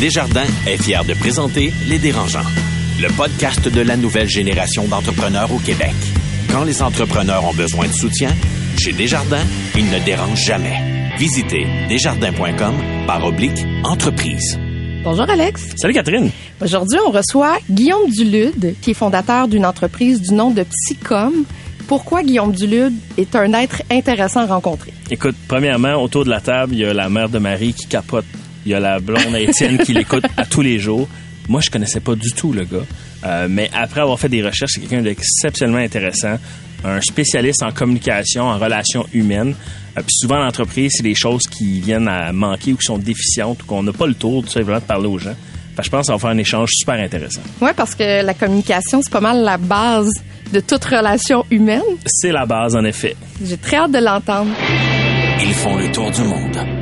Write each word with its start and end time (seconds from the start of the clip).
Desjardins 0.00 0.46
est 0.66 0.82
fier 0.82 1.04
de 1.04 1.12
présenter 1.12 1.74
Les 1.86 1.98
Dérangeants, 1.98 2.48
le 3.02 3.14
podcast 3.18 3.68
de 3.68 3.82
la 3.82 3.98
nouvelle 3.98 4.30
génération 4.30 4.88
d'entrepreneurs 4.88 5.52
au 5.52 5.58
Québec. 5.58 5.92
Quand 6.50 6.64
les 6.64 6.80
entrepreneurs 6.80 7.44
ont 7.44 7.52
besoin 7.52 7.86
de 7.86 7.92
soutien, 7.92 8.30
chez 8.78 8.94
Desjardins, 8.94 9.44
ils 9.76 9.84
ne 9.90 9.98
dérangent 9.98 10.42
jamais. 10.42 11.12
Visitez 11.18 11.66
desjardins.com 11.90 12.76
par 13.06 13.26
oblique 13.26 13.58
entreprise. 13.84 14.58
Bonjour 15.04 15.28
Alex. 15.28 15.74
Salut 15.76 15.92
Catherine. 15.92 16.30
Aujourd'hui, 16.62 16.98
on 17.06 17.10
reçoit 17.10 17.58
Guillaume 17.70 18.08
Dulude, 18.08 18.76
qui 18.80 18.92
est 18.92 18.94
fondateur 18.94 19.48
d'une 19.48 19.66
entreprise 19.66 20.22
du 20.22 20.32
nom 20.32 20.50
de 20.50 20.62
Psycom. 20.62 21.44
Pourquoi 21.88 22.22
Guillaume 22.22 22.52
Dulude 22.52 22.94
est 23.18 23.36
un 23.36 23.52
être 23.52 23.82
intéressant 23.90 24.40
à 24.40 24.46
rencontrer? 24.46 24.94
Écoute, 25.10 25.36
premièrement, 25.46 26.02
autour 26.02 26.24
de 26.24 26.30
la 26.30 26.40
table, 26.40 26.72
il 26.72 26.78
y 26.78 26.84
a 26.86 26.94
la 26.94 27.10
mère 27.10 27.28
de 27.28 27.38
Marie 27.38 27.74
qui 27.74 27.86
capote. 27.86 28.24
Il 28.66 28.72
y 28.72 28.74
a 28.74 28.80
la 28.80 29.00
blonde 29.00 29.34
Étienne 29.36 29.78
qui 29.78 29.92
l'écoute 29.92 30.24
à 30.36 30.44
tous 30.44 30.62
les 30.62 30.78
jours. 30.78 31.08
Moi, 31.48 31.60
je 31.60 31.70
connaissais 31.70 32.00
pas 32.00 32.14
du 32.14 32.30
tout 32.32 32.52
le 32.52 32.64
gars. 32.64 32.84
Euh, 33.24 33.46
mais 33.50 33.70
après 33.74 34.00
avoir 34.00 34.18
fait 34.18 34.28
des 34.28 34.42
recherches, 34.42 34.72
c'est 34.74 34.80
quelqu'un 34.80 35.02
d'exceptionnellement 35.02 35.82
intéressant. 35.82 36.38
Un 36.84 37.00
spécialiste 37.00 37.62
en 37.62 37.72
communication, 37.72 38.44
en 38.44 38.58
relations 38.58 39.06
humaines. 39.12 39.54
Euh, 39.98 40.02
puis 40.02 40.14
souvent, 40.14 40.36
l'entreprise, 40.36 40.92
c'est 40.94 41.02
des 41.02 41.14
choses 41.14 41.42
qui 41.46 41.80
viennent 41.80 42.08
à 42.08 42.32
manquer 42.32 42.72
ou 42.72 42.76
qui 42.76 42.86
sont 42.86 42.98
déficientes 42.98 43.62
ou 43.62 43.66
qu'on 43.66 43.82
n'a 43.82 43.92
pas 43.92 44.06
le 44.06 44.14
tour, 44.14 44.42
tout 44.42 44.50
simplement, 44.50 44.78
de 44.78 44.84
parler 44.84 45.08
aux 45.08 45.18
gens. 45.18 45.34
Fait 45.74 45.82
que 45.82 45.84
je 45.84 45.90
pense 45.90 46.06
qu'on 46.06 46.14
va 46.14 46.18
faire 46.18 46.30
un 46.30 46.38
échange 46.38 46.70
super 46.72 46.94
intéressant. 46.94 47.42
Oui, 47.60 47.70
parce 47.76 47.94
que 47.94 48.24
la 48.24 48.34
communication, 48.34 49.00
c'est 49.02 49.12
pas 49.12 49.20
mal 49.20 49.42
la 49.42 49.56
base 49.56 50.10
de 50.52 50.60
toute 50.60 50.84
relation 50.84 51.44
humaine. 51.50 51.82
C'est 52.06 52.32
la 52.32 52.46
base, 52.46 52.76
en 52.76 52.84
effet. 52.84 53.16
J'ai 53.44 53.56
très 53.56 53.76
hâte 53.76 53.92
de 53.92 53.98
l'entendre. 53.98 54.50
Ils 55.42 55.54
font 55.54 55.76
le 55.76 55.90
tour 55.90 56.10
du 56.10 56.22
monde. 56.22 56.79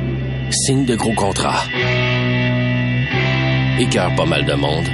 Signent 0.51 0.85
de 0.85 0.95
gros 0.95 1.13
contrats. 1.13 1.63
Écœurent 3.79 4.15
pas 4.15 4.25
mal 4.25 4.45
de 4.45 4.53
monde. 4.53 4.89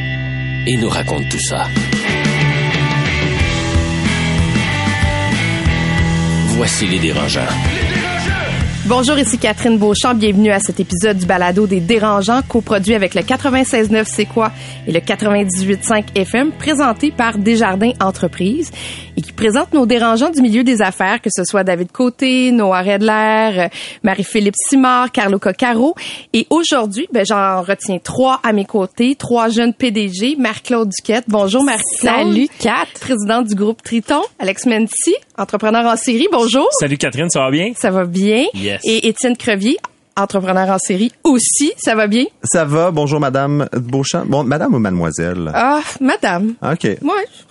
Et 0.68 0.76
nous 0.78 0.90
racontent 0.90 1.28
tout 1.30 1.40
ça. 1.40 1.68
Voici 6.58 6.88
les 6.88 7.00
dérangeants. 7.00 7.42
Bonjour, 8.88 9.18
ici 9.18 9.40
Catherine 9.40 9.80
Beauchamp. 9.80 10.14
Bienvenue 10.14 10.52
à 10.52 10.60
cet 10.60 10.80
épisode 10.80 11.18
du 11.18 11.26
balado 11.26 11.66
des 11.66 11.80
dérangeants, 11.80 12.44
coproduit 12.48 12.94
avec 12.94 13.16
le 13.16 13.22
96.9 13.22 14.04
C'est 14.06 14.28
quoi 14.28 14.52
et 14.86 14.92
le 14.92 15.00
98.5 15.00 16.04
FM, 16.14 16.52
présenté 16.52 17.10
par 17.10 17.40
Desjardins 17.40 17.94
Entreprises 18.00 18.70
et 19.18 19.22
qui 19.22 19.32
présente 19.32 19.74
nos 19.74 19.88
dérangeants 19.88 20.30
du 20.30 20.40
milieu 20.40 20.64
des 20.64 20.84
affaires, 20.84 21.20
que 21.20 21.32
ce 21.36 21.44
soit 21.46 21.64
David 21.64 21.92
Côté, 21.92 22.52
Noah 22.52 22.82
Redler, 22.82 23.70
Marie-Philippe 24.04 24.56
Simard, 24.70 25.12
Carlo 25.12 25.40
Coccaro. 25.40 25.96
Et 26.34 26.46
aujourd'hui, 26.52 27.08
ben, 27.12 27.26
j'en 27.28 27.64
retiens 27.64 27.98
trois 27.98 28.40
à 28.44 28.54
mes 28.54 28.66
côtés, 28.66 29.16
trois 29.16 29.50
jeunes 29.50 29.74
PDG. 29.74 30.36
Marc-Claude 30.38 30.90
Duquette. 30.90 31.26
Bonjour, 31.28 31.64
Marie-Claude. 31.64 32.34
Salut, 32.34 32.50
Kat. 32.60 32.86
Présidente 33.00 33.48
du 33.48 33.56
groupe 33.56 33.82
Triton. 33.82 34.22
Alex 34.38 34.68
Menti, 34.68 35.16
entrepreneur 35.38 35.86
en 35.86 35.96
série. 35.98 36.28
Bonjour. 36.32 36.68
Salut 36.80 36.98
Catherine, 36.98 37.30
ça 37.30 37.42
va 37.42 37.52
bien? 37.52 37.74
Ça 37.76 37.92
va 37.92 38.06
bien. 38.06 38.46
Yes. 38.54 38.82
Et 38.86 39.08
Étienne 39.08 39.36
Crevier, 39.36 39.78
entrepreneur 40.18 40.70
en 40.70 40.78
série 40.78 41.12
aussi. 41.24 41.74
Ça 41.78 41.94
va 41.96 42.08
bien? 42.08 42.24
Ça 42.44 42.64
va, 42.64 42.92
bonjour 42.92 43.20
Madame 43.20 43.68
Beauchamp. 43.74 44.26
Bon, 44.28 44.44
Madame 44.44 44.74
ou 44.74 44.80
Mademoiselle? 44.80 45.52
Ah, 45.54 45.82
madame. 46.00 46.54
OK. 46.62 46.84
Ouais. 46.84 47.00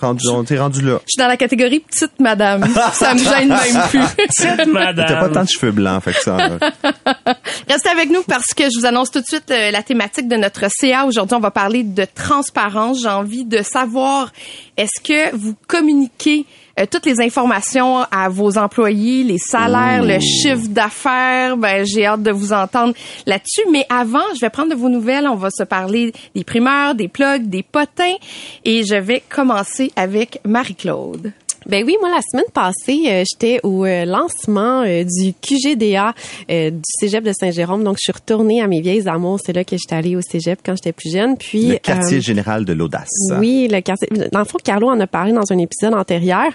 Rendu, 0.01 0.27
on 0.29 0.45
t'est 0.45 0.59
rendu 0.59 0.81
là. 0.81 0.99
Je 1.07 1.13
suis 1.13 1.19
dans 1.19 1.29
la 1.29 1.37
catégorie 1.37 1.81
petite 1.81 2.19
madame. 2.21 2.65
ça 2.95 3.13
me 3.15 3.19
gêne 3.19 3.49
même 3.49 3.83
plus. 3.91 4.01
Petite 4.17 4.67
madame. 4.73 5.07
T'as 5.07 5.21
pas 5.21 5.29
tant 5.29 5.45
de 5.45 5.49
cheveux 5.49 5.73
blancs, 5.73 6.03
fait 6.05 6.13
que 6.15 6.23
ça. 6.23 6.39
euh, 6.39 6.59
Restez 7.69 7.89
avec 7.91 8.11
nous 8.11 8.23
parce 8.23 8.55
que 8.57 8.65
je 8.65 8.79
vous 8.81 8.87
annonce 8.87 9.11
tout 9.11 9.21
de 9.21 9.27
suite 9.27 9.51
euh, 9.51 9.71
la 9.71 9.83
thématique 9.83 10.29
de 10.29 10.37
notre 10.37 10.65
CA. 10.71 11.05
Aujourd'hui, 11.05 11.37
on 11.37 11.41
va 11.41 11.51
parler 11.51 11.83
de 11.83 12.07
transparence. 12.15 13.01
J'ai 13.03 13.09
envie 13.09 13.45
de 13.45 13.63
savoir, 13.63 14.33
est-ce 14.79 15.03
que 15.03 15.37
vous 15.37 15.55
communiquez 15.67 16.47
euh, 16.79 16.87
toutes 16.91 17.07
les 17.07 17.21
informations 17.21 17.99
à 18.11 18.29
vos 18.29 18.59
employés, 18.59 19.23
les 19.23 19.39
salaires, 19.39 20.03
le 20.03 20.19
chiffre 20.21 20.69
d'affaires? 20.69 21.57
Ben, 21.57 21.85
j'ai 21.85 22.07
hâte 22.07 22.23
de 22.23 22.31
vous 22.31 22.53
entendre 22.53 22.95
là-dessus. 23.27 23.63
Mais 23.71 23.87
avant, 23.89 24.25
je 24.35 24.41
vais 24.41 24.51
prendre 24.51 24.71
de 24.71 24.77
vos 24.77 24.89
nouvelles. 24.89 25.29
On 25.29 25.37
va 25.37 25.51
se 25.51 25.63
parler 25.63 26.13
des 26.35 26.45
primeurs, 26.45 26.95
des 26.95 27.09
plugs, 27.09 27.49
des 27.49 27.63
potins. 27.63 28.17
Et 28.65 28.85
je 28.85 28.97
vais 28.97 29.23
commencer 29.29 29.93
avec 29.97 30.41
Marie-Claude. 30.45 31.33
Ben 31.67 31.85
oui, 31.85 31.97
moi 32.01 32.11
la 32.11 32.21
semaine 32.21 32.51
passée, 32.53 33.05
euh, 33.09 33.25
j'étais 33.31 33.61
au 33.63 33.85
euh, 33.85 34.05
lancement 34.05 34.83
euh, 34.83 35.05
du 35.05 35.33
QGDA 35.33 36.15
du 36.49 36.81
Cégep 37.01 37.25
de 37.25 37.33
Saint-Jérôme. 37.33 37.85
Donc 37.85 37.97
je 37.99 38.03
suis 38.03 38.13
retournée 38.13 38.61
à 38.61 38.67
mes 38.67 38.81
vieilles 38.81 39.09
amours, 39.09 39.41
c'est 39.45 39.53
là 39.53 39.65
que 39.65 39.77
j'étais 39.77 39.95
allée 39.95 40.17
au 40.17 40.21
Cégep 40.21 40.61
quand 40.65 40.75
j'étais 40.77 40.93
plus 40.93 41.11
jeune. 41.11 41.37
Puis 41.37 41.69
le 41.69 41.79
quartier 41.79 42.21
général 42.21 42.65
de 42.65 42.73
l'audace. 42.73 43.11
Oui, 43.39 43.69
le 43.71 43.81
quartier. 43.81 44.09
Dans 44.31 44.41
le 44.41 44.45
fond, 44.45 44.59
Carlo 44.63 44.89
en 44.89 45.01
a 45.01 45.07
parlé 45.07 45.33
dans 45.33 45.51
un 45.51 45.59
épisode 45.59 45.95
antérieur. 45.95 46.51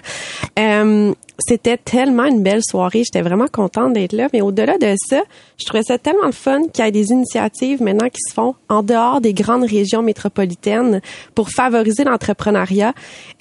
C'était 1.40 1.76
tellement 1.76 2.26
une 2.26 2.42
belle 2.42 2.62
soirée. 2.62 3.02
J'étais 3.04 3.22
vraiment 3.22 3.46
contente 3.46 3.92
d'être 3.92 4.12
là. 4.12 4.28
Mais 4.32 4.40
au-delà 4.40 4.78
de 4.78 4.94
ça, 4.96 5.22
je 5.58 5.66
trouvais 5.66 5.82
ça 5.82 5.98
tellement 5.98 6.26
le 6.26 6.32
fun 6.32 6.62
qu'il 6.72 6.84
y 6.84 6.88
ait 6.88 6.90
des 6.90 7.10
initiatives 7.10 7.82
maintenant 7.82 8.08
qui 8.08 8.20
se 8.28 8.32
font 8.32 8.54
en 8.68 8.82
dehors 8.82 9.20
des 9.20 9.34
grandes 9.34 9.64
régions 9.64 10.02
métropolitaines 10.02 11.00
pour 11.34 11.50
favoriser 11.50 12.04
l'entrepreneuriat. 12.04 12.92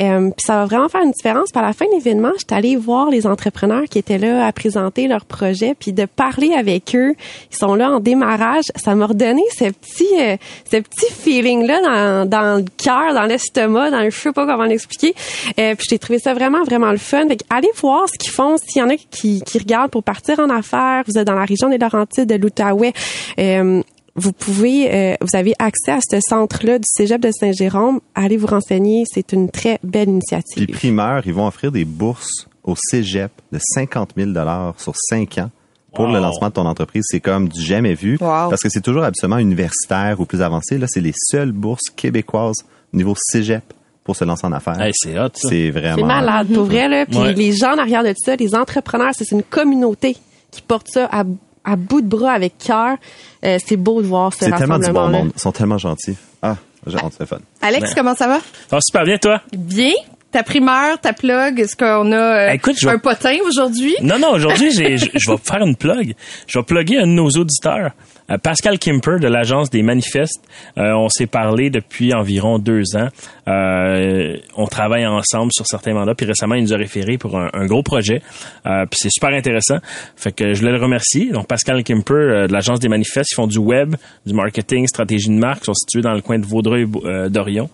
Euh, 0.02 0.30
puis 0.30 0.46
ça 0.46 0.58
va 0.58 0.66
vraiment 0.66 0.90
faire 0.90 1.02
une 1.02 1.12
différence. 1.12 1.50
À 1.56 1.62
la 1.62 1.74
fin 1.74 1.86
de 1.86 1.92
l'événement, 1.92 2.32
j'étais 2.38 2.56
allée 2.56 2.76
voir 2.76 3.10
les 3.10 3.28
entrepreneurs 3.28 3.84
qui 3.90 4.00
étaient 4.00 4.18
là 4.18 4.46
à 4.46 4.52
présenter 4.52 5.08
leurs 5.08 5.26
projets, 5.26 5.76
puis 5.78 5.94
de 5.94 6.06
parler 6.06 6.54
avec 6.54 6.96
eux. 6.96 7.16
Ils 7.52 7.58
sont 7.58 7.76
là 7.76 7.92
en 7.92 8.00
démarrage. 8.00 8.66
Ça 8.76 8.96
m'a 8.96 9.08
redonné 9.08 9.44
ce 9.58 9.66
petit, 9.66 10.08
euh, 10.20 10.38
ce 10.72 10.78
petit 10.78 11.12
feeling 11.12 11.66
là 11.66 11.82
dans, 11.82 12.30
dans 12.30 12.58
le 12.58 12.66
cœur, 12.78 13.14
dans 13.14 13.24
l'estomac, 13.24 13.92
dans 13.92 14.02
le 14.02 14.10
je 14.10 14.24
sais 14.24 14.32
pas 14.32 14.46
comment 14.46 14.66
l'expliquer. 14.66 15.14
Euh, 15.60 15.76
puis 15.76 15.88
j'ai 15.90 16.00
trouvé 16.00 16.20
ça 16.20 16.34
vraiment 16.34 16.64
vraiment 16.64 16.92
le 16.92 16.98
fun. 16.98 17.28
Fait 17.28 17.44
allez 17.50 17.70
ce 18.08 18.18
qu'ils 18.18 18.32
font. 18.32 18.58
S'il 18.58 18.82
y 18.82 18.84
en 18.86 18.90
a 18.90 18.96
qui, 18.96 19.42
qui 19.42 19.58
regardent 19.60 19.92
pour 19.92 20.04
partir 20.04 20.40
en 20.40 20.50
affaires, 20.50 21.04
vous 21.08 21.18
êtes 21.18 21.28
dans 21.28 21.36
la 21.36 21.46
région 21.46 21.70
des 21.70 21.78
Laurentides, 21.78 22.30
de 22.30 22.36
l'Outaouais. 22.36 22.94
Euh, 23.40 23.82
vous 24.16 24.34
pouvez, 24.34 24.94
euh, 24.94 25.16
vous 25.22 25.36
avez 25.38 25.54
accès 25.60 25.92
à 25.92 26.00
ce 26.02 26.20
centre-là 26.20 26.78
du 26.80 26.86
Cégep 26.88 27.22
de 27.22 27.32
Saint-Jérôme. 27.32 28.02
Allez 28.16 28.38
vous 28.38 28.48
renseigner, 28.48 29.04
c'est 29.12 29.32
une 29.32 29.50
très 29.50 29.80
belle 29.84 30.06
Puis 30.06 30.12
initiative. 30.14 30.68
primeurs, 30.72 31.24
ils 31.26 31.34
vont 31.34 31.48
offrir 31.48 31.72
des 31.72 31.86
bourses 31.86 32.48
au 32.64 32.76
cégep 32.76 33.32
de 33.52 33.60
50 33.62 34.12
000 34.18 34.32
sur 34.78 34.94
5 34.96 35.38
ans 35.38 35.50
pour 35.94 36.06
Wow. 36.06 36.14
le 36.14 36.20
lancement 36.20 36.50
de 36.50 36.54
ton 36.54 36.66
entreprise. 36.66 37.04
C'est 37.08 37.20
comme 37.22 37.48
du 37.50 37.62
jamais 37.62 37.94
vu. 37.94 38.14
Wow. 38.20 38.50
Parce 38.50 38.62
que 38.62 38.70
c'est 38.70 38.82
toujours 38.82 39.04
absolument 39.04 39.38
universitaire 39.40 40.20
ou 40.20 40.26
plus 40.26 40.42
avancé. 40.42 40.78
Là, 40.78 40.86
c'est 40.90 41.02
les 41.02 41.14
seules 41.16 41.52
bourses 41.52 41.90
québécoises 41.96 42.66
au 42.94 42.98
niveau 42.98 43.16
cégep 43.18 43.64
pour 44.04 44.16
se 44.16 44.24
lancer 44.26 44.46
en 44.48 44.52
affaires. 44.54 44.80
Hey, 44.82 44.92
c'est 44.96 45.20
hot, 45.20 45.30
c'est 45.36 45.70
vraiment... 45.70 45.96
C'est 45.98 46.04
malade, 46.04 46.48
pour 46.54 46.64
vrai, 46.66 46.88
là. 46.88 47.06
Puis 47.06 47.18
Ouais. 47.18 47.34
les 47.34 47.52
gens 47.56 47.74
en 47.74 47.78
arrière 47.78 48.04
de 48.04 48.14
ça, 48.18 48.36
les 48.36 48.56
entrepreneurs, 48.56 49.12
c'est 49.14 49.32
une 49.32 49.44
communauté 49.44 50.16
qui 50.52 50.62
porte 50.62 50.88
ça 50.90 51.08
à, 51.12 51.24
à 51.64 51.76
bout 51.76 52.02
de 52.02 52.08
bras 52.08 52.32
avec 52.32 52.58
cœur. 52.58 52.98
Euh, 53.46 53.58
c'est 53.64 53.78
beau 53.78 54.02
de 54.02 54.08
voir 54.08 54.34
ce 54.34 54.46
C'est 54.46 54.52
tellement 54.52 54.80
du 54.80 54.92
bon 54.92 55.10
monde. 55.10 55.32
Ils 55.36 55.40
sont 55.40 55.52
tellement 55.52 55.78
gentils. 55.78 56.18
Ah, 56.42 56.56
j'ai 56.88 56.98
hâte, 56.98 57.14
c'est 57.18 57.28
fun. 57.28 57.38
Alex, 57.62 57.90
Ben. 57.90 57.96
comment 57.96 58.16
ça 58.16 58.28
va? 58.28 58.40
Ça 58.68 58.78
va 58.78 58.80
super 58.82 59.04
bien, 59.06 59.18
toi? 59.18 59.42
Bien. 59.56 59.92
Ta 60.32 60.44
primeur, 60.44 61.00
ta 61.02 61.12
plug, 61.12 61.60
est-ce 61.60 61.76
qu'on 61.76 62.12
a 62.12 62.16
euh, 62.16 62.52
Écoute, 62.52 62.76
je 62.80 62.88
vais- 62.88 62.94
un 62.94 63.00
potin 63.00 63.36
aujourd'hui? 63.48 63.96
Non, 64.04 64.20
non, 64.20 64.30
aujourd'hui, 64.34 64.70
je 64.72 65.10
je 65.14 65.32
vais 65.32 65.38
faire 65.44 65.62
une 65.62 65.76
plug. 65.76 66.14
Je 66.46 66.60
vais 66.60 66.64
plugger 66.64 67.00
un 67.00 67.08
de 67.08 67.12
nos 67.14 67.30
auditeurs, 67.32 67.92
Pascal 68.38 68.78
Kimper 68.78 69.20
de 69.20 69.28
l'agence 69.28 69.70
des 69.70 69.82
Manifestes. 69.82 70.44
Euh, 70.78 70.94
on 70.94 71.10
s'est 71.10 71.28
parlé 71.28 71.70
depuis 71.70 72.14
environ 72.14 72.60
deux 72.60 72.96
ans. 72.96 73.10
Euh, 73.48 74.38
on 74.56 74.68
travaille 74.68 75.06
ensemble 75.06 75.52
sur 75.52 75.66
certains 75.66 75.94
mandats, 75.94 76.16
puis 76.16 76.26
récemment, 76.26 76.56
il 76.56 76.64
nous 76.64 76.74
a 76.74 76.78
référé 76.78 77.18
pour 77.18 77.38
un, 77.40 77.66
gros 77.66 77.84
projet. 77.84 78.22
Euh, 78.66 78.86
puis 78.86 79.00
c'est 79.02 79.10
super 79.12 79.32
intéressant. 79.32 79.78
Fait 80.16 80.32
que 80.32 80.54
je 80.54 80.64
le 80.66 80.80
remercier. 80.80 81.32
Donc, 81.32 81.48
Pascal 81.48 81.84
Kimper 81.84 82.14
euh, 82.14 82.48
de 82.48 82.54
l'agence 82.54 82.80
des 82.80 82.90
Manifestes, 82.90 83.32
ils 83.32 83.36
font 83.36 83.48
du 83.48 83.58
web, 83.58 83.96
du 84.26 84.34
marketing, 84.34 84.88
stratégie 84.88 85.30
de 85.30 85.34
marque, 85.34 85.62
ils 85.64 85.66
sont 85.66 85.74
situés 85.74 86.02
dans 86.02 86.14
le 86.14 86.22
coin 86.22 86.40
de 86.40 86.46
Vaudreuil-Dorion. 86.46 87.70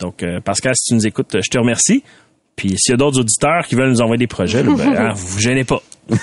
Donc, 0.00 0.22
euh, 0.22 0.40
Pascal, 0.40 0.74
si 0.76 0.88
tu 0.88 0.94
nous 0.94 1.06
écoutes, 1.06 1.36
je 1.40 1.50
te 1.50 1.58
remercie. 1.58 2.02
Puis 2.60 2.74
s'il 2.78 2.92
y 2.92 2.94
a 2.94 2.98
d'autres 2.98 3.18
auditeurs 3.20 3.66
qui 3.66 3.74
veulent 3.74 3.88
nous 3.88 4.02
envoyer 4.02 4.18
des 4.18 4.26
projets, 4.26 4.62
là, 4.62 4.74
ben, 4.76 4.94
hein, 4.98 5.12
vous 5.14 5.26
vous 5.28 5.38
gênez 5.40 5.64
pas. 5.64 5.80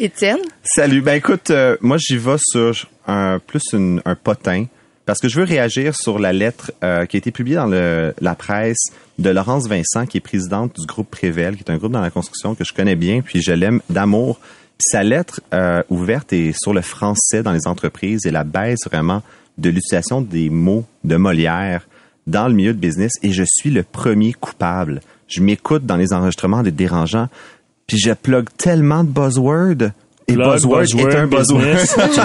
Étienne? 0.00 0.38
Salut. 0.64 1.02
Ben 1.02 1.12
écoute, 1.12 1.50
euh, 1.50 1.76
moi 1.82 1.98
j'y 1.98 2.16
vais 2.16 2.36
sur 2.38 2.86
un 3.06 3.38
plus 3.38 3.62
une- 3.74 4.00
un 4.06 4.14
potin 4.14 4.64
parce 5.04 5.18
que 5.20 5.28
je 5.28 5.38
veux 5.40 5.44
réagir 5.44 5.94
sur 5.94 6.18
la 6.18 6.32
lettre 6.32 6.72
euh, 6.82 7.04
qui 7.04 7.16
a 7.16 7.18
été 7.18 7.30
publiée 7.32 7.56
dans 7.56 7.66
le, 7.66 8.14
la 8.22 8.34
presse 8.34 8.84
de 9.18 9.28
Laurence 9.28 9.68
Vincent, 9.68 10.06
qui 10.06 10.16
est 10.16 10.20
présidente 10.22 10.72
du 10.80 10.86
groupe 10.86 11.10
Prével, 11.10 11.54
qui 11.56 11.64
est 11.64 11.70
un 11.70 11.76
groupe 11.76 11.92
dans 11.92 12.00
la 12.00 12.10
construction 12.10 12.54
que 12.54 12.64
je 12.64 12.72
connais 12.72 12.96
bien, 12.96 13.20
puis 13.20 13.42
je 13.42 13.52
l'aime 13.52 13.82
d'amour. 13.90 14.40
Puis 14.78 14.86
sa 14.90 15.02
lettre 15.02 15.42
euh, 15.52 15.82
ouverte 15.90 16.32
est 16.32 16.54
sur 16.58 16.72
le 16.72 16.80
français 16.80 17.42
dans 17.42 17.52
les 17.52 17.66
entreprises 17.66 18.24
et 18.24 18.30
la 18.30 18.44
baisse 18.44 18.86
vraiment 18.90 19.22
de 19.58 19.68
l'utilisation 19.68 20.22
des 20.22 20.48
mots 20.48 20.86
de 21.04 21.16
Molière 21.16 21.86
dans 22.26 22.48
le 22.48 22.54
milieu 22.54 22.72
de 22.72 22.78
business 22.78 23.12
et 23.22 23.32
je 23.32 23.44
suis 23.46 23.70
le 23.70 23.82
premier 23.82 24.32
coupable. 24.32 25.00
Je 25.28 25.40
m'écoute 25.40 25.86
dans 25.86 25.96
les 25.96 26.12
enregistrements 26.12 26.62
des 26.62 26.70
dérangeants, 26.72 27.28
puis 27.86 27.98
je 27.98 28.12
plug 28.12 28.48
tellement 28.56 29.02
de 29.04 29.08
buzzwords 29.10 29.90
Et 30.28 30.34
Plug, 30.34 30.52
buzzword 30.52 30.82
est 31.00 31.16
un 31.16 31.26
buzzword. 31.26 31.62
tu, 31.64 32.20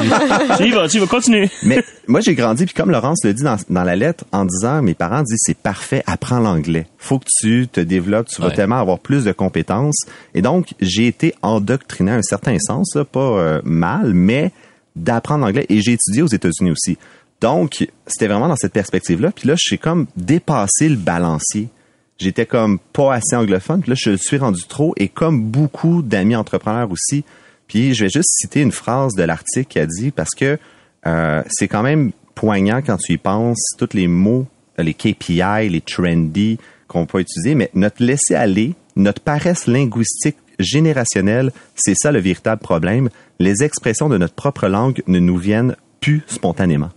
tu 0.58 0.68
y 0.68 0.72
vas, 0.72 0.88
tu 0.88 0.98
y 0.98 1.00
vas, 1.00 1.08
continue. 1.08 1.50
Mais 1.64 1.84
moi, 2.08 2.20
j'ai 2.22 2.36
grandi, 2.36 2.66
puis 2.66 2.76
comme 2.76 2.92
Laurence 2.92 3.24
le 3.24 3.34
dit 3.34 3.42
dans, 3.44 3.58
dans 3.70 3.84
la 3.84 3.96
lettre, 3.96 4.24
en 4.32 4.46
disant, 4.46 4.82
mes 4.84 4.94
parents 4.94 5.24
disent, 5.24 5.40
c'est 5.42 5.58
parfait, 5.58 6.04
apprends 6.06 6.40
l'anglais. 6.40 6.86
Faut 7.00 7.18
que 7.20 7.26
tu 7.42 7.68
te 7.68 7.80
développes, 7.82 8.28
tu 8.28 8.42
vas 8.42 8.50
Ouais. 8.50 8.54
tellement 8.56 8.80
avoir 8.80 9.00
plus 9.00 9.24
de 9.26 9.32
compétences. 9.32 10.06
Et 10.36 10.42
donc, 10.44 10.74
j'ai 10.80 11.08
été 11.08 11.34
endoctriné 11.42 12.12
à 12.12 12.16
un 12.16 12.22
certain 12.22 12.58
sens, 12.60 12.94
là, 12.96 13.04
pas 13.04 13.20
euh, 13.20 13.62
mal, 13.64 14.14
mais 14.14 14.52
d'apprendre 14.96 15.46
l'anglais. 15.46 15.66
Et 15.70 15.82
j'ai 15.82 15.94
étudié 15.94 16.22
aux 16.22 16.28
États-Unis 16.28 16.72
aussi. 16.72 16.98
Donc, 17.42 17.88
c'était 18.08 18.28
vraiment 18.28 18.48
dans 18.48 18.56
cette 18.56 18.74
perspective-là. 18.74 19.32
Puis 19.32 19.48
là, 19.48 19.56
j'ai 19.58 19.78
comme 19.78 20.08
dépassé 20.16 20.90
le 20.90 20.96
balancier. 20.96 21.70
J'étais 22.18 22.46
comme 22.48 22.80
pas 22.80 23.14
assez 23.14 23.36
anglophone. 23.36 23.82
Puis 23.82 23.92
là, 23.92 23.96
je 23.96 24.16
suis 24.16 24.38
rendu 24.38 24.64
trop. 24.68 24.94
Et 24.98 25.08
comme 25.08 25.44
beaucoup 25.44 26.02
d'amis 26.02 26.36
entrepreneurs 26.36 26.90
aussi. 26.92 27.24
Puis 27.68 27.94
je 27.94 28.06
vais 28.06 28.10
juste 28.10 28.30
citer 28.30 28.62
une 28.62 28.72
phrase 28.72 29.14
de 29.14 29.24
l'article 29.24 29.68
qui 29.68 29.80
a 29.80 29.86
dit, 29.86 30.12
parce 30.12 30.34
que 30.34 30.58
euh, 31.06 31.44
c'est 31.50 31.68
quand 31.68 31.84
même 31.84 32.12
poignant 32.34 32.82
quand 32.86 32.98
tu 32.98 33.14
y 33.14 33.18
penses, 33.18 33.62
tous 33.78 33.90
les 33.94 34.08
mots, 34.08 34.48
euh, 34.80 34.84
les 34.84 34.94
KPI, 34.94 35.70
les 35.70 35.82
trendy 35.82 36.58
qu'on 36.88 37.06
peut 37.06 37.20
utiliser, 37.20 37.56
mais 37.56 37.70
notre 37.74 38.04
laisser-aller, 38.04 38.76
notre 38.96 39.22
paresse 39.22 39.68
linguistique 39.68 40.38
générationnelle, 40.60 41.52
c'est 41.76 41.96
ça 41.96 42.12
le 42.12 42.20
véritable 42.20 42.62
problème. 42.62 43.10
Les 43.40 43.64
expressions 43.64 44.10
de 44.10 44.18
notre 44.18 44.34
propre 44.34 44.68
langue 44.68 45.04
ne 45.08 45.20
nous 45.20 45.38
viennent 45.38 45.76
plus 46.00 46.24
spontanément. 46.28 46.90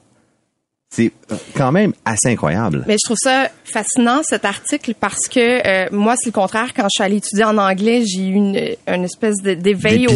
C'est 0.93 1.13
euh, 1.31 1.37
quand 1.55 1.71
même 1.71 1.93
assez 2.05 2.29
incroyable. 2.29 2.85
Mais 2.89 2.95
je 2.95 3.05
trouve 3.07 3.17
ça 3.21 3.49
fascinant 3.65 4.23
cet 4.25 4.45
article 4.45 4.95
parce 4.99 5.29
que 5.29 5.65
euh, 5.65 5.89
moi 5.93 6.17
c'est 6.19 6.31
le 6.31 6.33
contraire. 6.33 6.73
Quand 6.75 6.83
je 6.85 6.89
suis 6.97 7.05
allée 7.05 7.19
étudier 7.19 7.45
en 7.45 7.59
anglais 7.59 8.03
j'ai 8.05 8.23
eu 8.27 8.33
une, 8.35 8.61
une 8.89 9.05
espèce 9.05 9.37
de- 9.43 9.55
d'éveil 9.55 10.07
au- 10.09 10.11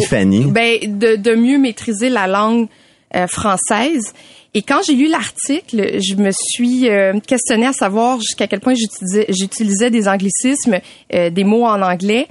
ben 0.51 0.77
de, 0.99 1.15
de 1.15 1.35
mieux 1.35 1.57
maîtriser 1.57 2.09
la 2.09 2.27
langue 2.27 2.67
euh, 3.15 3.25
française. 3.27 4.13
Et 4.53 4.61
quand 4.63 4.81
j'ai 4.85 4.95
lu 4.95 5.07
l'article 5.07 6.01
je 6.01 6.15
me 6.15 6.31
suis 6.33 6.89
euh, 6.89 7.13
questionnée 7.25 7.67
à 7.67 7.73
savoir 7.73 8.19
jusqu'à 8.19 8.47
quel 8.47 8.59
point 8.59 8.73
j'utilisais 8.75 9.27
j'utilisais 9.29 9.89
des 9.89 10.09
anglicismes 10.09 10.79
euh, 11.13 11.29
des 11.29 11.45
mots 11.45 11.65
en 11.65 11.81
anglais. 11.81 12.27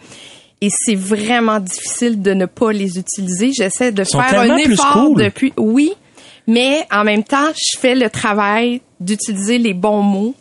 Et 0.61 0.69
c'est 0.70 0.94
vraiment 0.94 1.61
difficile 1.61 2.20
de 2.23 2.32
ne 2.32 2.47
pas 2.47 2.73
les 2.73 2.99
utiliser. 2.99 3.52
J'essaie 3.52 3.90
de 3.93 4.05
faire 4.05 4.40
un 4.40 4.56
effort 4.73 4.93
cool. 5.06 5.23
depuis 5.23 5.52
oui 5.58 5.93
mais 6.46 6.87
en 6.91 7.05
même 7.05 7.25
temps, 7.25 7.50
je 7.55 7.79
fais 7.79 7.94
le 7.94 8.11
travail 8.11 8.81
d'utiliser 9.00 9.58
les 9.58 9.75
bons 9.75 10.02
mots 10.02 10.35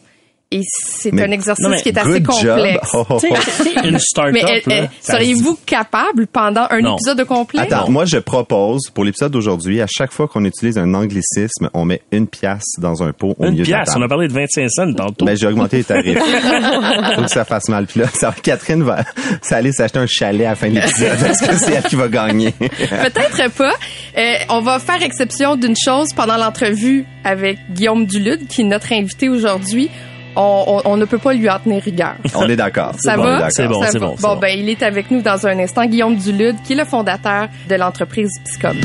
et 0.55 0.61
c'est 0.65 1.11
Mais- 1.13 1.23
un 1.23 1.31
exercice 1.31 1.63
Non, 1.63 1.69
mais 1.71 1.81
qui 1.81 1.89
est 1.89 1.97
assez 1.97 2.21
complexe. 2.21 2.89
Oh, 2.93 3.05
oh, 3.09 3.17
oh. 3.21 3.35
une 3.83 3.97
start-up, 3.99 4.33
Mais 4.33 4.43
euh, 4.43 4.83
euh, 4.83 4.85
seriez-vous 5.01 5.57
capable 5.65 6.27
pendant 6.27 6.67
un 6.69 6.81
Non. 6.81 6.95
épisode 6.95 7.23
complet? 7.25 7.61
Attends, 7.61 7.89
moi 7.89 8.05
je 8.05 8.17
propose 8.17 8.89
pour 8.93 9.03
l'épisode 9.03 9.31
d'aujourd'hui, 9.31 9.81
à 9.81 9.87
chaque 9.87 10.11
fois 10.11 10.27
qu'on 10.27 10.45
utilise 10.45 10.77
un 10.77 10.93
anglicisme, 10.93 11.69
on 11.73 11.85
met 11.85 12.01
une 12.11 12.27
pièce 12.27 12.63
dans 12.77 13.03
un 13.03 13.11
pot 13.13 13.35
au 13.39 13.45
Une 13.45 13.51
milieu 13.51 13.65
de 13.65 13.71
la 13.71 13.77
pièce, 13.79 13.89
table. 13.89 13.99
on 14.01 14.05
a 14.05 14.07
parlé 14.09 14.27
de 14.27 14.33
25 14.33 14.69
cents 14.69 14.93
tantôt. 14.93 15.25
Ben, 15.25 15.35
j'ai 15.35 15.47
augmenté 15.47 15.77
les 15.77 15.83
tarifs. 15.83 16.17
Faut 17.15 17.21
que 17.23 17.29
ça 17.29 17.45
fasse 17.45 17.67
mal. 17.69 17.85
Puis 17.87 17.99
là, 18.01 18.07
ça, 18.13 18.33
Catherine 18.41 18.83
va, 18.83 19.03
ça 19.41 19.57
aller 19.57 19.71
s'acheter 19.71 19.99
un 19.99 20.07
chalet 20.07 20.45
à 20.45 20.51
la 20.51 20.55
fin 20.55 20.69
de 20.69 20.75
l'épisode. 20.75 21.17
Est-ce 21.29 21.47
que 21.47 21.55
c'est 21.57 21.73
elle 21.73 21.83
qui 21.83 21.95
va 21.95 22.07
gagner? 22.07 22.51
Peut-être 22.51 23.51
pas. 23.53 23.73
Euh, 24.17 24.33
on 24.49 24.61
va 24.61 24.79
faire 24.79 25.01
exception 25.01 25.55
d'une 25.55 25.75
chose 25.75 26.09
pendant 26.15 26.37
l'entrevue 26.37 27.05
avec 27.23 27.57
Guillaume 27.71 28.05
Dulude, 28.05 28.47
qui 28.47 28.61
est 28.61 28.65
notre 28.65 28.91
invité 28.93 29.29
aujourd'hui. 29.29 29.89
On, 30.35 30.63
on- 30.85 30.91
on 30.91 30.97
ne 30.97 31.05
peut 31.05 31.17
pas 31.19 31.33
lui 31.33 31.49
en 31.49 31.59
tenir 31.59 31.81
rigueur. 31.83 32.15
On 32.35 32.47
est 32.49 32.55
d'accord. 32.55 32.93
Ça 32.99 33.15
bon, 33.15 33.23
va? 33.23 33.49
C'est 33.51 33.67
bon, 33.67 33.83
c'est 33.89 33.99
bon, 33.99 34.15
Bon, 34.19 34.33
bon. 34.33 34.39
ben, 34.39 34.47
il 34.57 34.67
est 34.69 34.81
avec 34.83 35.11
nous 35.11 35.21
dans 35.21 35.45
un 35.45 35.59
instant. 35.59 35.85
Guillaume 35.85 36.15
Dulude, 36.15 36.55
qui 36.65 36.73
est 36.73 36.75
le 36.77 36.85
fondateur 36.85 37.47
de 37.69 37.75
l'entreprise 37.75 38.31
Psycom. 38.45 38.77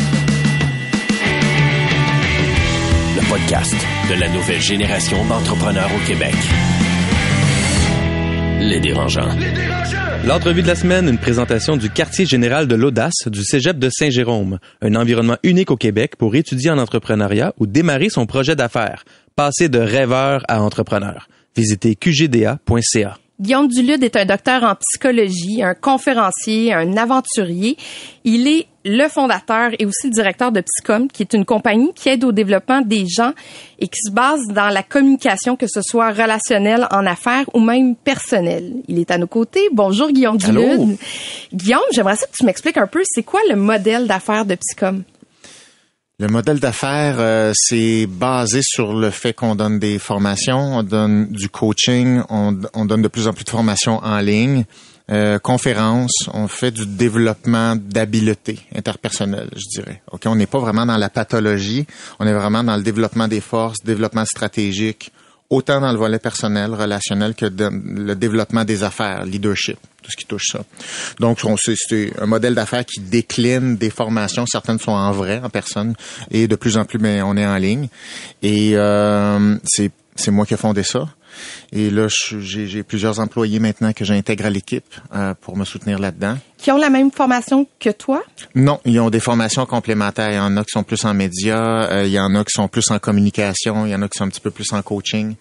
Le 3.16 3.28
podcast 3.30 3.74
de 4.10 4.20
la 4.20 4.28
nouvelle 4.28 4.60
génération 4.60 5.24
d'entrepreneurs 5.26 5.90
au 5.96 6.06
Québec. 6.06 6.34
Les 8.60 8.80
dérangeants. 8.80 9.28
L'entrevue 10.26 10.62
de 10.62 10.66
la 10.66 10.74
semaine, 10.74 11.08
une 11.08 11.18
présentation 11.18 11.76
du 11.76 11.90
quartier 11.90 12.26
général 12.26 12.66
de 12.66 12.74
l'audace 12.74 13.26
du 13.28 13.42
Cégep 13.44 13.78
de 13.78 13.88
Saint-Jérôme, 13.90 14.58
un 14.82 14.94
environnement 14.96 15.36
unique 15.44 15.70
au 15.70 15.76
Québec 15.76 16.16
pour 16.18 16.34
étudier 16.34 16.70
en 16.70 16.78
entrepreneuriat 16.78 17.52
ou 17.58 17.66
démarrer 17.66 18.08
son 18.10 18.26
projet 18.26 18.56
d'affaires, 18.56 19.04
passer 19.36 19.68
de 19.68 19.78
rêveur 19.78 20.42
à 20.48 20.60
entrepreneur. 20.62 21.28
Visitez 21.58 21.96
qgda.ca. 21.96 23.18
Guillaume 23.40 23.66
Dulude 23.66 24.04
est 24.04 24.14
un 24.14 24.24
docteur 24.24 24.62
en 24.62 24.76
psychologie, 24.76 25.60
un 25.60 25.74
conférencier, 25.74 26.72
un 26.72 26.96
aventurier. 26.96 27.76
Il 28.22 28.46
est 28.46 28.66
le 28.84 29.08
fondateur 29.08 29.70
et 29.76 29.84
aussi 29.84 30.06
le 30.06 30.12
directeur 30.12 30.52
de 30.52 30.60
Psycom, 30.60 31.08
qui 31.08 31.24
est 31.24 31.32
une 31.32 31.44
compagnie 31.44 31.92
qui 31.96 32.10
aide 32.10 32.22
au 32.22 32.30
développement 32.30 32.80
des 32.80 33.06
gens 33.08 33.32
et 33.80 33.88
qui 33.88 33.98
se 34.06 34.12
base 34.12 34.46
dans 34.54 34.68
la 34.68 34.84
communication, 34.84 35.56
que 35.56 35.66
ce 35.66 35.82
soit 35.82 36.12
relationnelle, 36.12 36.86
en 36.92 37.04
affaires 37.06 37.46
ou 37.52 37.58
même 37.58 37.96
personnelle. 37.96 38.74
Il 38.86 39.00
est 39.00 39.10
à 39.10 39.18
nos 39.18 39.26
côtés. 39.26 39.68
Bonjour 39.72 40.12
Guillaume 40.12 40.38
Allô? 40.44 40.62
Dulude. 40.62 40.96
Guillaume, 41.52 41.80
j'aimerais 41.90 42.14
ça 42.14 42.26
que 42.26 42.36
tu 42.38 42.44
m'expliques 42.44 42.78
un 42.78 42.86
peu, 42.86 43.02
c'est 43.04 43.24
quoi 43.24 43.40
le 43.50 43.56
modèle 43.56 44.06
d'affaires 44.06 44.44
de 44.44 44.54
Psycom? 44.54 45.02
Le 46.20 46.26
modèle 46.26 46.58
d'affaires, 46.58 47.20
euh, 47.20 47.52
c'est 47.54 48.08
basé 48.08 48.58
sur 48.60 48.92
le 48.92 49.10
fait 49.10 49.32
qu'on 49.34 49.54
donne 49.54 49.78
des 49.78 50.00
formations, 50.00 50.78
on 50.78 50.82
donne 50.82 51.28
du 51.30 51.48
coaching, 51.48 52.22
on, 52.28 52.58
on 52.74 52.86
donne 52.86 53.02
de 53.02 53.06
plus 53.06 53.28
en 53.28 53.32
plus 53.32 53.44
de 53.44 53.50
formations 53.50 53.98
en 54.02 54.18
ligne, 54.18 54.64
euh, 55.12 55.38
conférences, 55.38 56.28
on 56.34 56.48
fait 56.48 56.72
du 56.72 56.86
développement 56.86 57.76
d'habiletés 57.76 58.58
interpersonnelles, 58.74 59.50
je 59.54 59.80
dirais. 59.80 60.02
Ok, 60.10 60.22
on 60.26 60.34
n'est 60.34 60.48
pas 60.48 60.58
vraiment 60.58 60.86
dans 60.86 60.96
la 60.96 61.08
pathologie, 61.08 61.86
on 62.18 62.26
est 62.26 62.34
vraiment 62.34 62.64
dans 62.64 62.76
le 62.76 62.82
développement 62.82 63.28
des 63.28 63.40
forces, 63.40 63.84
développement 63.84 64.24
stratégique, 64.24 65.12
autant 65.50 65.80
dans 65.80 65.92
le 65.92 65.98
volet 65.98 66.18
personnel, 66.18 66.74
relationnel 66.74 67.34
que 67.34 67.46
dans 67.46 67.72
le 67.72 68.14
développement 68.14 68.64
des 68.64 68.82
affaires, 68.82 69.24
leadership, 69.24 69.78
tout 70.02 70.10
ce 70.10 70.16
qui 70.16 70.26
touche 70.26 70.46
ça. 70.52 70.60
Donc, 71.20 71.40
c'est 71.56 72.12
un 72.20 72.26
modèle 72.26 72.54
d'affaires 72.54 72.84
qui 72.84 73.00
décline 73.00 73.76
des 73.76 73.90
formations. 73.90 74.44
Certaines 74.46 74.78
sont 74.78 74.92
en 74.92 75.12
vrai, 75.12 75.40
en 75.42 75.48
personne, 75.48 75.94
et 76.30 76.48
de 76.48 76.56
plus 76.56 76.76
en 76.76 76.84
plus, 76.84 76.98
ben, 76.98 77.22
on 77.22 77.36
est 77.36 77.46
en 77.46 77.56
ligne. 77.56 77.88
Et 78.42 78.72
euh, 78.74 79.56
c'est 79.64 80.30
moi 80.30 80.44
qui 80.44 80.54
ai 80.54 80.58
fondé 80.58 80.82
ça. 80.82 81.08
Et 81.72 81.90
là, 81.90 82.08
j'ai 82.08 82.66
j'ai 82.66 82.82
plusieurs 82.82 83.20
employés 83.20 83.58
maintenant 83.58 83.92
que 83.92 84.04
j'intègre 84.04 84.46
à 84.46 84.50
l'équipe 84.50 84.94
euh, 85.14 85.34
pour 85.40 85.56
me 85.56 85.64
soutenir 85.64 85.98
là-dedans. 85.98 86.38
Qui 86.56 86.72
ont 86.72 86.76
la 86.78 86.90
même 86.90 87.10
formation 87.12 87.66
que 87.78 87.90
toi? 87.90 88.22
Non, 88.54 88.80
ils 88.84 88.98
ont 89.00 89.10
des 89.10 89.20
formations 89.20 89.64
complémentaires. 89.66 90.30
Il 90.30 90.36
y 90.36 90.40
en 90.40 90.56
a 90.56 90.62
qui 90.62 90.72
sont 90.72 90.82
plus 90.82 91.04
en 91.04 91.14
médias, 91.14 91.90
euh, 91.90 92.04
il 92.04 92.12
y 92.12 92.18
en 92.18 92.34
a 92.34 92.44
qui 92.44 92.54
sont 92.54 92.68
plus 92.68 92.90
en 92.90 92.98
communication, 92.98 93.86
il 93.86 93.90
y 93.92 93.94
en 93.94 94.02
a 94.02 94.08
qui 94.08 94.18
sont 94.18 94.24
un 94.24 94.28
petit 94.28 94.40
peu 94.40 94.50
plus 94.50 94.72
en 94.72 94.82
coaching. 94.82 95.36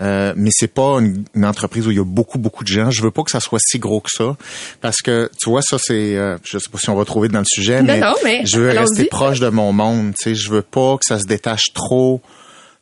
Euh, 0.00 0.32
mais 0.34 0.48
c'est 0.50 0.72
pas 0.72 0.98
une, 0.98 1.24
une 1.34 1.44
entreprise 1.44 1.86
où 1.86 1.90
il 1.90 1.98
y 1.98 2.00
a 2.00 2.04
beaucoup 2.04 2.38
beaucoup 2.38 2.64
de 2.64 2.68
gens. 2.68 2.90
Je 2.90 3.02
veux 3.02 3.10
pas 3.10 3.22
que 3.22 3.30
ça 3.30 3.40
soit 3.40 3.58
si 3.60 3.78
gros 3.78 4.00
que 4.00 4.08
ça, 4.10 4.36
parce 4.80 5.02
que 5.02 5.30
tu 5.38 5.50
vois 5.50 5.60
ça 5.60 5.76
c'est, 5.78 6.16
euh, 6.16 6.38
je 6.42 6.56
sais 6.56 6.70
pas 6.70 6.78
si 6.78 6.88
on 6.88 6.94
va 6.94 7.04
trouver 7.04 7.28
dans 7.28 7.40
le 7.40 7.44
sujet, 7.44 7.82
Non, 7.82 7.86
mais, 7.86 8.00
non, 8.00 8.14
mais 8.24 8.46
je 8.46 8.60
veux 8.60 8.70
rester 8.70 9.04
proche 9.04 9.40
de 9.40 9.48
mon 9.50 9.72
monde. 9.74 10.14
Tu 10.18 10.30
sais, 10.30 10.34
je 10.34 10.50
veux 10.50 10.62
pas 10.62 10.96
que 10.96 11.04
ça 11.06 11.18
se 11.18 11.26
détache 11.26 11.74
trop 11.74 12.22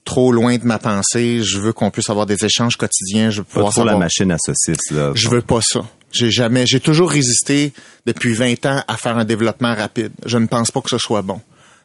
trop 0.08 0.32
loin 0.32 0.56
de 0.56 0.64
ma 0.64 0.78
pensée. 0.78 1.42
Je 1.42 1.58
veux 1.58 1.74
qu'on 1.74 1.90
puisse 1.90 2.08
avoir 2.08 2.24
des 2.24 2.42
échanges 2.42 2.76
quotidiens. 2.78 3.28
Je 3.28 3.38
veux 3.38 3.44
Pas 3.44 3.52
pouvoir 3.52 3.72
trop 3.74 3.84
la 3.84 3.96
machine 3.98 4.32
à 4.32 4.38
saucisses, 4.38 4.90
là. 4.90 5.12
je 5.14 5.28
veux 5.28 5.42
pas 5.42 5.60
ça. 5.60 5.84
J'ai 6.12 6.30
jamais, 6.30 6.66
j'ai 6.66 6.80
toujours 6.80 7.10
résisté 7.10 7.74
depuis 8.06 8.32
20 8.32 8.64
ans 8.64 8.82
à 8.88 8.96
faire 8.96 9.18
un 9.18 9.26
développement 9.26 9.74
rapide. 9.74 10.12
Je 10.24 10.38
ne 10.38 10.46
pense 10.46 10.70
pas 10.70 10.80
que 10.80 10.88
ce 10.88 10.96
soit 10.96 11.20
bon. 11.20 11.42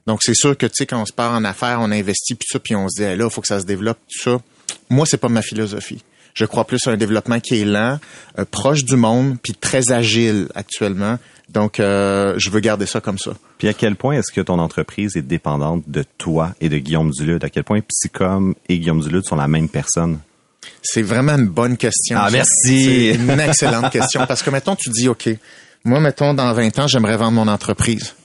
Donc 0.07 0.19
c'est 0.23 0.35
sûr 0.35 0.57
que 0.57 0.65
tu 0.65 0.73
sais 0.75 0.85
quand 0.85 1.01
on 1.01 1.05
se 1.05 1.11
part 1.11 1.33
en 1.33 1.43
affaires, 1.43 1.79
on 1.81 1.91
investit 1.91 2.35
puis 2.35 2.47
ça 2.49 2.59
puis 2.59 2.75
on 2.77 2.87
se 2.87 3.01
dit 3.01 3.03
hey, 3.03 3.17
là, 3.17 3.25
il 3.25 3.29
faut 3.29 3.41
que 3.41 3.47
ça 3.47 3.59
se 3.59 3.65
développe 3.65 3.97
tout 4.07 4.21
ça. 4.31 4.39
Moi, 4.89 5.05
c'est 5.05 5.17
pas 5.17 5.27
ma 5.29 5.41
philosophie. 5.41 6.01
Je 6.33 6.45
crois 6.45 6.65
plus 6.65 6.79
à 6.87 6.91
un 6.91 6.97
développement 6.97 7.41
qui 7.41 7.59
est 7.59 7.65
lent, 7.65 7.99
euh, 8.39 8.45
proche 8.49 8.85
du 8.85 8.95
monde 8.95 9.35
puis 9.43 9.53
très 9.53 9.91
agile 9.91 10.47
actuellement. 10.55 11.19
Donc 11.53 11.79
euh, 11.79 12.33
je 12.37 12.49
veux 12.49 12.59
garder 12.59 12.85
ça 12.85 12.99
comme 12.99 13.17
ça. 13.17 13.33
Puis 13.57 13.67
à 13.67 13.73
quel 13.73 13.95
point 13.95 14.17
est-ce 14.17 14.31
que 14.31 14.41
ton 14.41 14.59
entreprise 14.59 15.15
est 15.15 15.21
dépendante 15.21 15.83
de 15.87 16.03
toi 16.17 16.53
et 16.59 16.69
de 16.69 16.77
Guillaume 16.77 17.11
Dulude? 17.11 17.43
À 17.43 17.49
quel 17.49 17.63
point 17.63 17.79
Psycom 17.81 18.55
et 18.67 18.79
Guillaume 18.79 19.01
Dulude 19.01 19.23
sont 19.25 19.35
la 19.35 19.47
même 19.47 19.69
personne? 19.69 20.19
C'est 20.81 21.01
vraiment 21.01 21.33
une 21.33 21.47
bonne 21.47 21.77
question. 21.77 22.17
Ah, 22.19 22.29
merci. 22.31 23.11
C'est 23.11 23.15
une 23.15 23.39
excellente 23.39 23.91
question 23.91 24.25
parce 24.27 24.41
que 24.41 24.49
mettons 24.49 24.75
tu 24.75 24.89
dis 24.89 25.07
OK, 25.07 25.29
moi 25.83 25.99
mettons 25.99 26.33
dans 26.33 26.51
20 26.53 26.79
ans, 26.79 26.87
j'aimerais 26.87 27.17
vendre 27.17 27.33
mon 27.33 27.47
entreprise. 27.47 28.15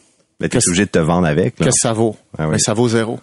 Mais 0.40 0.48
t'es 0.48 0.58
obligé 0.66 0.86
de 0.86 0.90
te 0.90 1.00
vendre 1.00 1.26
avec, 1.26 1.58
là. 1.58 1.66
Qu'est-ce 1.66 1.82
que 1.82 1.88
ça 1.88 1.92
vaut? 1.92 2.16
Ah 2.38 2.44
oui. 2.44 2.52
Mais 2.52 2.58
ça 2.58 2.72
vaut 2.72 2.88
zéro. 2.88 3.18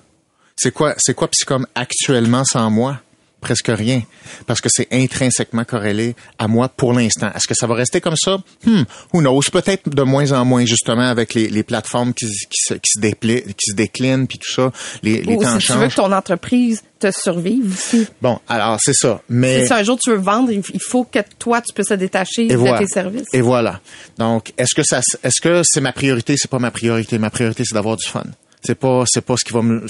C'est 0.58 0.72
quoi, 0.72 0.96
c'est 0.98 1.14
quoi 1.14 1.30
Psycom 1.30 1.66
actuellement 1.74 2.44
sans 2.44 2.70
moi? 2.70 3.00
Presque 3.42 3.68
rien, 3.68 4.02
parce 4.48 4.60
que 4.62 4.70
c'est 4.72 4.88
intrinsèquement 4.92 5.66
corrélé 5.66 6.16
à 6.40 6.48
moi 6.48 6.68
pour 6.70 6.94
l'instant. 6.94 7.28
Est-ce 7.36 7.48
que 7.48 7.54
ça 7.54 7.68
va 7.68 7.76
rester 7.76 8.02
comme 8.02 8.16
ça? 8.16 8.38
Hmm, 8.66 8.84
who 9.14 9.22
knows? 9.22 9.42
Peut-être 9.52 9.88
de 9.90 10.02
moins 10.02 10.32
en 10.32 10.44
moins, 10.46 10.66
justement, 10.66 11.08
avec 11.08 11.34
les, 11.36 11.48
les 11.50 11.64
plateformes 11.64 12.14
qui, 12.14 12.26
qui, 12.28 12.58
se, 12.60 12.74
qui, 12.74 12.92
se 12.96 13.00
dépli- 13.00 13.44
qui 13.54 13.72
se 13.72 13.76
déclinent, 13.76 14.28
puis 14.28 14.40
tout 14.40 14.52
ça. 14.52 14.72
Les, 15.04 15.22
les 15.22 15.36
Ou 15.36 15.44
temps 15.44 15.60
si 15.60 15.68
tu 15.68 15.74
veux 15.74 15.88
que 15.88 15.94
ton 15.94 16.12
entreprise 16.12 16.82
te 17.00 17.12
survive 17.12 17.72
aussi. 17.72 18.08
Bon, 18.22 18.40
alors 18.48 18.78
c'est 18.82 18.94
ça. 18.96 19.22
Mais 19.30 19.68
Si 19.68 19.74
un 19.74 19.84
jour 19.84 20.00
tu 20.00 20.10
veux 20.10 20.16
vendre, 20.18 20.52
il 20.52 20.64
faut 20.82 21.04
que 21.04 21.20
toi, 21.38 21.62
tu 21.62 21.74
puisses 21.74 21.90
te 21.90 21.94
détacher 21.94 22.46
Et 22.46 22.48
de 22.48 22.56
voilà. 22.56 22.80
tes 22.80 22.88
services. 22.88 23.28
Et 23.34 23.42
voilà. 23.42 23.80
Donc, 24.18 24.54
est-ce 24.58 24.74
que 24.74 24.82
ça, 24.84 25.02
est-ce 25.24 25.42
que 25.42 25.62
c'est 25.64 25.82
ma 25.82 25.92
priorité? 25.92 26.36
C'est 26.38 26.50
pas 26.50 26.58
ma 26.60 26.72
priorité. 26.72 27.20
Ma 27.20 27.30
priorité, 27.30 27.64
c'est 27.66 27.76
d'avoir 27.76 27.98
du 27.98 28.08
fun. 28.08 28.24
C'est 28.66 28.76
pas, 28.76 29.04
c'est 29.08 29.22
pas 29.22 29.36
ce 29.38 29.46
qui 29.46 29.54
va 29.54 29.62
me, 29.62 29.86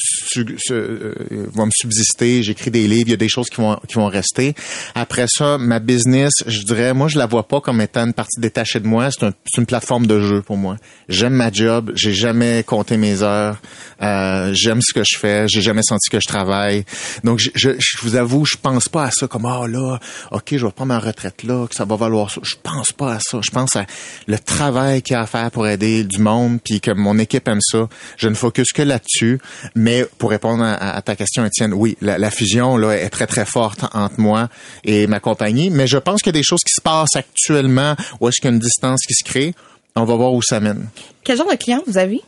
euh, 0.72 1.14
va 1.54 1.66
me 1.66 1.72
subsister. 1.74 2.44
J'écris 2.44 2.72
des 2.72 2.88
livres. 2.88 3.06
Il 3.08 3.12
y 3.12 3.14
a 3.14 3.18
des 3.18 3.30
choses 3.30 3.50
qui 3.50 3.58
vont, 3.58 3.78
qui 3.88 3.96
vont 3.96 4.08
rester. 4.08 4.54
Après 4.96 5.26
ça, 5.28 5.58
ma 5.58 5.80
business, 5.80 6.34
je 6.46 6.62
dirais, 6.64 6.94
moi, 6.94 7.08
je 7.08 7.18
la 7.18 7.26
vois 7.26 7.48
pas 7.48 7.62
comme 7.62 7.82
étant 7.82 8.06
une 8.06 8.14
partie 8.14 8.40
détachée 8.40 8.80
de 8.80 8.88
moi. 8.88 9.10
C'est 9.12 9.24
un- 9.26 9.34
une 9.58 9.66
plateforme 9.66 10.06
de 10.08 10.20
jeu 10.20 10.42
pour 10.42 10.58
moi. 10.58 10.78
J'aime 11.10 11.34
ma 11.34 11.52
job. 11.52 11.92
J'ai 11.96 12.14
jamais 12.14 12.64
compté 12.64 12.98
mes 12.98 13.22
heures. 13.22 13.58
Euh, 14.02 14.52
j'aime 14.54 14.82
ce 14.82 14.94
que 14.94 15.02
je 15.10 15.18
fais. 15.18 15.48
J'ai 15.48 15.62
jamais 15.62 15.82
senti 15.84 16.10
que 16.10 16.20
je 16.20 16.28
travaille. 16.28 16.84
Donc, 17.24 17.40
je, 17.40 17.50
je, 17.56 17.70
je 17.80 17.98
vous 18.02 18.16
avoue, 18.16 18.46
je 18.46 18.58
pense 18.62 18.90
pas 18.90 19.06
à 19.06 19.12
ça 19.12 19.28
comme, 19.28 19.46
ah 19.46 19.66
là, 19.68 20.00
ok, 20.32 20.44
je 20.58 20.66
vais 20.66 20.72
prendre 20.72 20.90
ma 20.90 21.00
retraite 21.00 21.44
là, 21.44 21.68
que 21.68 21.76
ça 21.76 21.86
va 21.86 21.96
valoir 21.96 22.30
ça. 22.32 22.42
Je 22.44 22.56
pense 22.62 22.92
pas 22.92 23.14
à 23.14 23.20
ça. 23.22 23.40
Je 23.42 23.52
pense 23.52 23.76
à 23.76 23.86
le 24.28 24.38
travail 24.38 25.02
qu'il 25.02 25.14
y 25.14 25.18
a 25.18 25.22
à 25.22 25.26
faire 25.28 25.50
pour 25.52 25.68
aider 25.68 26.04
du 26.04 26.20
monde, 26.20 26.60
puis 26.64 26.82
que 26.82 26.92
mon 26.92 27.18
équipe 27.20 27.48
aime 27.48 27.62
ça. 27.62 27.88
Je 28.18 28.28
ne 28.28 28.36
focus 28.36 28.65
que 28.74 28.82
là-dessus. 28.82 29.40
Mais 29.76 30.06
pour 30.18 30.30
répondre 30.30 30.64
à, 30.64 31.02
ta 31.02 31.16
question, 31.16 31.46
Étienne, 31.46 31.74
oui, 31.74 31.98
la, 32.02 32.18
la 32.18 32.32
fusion 32.32 32.78
là 32.78 32.94
est 32.94 33.10
très 33.10 33.28
très 33.28 33.46
forte 33.46 33.86
entre 33.94 34.20
moi 34.20 34.50
et 34.84 35.08
ma 35.08 35.20
compagnie. 35.20 35.70
Mais 35.70 35.88
je 35.88 35.98
pense 35.98 36.22
qu'il 36.22 36.34
y 36.34 36.38
a 36.38 36.40
des 36.40 36.44
choses 36.44 36.62
qui 36.66 36.74
se 36.74 36.82
passent 36.82 37.16
actuellement 37.16 37.96
où 38.20 38.28
est-ce 38.28 38.42
qu'il 38.42 38.50
y 38.50 38.54
a 38.54 38.56
une 38.56 38.60
distance 38.60 39.02
qui 39.06 39.14
se 39.14 39.24
crée. 39.24 39.54
On 39.96 40.04
va 40.04 40.16
voir 40.16 40.34
où 40.34 40.42
ça 40.42 40.60
mène. 40.60 40.88
Quel 41.24 41.38
genre 41.38 41.50
de 41.50 41.56
client 41.56 41.82
vous 41.88 41.98
avez? 41.98 42.22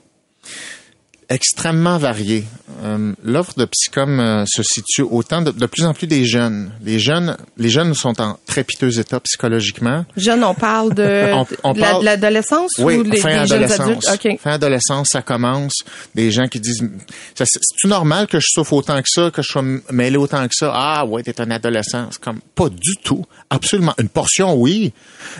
Extrêmement 1.29 1.97
varié. 1.97 2.45
Euh, 2.83 3.13
L'offre 3.23 3.53
de 3.57 3.65
Psycom 3.65 4.19
euh, 4.19 4.45
se 4.47 4.61
situe 4.63 5.01
autant 5.01 5.41
de, 5.41 5.51
de 5.51 5.65
plus 5.65 5.83
en 5.85 5.93
plus 5.93 6.07
des 6.07 6.25
jeunes. 6.25 6.71
Les 6.83 6.99
jeunes, 6.99 7.35
les 7.57 7.69
jeunes 7.69 7.93
sont 7.93 8.19
en 8.21 8.37
très 8.45 8.63
piteux 8.63 8.99
état 8.99 9.19
psychologiquement. 9.19 10.05
Jeune, 10.15 10.43
on 10.43 10.53
parle 10.53 10.93
de, 10.93 11.31
On- 11.33 11.45
on 11.63 11.73
de 11.73 11.79
la- 11.79 11.99
l'adolescence 12.01 12.71
Oui, 12.79 12.97
ou 12.97 13.03
les, 13.03 13.17
fin 13.17 13.41
des 13.41 13.47
jeunes 13.47 13.71
adultes? 13.71 14.07
OK. 14.13 14.39
Fin 14.39 14.51
adolescence, 14.51 15.09
ça 15.11 15.21
commence. 15.21 15.73
Des 16.15 16.31
gens 16.31 16.47
qui 16.47 16.59
disent, 16.59 16.87
c'est 17.35 17.47
normal 17.87 18.27
que 18.27 18.39
je 18.39 18.47
souffre 18.49 18.73
autant 18.73 18.97
que 19.01 19.07
ça, 19.09 19.31
que 19.31 19.41
je 19.41 19.47
sois 19.47 19.63
mêlé 19.91 20.17
autant 20.17 20.47
que 20.47 20.53
ça? 20.55 20.71
Ah 20.73 21.05
ouais, 21.05 21.23
t'es 21.23 21.39
un 21.41 21.51
adolescent. 21.51 22.07
C'est 22.11 22.21
comme 22.21 22.39
pas 22.55 22.69
du 22.69 22.95
tout, 23.03 23.25
absolument. 23.49 23.93
Une 23.99 24.09
portion 24.09 24.53
oui, 24.55 24.93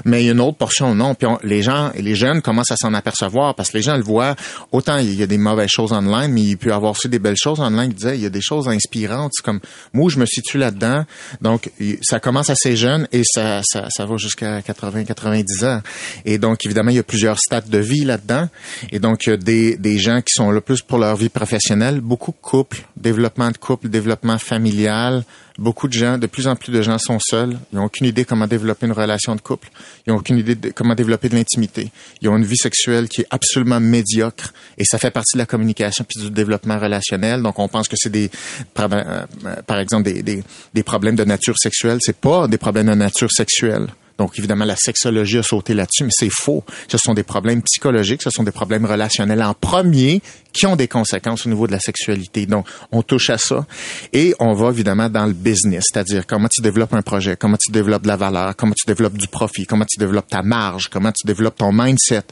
mais 0.05 0.25
une 0.27 0.39
autre 0.39 0.57
portion 0.57 0.95
non. 0.95 1.15
Puis 1.15 1.27
on- 1.27 1.39
les 1.43 1.61
gens, 1.61 1.91
les 1.95 2.15
jeunes 2.15 2.41
commencent 2.41 2.71
à 2.71 2.77
s'en 2.77 2.93
apercevoir 2.93 3.55
parce 3.55 3.69
que 3.71 3.77
les 3.77 3.83
gens 3.83 3.97
le 3.97 4.03
voient. 4.03 4.35
Autant 4.71 4.97
il 4.97 5.13
y 5.15 5.23
a 5.23 5.27
des 5.27 5.37
mauvaises 5.37 5.69
choses 5.69 5.91
online, 5.91 6.31
mais 6.31 6.41
il 6.41 6.57
peut 6.57 6.73
avoir 6.73 6.91
aussi 6.93 7.09
des 7.09 7.19
belles 7.19 7.35
choses. 7.37 7.59
Qui 7.59 7.87
disaient, 7.93 8.15
il 8.17 8.21
y 8.23 8.25
a 8.25 8.29
des 8.29 8.41
choses 8.41 8.67
inspirantes. 8.67 9.31
Comme 9.43 9.59
moi, 9.93 10.09
je 10.09 10.19
me 10.19 10.25
situe 10.25 10.57
là-dedans. 10.57 11.05
Donc 11.41 11.69
ça 12.01 12.19
commence 12.19 12.49
assez 12.49 12.75
jeune 12.75 13.07
et 13.11 13.21
ça, 13.25 13.61
ça, 13.63 13.87
ça 13.89 14.05
va 14.05 14.17
jusqu'à 14.17 14.61
80, 14.61 15.03
90 15.03 15.63
ans. 15.65 15.81
Et 16.25 16.37
donc 16.37 16.65
évidemment, 16.65 16.89
il 16.91 16.95
y 16.97 16.99
a 16.99 17.03
plusieurs 17.03 17.39
stades 17.39 17.69
de 17.69 17.77
vie 17.77 18.05
là-dedans. 18.05 18.47
Et 18.91 18.99
donc 18.99 19.25
il 19.25 19.29
y 19.31 19.33
a 19.33 19.37
des, 19.37 19.75
des 19.77 19.97
gens 19.97 20.21
qui 20.21 20.33
sont 20.33 20.49
là 20.51 20.61
plus 20.61 20.81
pour 20.81 20.97
leur 20.97 21.15
vie 21.15 21.29
professionnelle, 21.29 21.99
beaucoup 22.01 22.31
de 22.31 22.37
couples, 22.41 22.81
développement 22.95 23.51
de 23.51 23.57
couple, 23.57 23.89
développement 23.89 24.37
familial. 24.37 25.23
Beaucoup 25.57 25.87
de 25.87 25.93
gens, 25.93 26.19
de 26.19 26.27
plus 26.27 26.47
en 26.47 26.55
plus 26.55 26.71
de 26.71 26.81
gens 26.83 26.99
sont 26.99 27.17
seuls. 27.19 27.57
Ils 27.71 27.77
n'ont 27.77 27.85
aucune 27.85 28.05
idée 28.05 28.25
comment 28.25 28.45
développer 28.45 28.85
une 28.85 28.91
relation 28.91 29.35
de 29.35 29.41
couple. 29.41 29.69
Ils 30.05 30.11
n'ont 30.13 30.19
aucune 30.19 30.37
idée 30.37 30.53
de 30.53 30.69
comment 30.69 30.93
développer 30.93 31.29
de 31.29 31.35
l'intimité. 31.35 31.91
Ils 32.21 32.29
ont 32.29 32.37
une 32.37 32.45
vie 32.45 32.57
sexuelle 32.57 33.09
qui 33.09 33.21
est 33.21 33.27
absolument 33.31 33.79
médiocre 33.79 34.53
et 34.77 34.85
ça 34.85 34.99
fait 34.99 35.09
partie 35.09 35.35
de 35.35 35.39
la 35.39 35.47
communication 35.47 36.05
puis 36.07 36.23
du 36.23 36.29
développement 36.29 36.77
relationnel. 36.77 37.41
Donc 37.41 37.57
on 37.57 37.67
pense 37.67 37.87
que 37.87 37.95
c'est 37.97 38.11
des, 38.11 38.29
par, 38.75 38.89
euh, 38.91 39.79
exemple, 39.79 40.03
des, 40.03 40.21
des, 40.21 40.43
des 40.73 40.83
problèmes 40.83 41.15
de 41.15 41.23
nature 41.23 41.57
sexuelle. 41.57 41.97
C'est 42.01 42.17
pas 42.17 42.47
des 42.47 42.59
problèmes 42.59 42.87
de 42.87 42.93
nature 42.93 43.31
sexuelle. 43.31 43.87
Donc, 44.17 44.38
évidemment, 44.38 44.65
la 44.65 44.75
sexologie 44.75 45.38
a 45.38 45.43
sauté 45.43 45.74
là-dessus, 45.74 46.03
mais 46.03 46.12
c'est 46.12 46.31
faux. 46.31 46.63
Ce 46.88 46.97
sont 46.97 47.13
des 47.13 47.24
problèmes 47.24 47.62
psychologiques, 47.62 48.21
ce 48.24 48.29
sont 48.29 48.43
des 48.43 48.51
problèmes 48.51 48.86
relationnels 48.86 49.43
en 49.43 49.53
premier 49.53 50.21
qui 50.53 50.65
ont 50.65 50.75
des 50.75 50.88
conséquences 50.88 51.45
au 51.45 51.50
niveau 51.50 51.67
de 51.67 51.71
la 51.71 51.79
sexualité. 51.79 52.45
Donc, 52.47 52.67
on 52.91 53.03
touche 53.03 53.29
à 53.29 53.38
ça. 53.38 53.65
Et 54.13 54.33
on 54.39 54.53
va 54.53 54.69
évidemment 54.69 55.09
dans 55.09 55.25
le 55.25 55.33
business, 55.33 55.86
c'est-à-dire 55.91 56.25
comment 56.25 56.47
tu 56.47 56.62
développes 56.62 56.93
un 56.93 57.03
projet, 57.03 57.36
comment 57.36 57.57
tu 57.57 57.71
développes 57.71 58.03
de 58.03 58.07
la 58.07 58.15
valeur, 58.15 58.55
comment 58.55 58.74
tu 58.74 58.86
développes 58.88 59.17
du 59.17 59.27
profit, 59.27 59.65
comment 59.65 59.86
tu 59.86 60.00
développes 60.00 60.29
ta 60.29 60.41
marge, 60.41 60.88
comment 60.89 61.12
tu 61.12 61.27
développes 61.27 61.57
ton 61.57 61.71
mindset, 61.71 62.24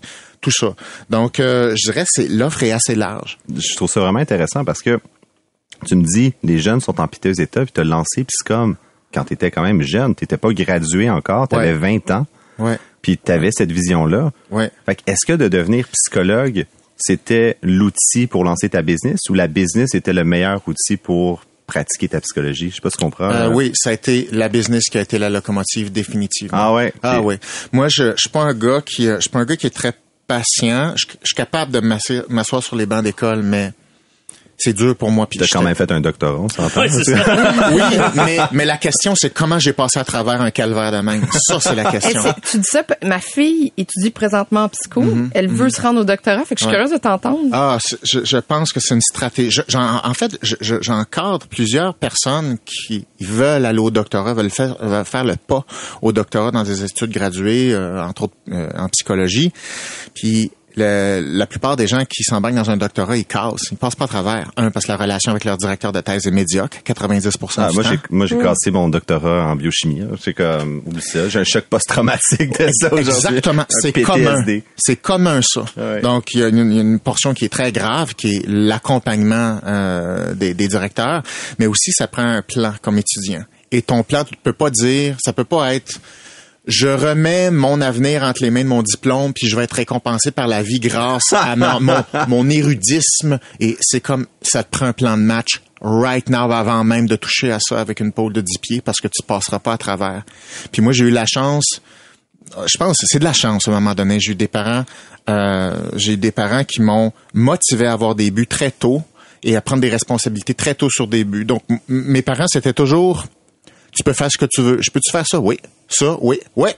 tout 0.41 0.51
ça. 0.51 0.75
Donc, 1.09 1.39
euh, 1.39 1.75
je 1.75 1.91
dirais 1.91 2.05
c'est 2.07 2.27
l'offre 2.27 2.63
est 2.63 2.71
assez 2.71 2.95
large. 2.95 3.37
je 3.55 3.75
trouve 3.75 3.89
ça 3.89 3.99
vraiment 3.99 4.19
intéressant 4.19 4.65
parce 4.65 4.81
que 4.81 4.99
tu 5.85 5.95
me 5.95 6.03
dis, 6.03 6.33
les 6.43 6.57
jeunes 6.57 6.81
sont 6.81 6.99
en 6.99 7.07
piteux 7.07 7.39
état, 7.39 7.63
puis 7.63 7.73
tu 7.73 7.81
as 7.81 7.83
lancé 7.83 8.23
Psycom 8.23 8.75
quand 9.15 9.23
tu 9.25 9.33
étais 9.33 9.49
quand 9.49 9.63
même 9.63 9.81
jeune. 9.81 10.13
Tu 10.13 10.23
n'étais 10.25 10.37
pas 10.37 10.51
gradué 10.51 11.09
encore, 11.09 11.47
tu 11.47 11.55
avais 11.55 11.73
Ouais. 11.73 11.99
20 11.99 12.11
ans, 12.11 12.27
Ouais, 12.59 12.77
puis 13.01 13.17
tu 13.17 13.31
avais 13.31 13.49
cette 13.51 13.71
vision-là. 13.71 14.31
ouais. 14.51 14.69
Fait 14.85 14.95
que 14.95 15.01
est-ce 15.07 15.25
que 15.25 15.33
de 15.33 15.47
devenir 15.47 15.87
psychologue, 15.87 16.65
c'était 16.97 17.57
l'outil 17.63 18.27
pour 18.27 18.43
lancer 18.43 18.69
ta 18.69 18.81
business 18.81 19.19
ou 19.29 19.33
la 19.33 19.47
business 19.47 19.93
était 19.95 20.13
le 20.13 20.23
meilleur 20.23 20.61
outil 20.67 20.97
pour 20.97 21.43
pratiquer 21.67 22.07
ta 22.09 22.21
psychologie? 22.21 22.69
Je 22.69 22.75
sais 22.75 22.81
pas 22.81 22.89
si 22.89 22.97
tu 22.97 23.03
comprends. 23.03 23.29
Euh, 23.31 23.39
là. 23.39 23.49
oui, 23.49 23.71
ça 23.73 23.89
a 23.89 23.93
été 23.93 24.29
la 24.31 24.47
business 24.49 24.83
qui 24.85 24.97
a 24.97 25.01
été 25.01 25.17
la 25.17 25.29
locomotive 25.29 25.91
définitivement. 25.91 26.57
Ah 26.59 26.73
ouais? 26.73 26.93
Ah 27.03 27.21
oui. 27.21 27.35
Moi, 27.73 27.87
je, 27.89 28.11
je 28.15 28.21
suis 28.21 28.29
pas 28.29 28.41
un 28.43 28.53
gars 28.53 28.81
qui, 28.85 29.07
euh, 29.07 29.15
je 29.15 29.21
suis 29.21 29.29
pas 29.29 29.39
un 29.39 29.45
gars 29.45 29.57
qui 29.57 29.67
est 29.67 29.75
très 29.75 29.93
patient. 30.27 30.93
Je, 30.95 31.05
je 31.07 31.25
suis 31.27 31.35
capable 31.35 31.71
de 31.71 31.79
m'asseoir 32.29 32.63
sur 32.63 32.75
les 32.77 32.85
bancs 32.85 33.03
d'école, 33.03 33.41
mais 33.43 33.71
c'est 34.57 34.73
dur 34.73 34.95
pour 34.95 35.11
moi. 35.11 35.27
Puis 35.27 35.37
Tu 35.39 35.43
as 35.43 35.47
quand 35.47 35.61
même 35.61 35.75
fait 35.75 35.91
un 35.91 36.01
doctorat, 36.01 36.39
on 36.39 36.49
s'entend? 36.49 36.87
Ça. 36.87 37.11
Oui, 37.73 37.81
mais, 38.15 38.37
mais 38.51 38.65
la 38.65 38.77
question, 38.77 39.13
c'est 39.15 39.29
comment 39.33 39.59
j'ai 39.59 39.73
passé 39.73 39.99
à 39.99 40.03
travers 40.03 40.41
un 40.41 40.51
calvaire 40.51 40.91
de 40.91 40.99
même? 40.99 41.25
Ça, 41.47 41.59
c'est 41.59 41.75
la 41.75 41.91
question. 41.91 42.21
tu 42.49 42.57
dis 42.59 42.67
ça, 42.69 42.83
ma 43.03 43.19
fille 43.19 43.73
étudie 43.77 44.11
présentement 44.11 44.63
en 44.63 44.69
psycho. 44.69 45.03
Elle 45.33 45.47
veut 45.49 45.69
se 45.69 45.81
rendre 45.81 46.01
au 46.01 46.03
doctorat. 46.03 46.43
Fait 46.45 46.55
que 46.55 46.59
je 46.59 46.65
suis. 46.65 46.67
Ouais. 46.67 46.73
curieuse 46.79 46.91
de 46.93 46.97
t'entendre. 46.97 47.39
Ah, 47.51 47.77
je, 48.03 48.19
je 48.23 48.37
pense 48.37 48.71
que 48.73 48.79
c'est 48.79 48.93
une 48.95 49.01
stratégie. 49.01 49.61
Je- 49.67 49.77
en 49.77 50.13
fait, 50.13 50.37
je- 50.41 50.55
je- 50.61 50.81
j'encadre 50.81 51.47
plusieurs 51.47 51.93
personnes 51.95 52.57
qui 52.65 53.05
veulent 53.19 53.65
aller 53.65 53.79
au 53.79 53.91
doctorat, 53.91 54.33
veulent 54.33 54.49
faire, 54.49 54.75
veulent 54.79 55.05
faire 55.05 55.23
le 55.23 55.35
pas 55.35 55.63
au 56.01 56.11
doctorat 56.11 56.51
dans 56.51 56.63
des 56.63 56.83
études 56.83 57.11
graduées, 57.11 57.73
euh, 57.73 58.01
entre 58.03 58.23
autres 58.23 58.35
euh, 58.51 58.69
en 58.77 58.87
psychologie. 58.89 59.51
Puis 60.13 60.51
le- 60.75 61.21
la 61.25 61.45
plupart 61.47 61.75
des 61.75 61.87
gens 61.87 62.03
qui 62.05 62.23
s'embarquent 62.23 62.55
dans 62.55 62.69
un 62.69 62.77
doctorat, 62.77 63.17
ils 63.17 63.25
cassent. 63.25 63.69
Ils 63.71 63.77
passent 63.77 63.95
pas 63.95 64.05
à 64.05 64.07
travers. 64.07 64.51
Un, 64.57 64.71
parce 64.71 64.85
que 64.85 64.91
la 64.91 64.97
relation 64.97 65.31
avec 65.31 65.43
leur 65.45 65.57
directeur 65.57 65.91
de 65.91 66.01
thèse 66.01 66.27
est 66.27 66.31
médiocre, 66.31 66.77
90 66.83 67.27
Ah, 67.57 67.69
du 67.69 67.75
moi, 67.75 67.83
temps. 67.83 67.89
j'ai, 67.91 67.99
moi, 68.09 68.25
j'ai 68.25 68.37
cassé 68.37 68.71
mon 68.71 68.89
doctorat 68.89 69.45
en 69.47 69.55
biochimie. 69.55 70.01
C'est 70.21 70.33
comme, 70.33 70.81
oublie 70.85 71.01
ça. 71.01 71.29
J'ai 71.29 71.39
un 71.39 71.43
choc 71.43 71.65
post-traumatique 71.69 72.59
de 72.59 72.69
ça 72.73 72.87
aujourd'hui. 72.93 72.99
Exactement, 73.09 73.61
Un 73.63 73.65
c'est 73.81 73.91
commun. 73.93 74.45
C'est 74.77 74.95
commun 74.95 75.41
ça. 75.41 75.65
Ouais. 75.77 76.01
Donc 76.01 76.33
il 76.33 76.39
y, 76.39 76.43
a 76.43 76.47
une, 76.49 76.71
il 76.71 76.75
y 76.75 76.79
a 76.79 76.81
une 76.81 76.99
portion 76.99 77.33
qui 77.33 77.45
est 77.45 77.49
très 77.49 77.71
grave, 77.71 78.13
qui 78.15 78.35
est 78.35 78.43
l'accompagnement 78.47 79.59
euh, 79.65 80.33
des, 80.33 80.53
des 80.53 80.67
directeurs, 80.67 81.23
mais 81.59 81.67
aussi 81.67 81.91
ça 81.91 82.07
prend 82.07 82.23
un 82.23 82.41
plan 82.41 82.73
comme 82.81 82.97
étudiant. 82.97 83.43
Et 83.71 83.81
ton 83.81 84.03
plan, 84.03 84.23
tu 84.23 84.35
peux 84.41 84.53
pas 84.53 84.69
dire, 84.69 85.17
ça 85.23 85.33
peut 85.33 85.43
pas 85.43 85.73
être 85.73 85.99
je 86.67 86.87
remets 86.87 87.51
mon 87.51 87.81
avenir 87.81 88.23
entre 88.23 88.41
les 88.41 88.51
mains 88.51 88.63
de 88.63 88.69
mon 88.69 88.83
diplôme, 88.83 89.33
puis 89.33 89.47
je 89.47 89.55
vais 89.55 89.63
être 89.63 89.73
récompensé 89.73 90.31
par 90.31 90.47
la 90.47 90.63
vie 90.63 90.79
grâce 90.79 91.33
à 91.33 91.55
mon, 91.55 91.79
mon, 91.81 92.03
mon 92.27 92.49
érudisme. 92.49 93.39
Et 93.59 93.77
c'est 93.81 94.01
comme, 94.01 94.25
ça 94.41 94.63
te 94.63 94.69
prend 94.69 94.87
un 94.87 94.93
plan 94.93 95.17
de 95.17 95.23
match 95.23 95.61
right 95.81 96.29
now 96.29 96.51
avant 96.51 96.83
même 96.83 97.07
de 97.07 97.15
toucher 97.15 97.51
à 97.51 97.59
ça 97.59 97.79
avec 97.79 97.99
une 97.99 98.11
pôle 98.11 98.33
de 98.33 98.41
10 98.41 98.57
pieds 98.59 98.81
parce 98.81 98.99
que 98.99 99.07
tu 99.07 99.21
passeras 99.23 99.59
pas 99.59 99.73
à 99.73 99.77
travers. 99.77 100.23
Puis 100.71 100.81
moi, 100.81 100.93
j'ai 100.93 101.05
eu 101.05 101.11
la 101.11 101.25
chance, 101.25 101.81
je 102.65 102.77
pense 102.77 102.99
que 102.99 103.05
c'est 103.07 103.19
de 103.19 103.23
la 103.23 103.33
chance 103.33 103.67
à 103.67 103.71
un 103.71 103.75
moment 103.75 103.93
donné. 103.93 104.19
J'ai 104.19 104.31
eu 104.31 104.35
des 104.35 104.47
parents, 104.47 104.85
euh, 105.29 105.89
j'ai 105.95 106.13
eu 106.13 106.17
des 106.17 106.31
parents 106.31 106.63
qui 106.63 106.81
m'ont 106.81 107.11
motivé 107.33 107.85
à 107.87 107.93
avoir 107.93 108.15
des 108.15 108.31
buts 108.31 108.47
très 108.47 108.71
tôt 108.71 109.03
et 109.43 109.55
à 109.55 109.61
prendre 109.61 109.81
des 109.81 109.89
responsabilités 109.89 110.53
très 110.53 110.75
tôt 110.75 110.89
sur 110.89 111.07
des 111.07 111.23
buts. 111.23 111.45
Donc, 111.45 111.63
mes 111.87 112.21
parents, 112.21 112.47
c'était 112.47 112.73
toujours, 112.73 113.25
tu 113.95 114.03
peux 114.03 114.13
faire 114.13 114.29
ce 114.29 114.37
que 114.37 114.45
tu 114.45 114.61
veux. 114.61 114.81
Je 114.81 114.91
peux-tu 114.91 115.11
faire 115.11 115.25
ça? 115.25 115.39
Oui. 115.39 115.59
Ça? 115.87 116.17
Oui. 116.21 116.39
Ouais. 116.55 116.75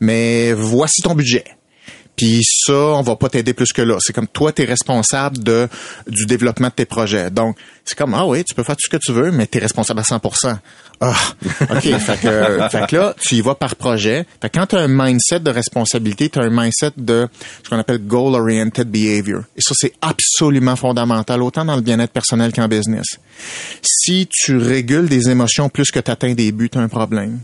Mais 0.00 0.52
voici 0.52 1.02
ton 1.02 1.14
budget. 1.14 1.44
Puis 2.18 2.40
ça, 2.42 2.72
on 2.72 3.02
va 3.02 3.14
pas 3.14 3.28
t'aider 3.28 3.54
plus 3.54 3.72
que 3.72 3.80
là. 3.80 3.96
C'est 4.00 4.12
comme 4.12 4.26
toi, 4.26 4.52
tu 4.52 4.62
es 4.62 4.64
responsable 4.64 5.38
de 5.38 5.68
du 6.08 6.26
développement 6.26 6.66
de 6.66 6.72
tes 6.72 6.84
projets. 6.84 7.30
Donc, 7.30 7.56
c'est 7.84 7.96
comme, 7.96 8.12
ah 8.12 8.26
oui, 8.26 8.42
tu 8.44 8.54
peux 8.56 8.64
faire 8.64 8.74
tout 8.74 8.82
ce 8.84 8.90
que 8.90 9.00
tu 9.00 9.12
veux, 9.12 9.30
mais 9.30 9.46
tu 9.46 9.58
es 9.58 9.60
responsable 9.60 10.00
à 10.00 10.04
100 10.04 10.20
Ah, 11.00 11.14
OK. 11.70 11.80
fait, 11.80 12.20
que, 12.20 12.68
fait 12.70 12.86
que 12.88 12.96
là, 12.96 13.14
tu 13.20 13.36
y 13.36 13.40
vas 13.40 13.54
par 13.54 13.76
projet. 13.76 14.26
Fait 14.42 14.50
que 14.50 14.58
quand 14.58 14.66
tu 14.66 14.76
as 14.76 14.80
un 14.80 14.88
mindset 14.88 15.38
de 15.40 15.50
responsabilité, 15.50 16.28
tu 16.28 16.40
as 16.40 16.42
un 16.42 16.50
mindset 16.50 16.90
de 16.96 17.28
ce 17.62 17.70
qu'on 17.70 17.78
appelle 17.78 18.04
goal-oriented 18.04 18.90
behavior. 18.90 19.44
Et 19.56 19.60
ça, 19.60 19.74
c'est 19.78 19.92
absolument 20.02 20.74
fondamental, 20.74 21.40
autant 21.40 21.64
dans 21.64 21.76
le 21.76 21.82
bien-être 21.82 22.12
personnel 22.12 22.52
qu'en 22.52 22.66
business. 22.66 23.06
Si 23.80 24.28
tu 24.28 24.56
régules 24.56 25.08
des 25.08 25.30
émotions 25.30 25.68
plus 25.68 25.92
que 25.92 26.00
tu 26.00 26.10
atteins 26.10 26.34
des 26.34 26.50
buts, 26.50 26.68
tu 26.68 26.78
as 26.78 26.80
un 26.80 26.88
problème. 26.88 27.38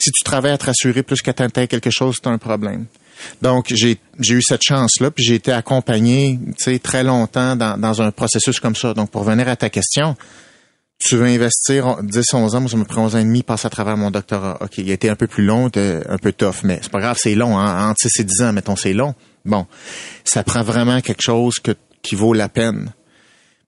Si 0.00 0.10
tu 0.10 0.24
travailles 0.24 0.52
à 0.52 0.58
te 0.58 0.66
rassurer 0.66 1.04
plus 1.04 1.22
que 1.22 1.30
tu 1.30 1.42
atteins 1.44 1.66
quelque 1.66 1.90
chose, 1.90 2.16
tu 2.20 2.28
as 2.28 2.32
un 2.32 2.38
problème. 2.38 2.86
Donc, 3.42 3.72
j'ai 3.72 3.98
eu 4.18 4.42
cette 4.42 4.62
chance-là, 4.62 5.10
puis 5.10 5.24
j'ai 5.24 5.34
été 5.34 5.52
accompagné 5.52 6.38
très 6.82 7.04
longtemps 7.04 7.56
dans, 7.56 7.78
dans 7.78 8.02
un 8.02 8.10
processus 8.10 8.60
comme 8.60 8.76
ça. 8.76 8.94
Donc, 8.94 9.10
pour 9.10 9.24
venir 9.24 9.48
à 9.48 9.56
ta 9.56 9.70
question, 9.70 10.16
tu 10.98 11.16
veux 11.16 11.26
investir 11.26 12.02
10, 12.02 12.24
11 12.32 12.54
ans, 12.54 12.60
moi 12.60 12.70
ça 12.70 12.76
me 12.76 12.84
prend 12.84 13.04
11 13.04 13.16
ans 13.16 13.18
et 13.18 13.24
demi, 13.24 13.42
passer 13.42 13.66
à 13.66 13.70
travers 13.70 13.96
mon 13.96 14.10
doctorat. 14.10 14.58
OK, 14.60 14.78
il 14.78 14.90
a 14.90 14.94
été 14.94 15.08
un 15.08 15.16
peu 15.16 15.26
plus 15.26 15.44
long, 15.44 15.66
un 15.66 16.18
peu 16.18 16.32
tough, 16.32 16.62
mais 16.64 16.78
c'est 16.82 16.90
pas 16.90 17.00
grave, 17.00 17.18
c'est 17.20 17.34
long, 17.34 17.58
hein? 17.58 17.90
entre 17.90 18.00
6 18.00 18.20
et 18.20 18.24
10 18.24 18.42
ans, 18.42 18.52
mettons, 18.52 18.76
c'est 18.76 18.94
long. 18.94 19.14
Bon, 19.44 19.66
ça 20.24 20.42
prend 20.42 20.62
vraiment 20.62 21.00
quelque 21.00 21.22
chose 21.22 21.56
qui 22.02 22.14
vaut 22.14 22.32
la 22.32 22.48
peine. 22.48 22.92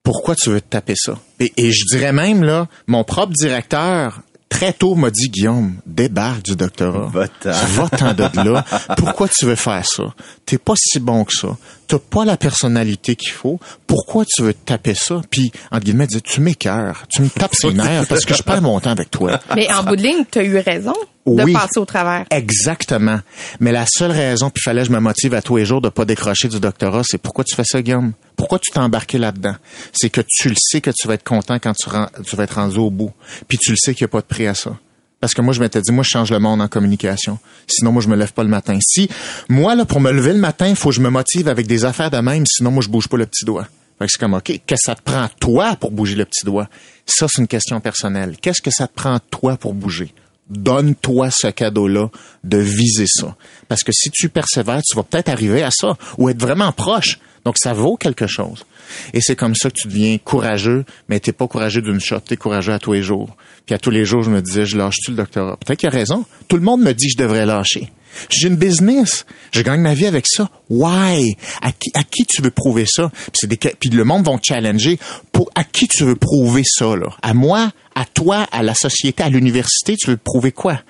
Pourquoi 0.02 0.34
tu 0.34 0.50
veux 0.50 0.60
taper 0.60 0.94
ça? 0.96 1.18
Et 1.38 1.70
je 1.70 1.84
dirais 1.90 2.12
même, 2.12 2.42
là, 2.42 2.66
mon 2.86 3.04
propre 3.04 3.32
directeur 3.34 4.22
très 4.48 4.72
tôt 4.72 4.94
m'a 4.94 5.10
dit 5.10 5.28
Guillaume, 5.28 5.76
débarque 5.86 6.42
du 6.42 6.56
doctorat. 6.56 7.10
Va-t'en 7.44 8.14
de 8.14 8.50
là. 8.50 8.64
Pourquoi 8.96 9.28
tu 9.28 9.46
veux 9.46 9.54
faire 9.54 9.84
ça? 9.84 10.04
T'es 10.46 10.58
pas 10.58 10.74
si 10.76 11.00
bon 11.00 11.24
que 11.24 11.34
ça. 11.34 11.56
T'as 11.86 11.98
pas 11.98 12.24
la 12.24 12.36
personnalité 12.36 13.16
qu'il 13.16 13.32
faut. 13.32 13.58
Pourquoi 13.86 14.24
tu 14.26 14.42
veux 14.42 14.54
taper 14.54 14.94
ça? 14.94 15.22
Puis, 15.30 15.52
entre 15.70 15.84
guillemets, 15.84 16.06
tu 16.06 16.40
m'écœures. 16.40 17.04
Tu 17.08 17.22
me 17.22 17.28
tapes 17.28 17.54
ses 17.54 17.72
nerfs 17.72 18.06
parce 18.08 18.24
que 18.24 18.34
je 18.34 18.42
perds 18.42 18.62
mon 18.62 18.78
temps 18.80 18.90
avec 18.90 19.10
toi. 19.10 19.40
Mais 19.54 19.72
en 19.72 19.84
bout 19.84 19.96
de 19.96 20.02
ligne, 20.02 20.24
t'as 20.30 20.42
eu 20.42 20.58
raison 20.58 20.94
de 21.26 21.52
passer 21.52 21.78
au 21.78 21.84
travers. 21.84 22.24
Exactement. 22.30 23.20
Mais 23.60 23.72
la 23.72 23.86
seule 23.86 24.12
raison, 24.12 24.50
puis 24.50 24.62
fallait 24.62 24.82
que 24.82 24.88
je 24.88 24.92
me 24.92 25.00
motive 25.00 25.34
à 25.34 25.42
tous 25.42 25.56
les 25.56 25.64
jours 25.64 25.80
de 25.80 25.88
pas 25.88 26.04
décrocher 26.04 26.48
du 26.48 26.60
doctorat, 26.60 27.02
c'est 27.04 27.18
pourquoi 27.18 27.44
tu 27.44 27.54
fais 27.54 27.64
ça, 27.64 27.80
Guillaume? 27.82 28.12
Pourquoi 28.38 28.58
tu 28.58 28.70
t'es 28.70 28.78
embarqué 28.78 29.18
là-dedans? 29.18 29.56
C'est 29.92 30.08
que 30.08 30.22
tu 30.26 30.48
le 30.48 30.54
sais 30.56 30.80
que 30.80 30.90
tu 30.90 31.06
vas 31.06 31.14
être 31.14 31.24
content 31.24 31.58
quand 31.58 31.74
tu, 31.74 31.90
vas 31.90 32.44
être 32.44 32.54
rendu 32.54 32.78
au 32.78 32.90
bout. 32.90 33.12
Puis 33.48 33.58
tu 33.58 33.72
le 33.72 33.76
sais 33.76 33.94
qu'il 33.94 34.04
n'y 34.04 34.08
a 34.08 34.12
pas 34.12 34.20
de 34.20 34.26
prix 34.26 34.46
à 34.46 34.54
ça. 34.54 34.78
Parce 35.20 35.34
que 35.34 35.42
moi, 35.42 35.52
je 35.52 35.60
m'étais 35.60 35.82
dit, 35.82 35.90
moi, 35.90 36.04
je 36.04 36.10
change 36.10 36.30
le 36.30 36.38
monde 36.38 36.62
en 36.62 36.68
communication. 36.68 37.38
Sinon, 37.66 37.90
moi, 37.92 38.00
je 38.00 38.08
me 38.08 38.14
lève 38.14 38.32
pas 38.32 38.44
le 38.44 38.48
matin. 38.48 38.78
Si, 38.80 39.10
moi, 39.48 39.74
là, 39.74 39.84
pour 39.84 40.00
me 40.00 40.12
lever 40.12 40.32
le 40.32 40.38
matin, 40.38 40.68
il 40.68 40.76
faut 40.76 40.90
que 40.90 40.94
je 40.94 41.00
me 41.00 41.10
motive 41.10 41.48
avec 41.48 41.66
des 41.66 41.84
affaires 41.84 42.10
de 42.10 42.18
même, 42.18 42.46
sinon, 42.46 42.70
moi, 42.70 42.82
je 42.82 42.88
bouge 42.88 43.08
pas 43.08 43.16
le 43.16 43.26
petit 43.26 43.44
doigt. 43.44 43.66
Fait 43.98 44.06
que 44.06 44.12
c'est 44.12 44.20
comme, 44.20 44.34
OK, 44.34 44.44
qu'est-ce 44.44 44.62
que 44.66 44.76
ça 44.76 44.94
te 44.94 45.02
prend 45.02 45.26
toi 45.40 45.74
pour 45.74 45.90
bouger 45.90 46.14
le 46.14 46.24
petit 46.24 46.44
doigt? 46.44 46.68
Ça, 47.04 47.26
c'est 47.28 47.42
une 47.42 47.48
question 47.48 47.80
personnelle. 47.80 48.36
Qu'est-ce 48.40 48.62
que 48.62 48.70
ça 48.70 48.86
te 48.86 48.94
prend 48.94 49.18
toi 49.30 49.56
pour 49.56 49.74
bouger? 49.74 50.14
donne-toi 50.48 51.28
ce 51.30 51.48
cadeau-là 51.48 52.08
de 52.44 52.58
viser 52.58 53.06
ça. 53.06 53.36
Parce 53.68 53.82
que 53.82 53.92
si 53.92 54.10
tu 54.10 54.28
persévères, 54.28 54.80
tu 54.82 54.96
vas 54.96 55.02
peut-être 55.02 55.28
arriver 55.28 55.62
à 55.62 55.70
ça 55.70 55.96
ou 56.16 56.28
être 56.28 56.40
vraiment 56.40 56.72
proche. 56.72 57.18
Donc, 57.48 57.56
ça 57.56 57.72
vaut 57.72 57.96
quelque 57.96 58.26
chose. 58.26 58.66
Et 59.14 59.22
c'est 59.22 59.34
comme 59.34 59.54
ça 59.54 59.70
que 59.70 59.74
tu 59.74 59.88
deviens 59.88 60.18
courageux, 60.18 60.84
mais 61.08 61.18
t'es 61.18 61.32
pas 61.32 61.48
courageux 61.48 61.80
d'une 61.80 61.98
shot, 61.98 62.20
t'es 62.20 62.36
courageux 62.36 62.74
à 62.74 62.78
tous 62.78 62.92
les 62.92 63.02
jours. 63.02 63.34
Puis 63.64 63.74
à 63.74 63.78
tous 63.78 63.88
les 63.88 64.04
jours, 64.04 64.22
je 64.22 64.28
me 64.28 64.42
disais, 64.42 64.66
je 64.66 64.76
lâche-tu 64.76 65.12
le 65.12 65.16
doctorat? 65.16 65.56
Peut-être 65.56 65.78
qu'il 65.78 65.88
a 65.88 65.92
raison. 65.92 66.26
Tout 66.46 66.56
le 66.56 66.62
monde 66.62 66.82
me 66.82 66.92
dit 66.92 67.08
je 67.08 67.16
devrais 67.16 67.46
lâcher. 67.46 67.90
J'ai 68.28 68.48
une 68.48 68.56
business. 68.56 69.26
Je 69.52 69.62
gagne 69.62 69.80
ma 69.80 69.94
vie 69.94 70.06
avec 70.06 70.26
ça. 70.26 70.50
Why? 70.68 71.36
À 71.62 71.72
qui, 71.72 72.24
tu 72.26 72.42
veux 72.42 72.50
prouver 72.50 72.84
ça? 72.86 73.10
Puis 73.32 73.90
le 73.90 74.04
monde 74.04 74.24
va 74.24 74.36
te 74.38 74.46
challenger. 74.46 74.98
Pour, 75.32 75.50
à 75.54 75.64
qui 75.64 75.88
tu 75.88 76.04
veux 76.04 76.16
prouver 76.16 76.62
ça, 76.64 76.96
là? 76.96 77.08
À 77.22 77.34
moi? 77.34 77.72
À 77.94 78.04
toi? 78.04 78.46
À 78.52 78.62
la 78.62 78.74
société? 78.74 79.22
À 79.22 79.28
l'université? 79.28 79.96
Tu 79.96 80.10
veux 80.10 80.16
prouver 80.16 80.52
quoi? 80.52 80.80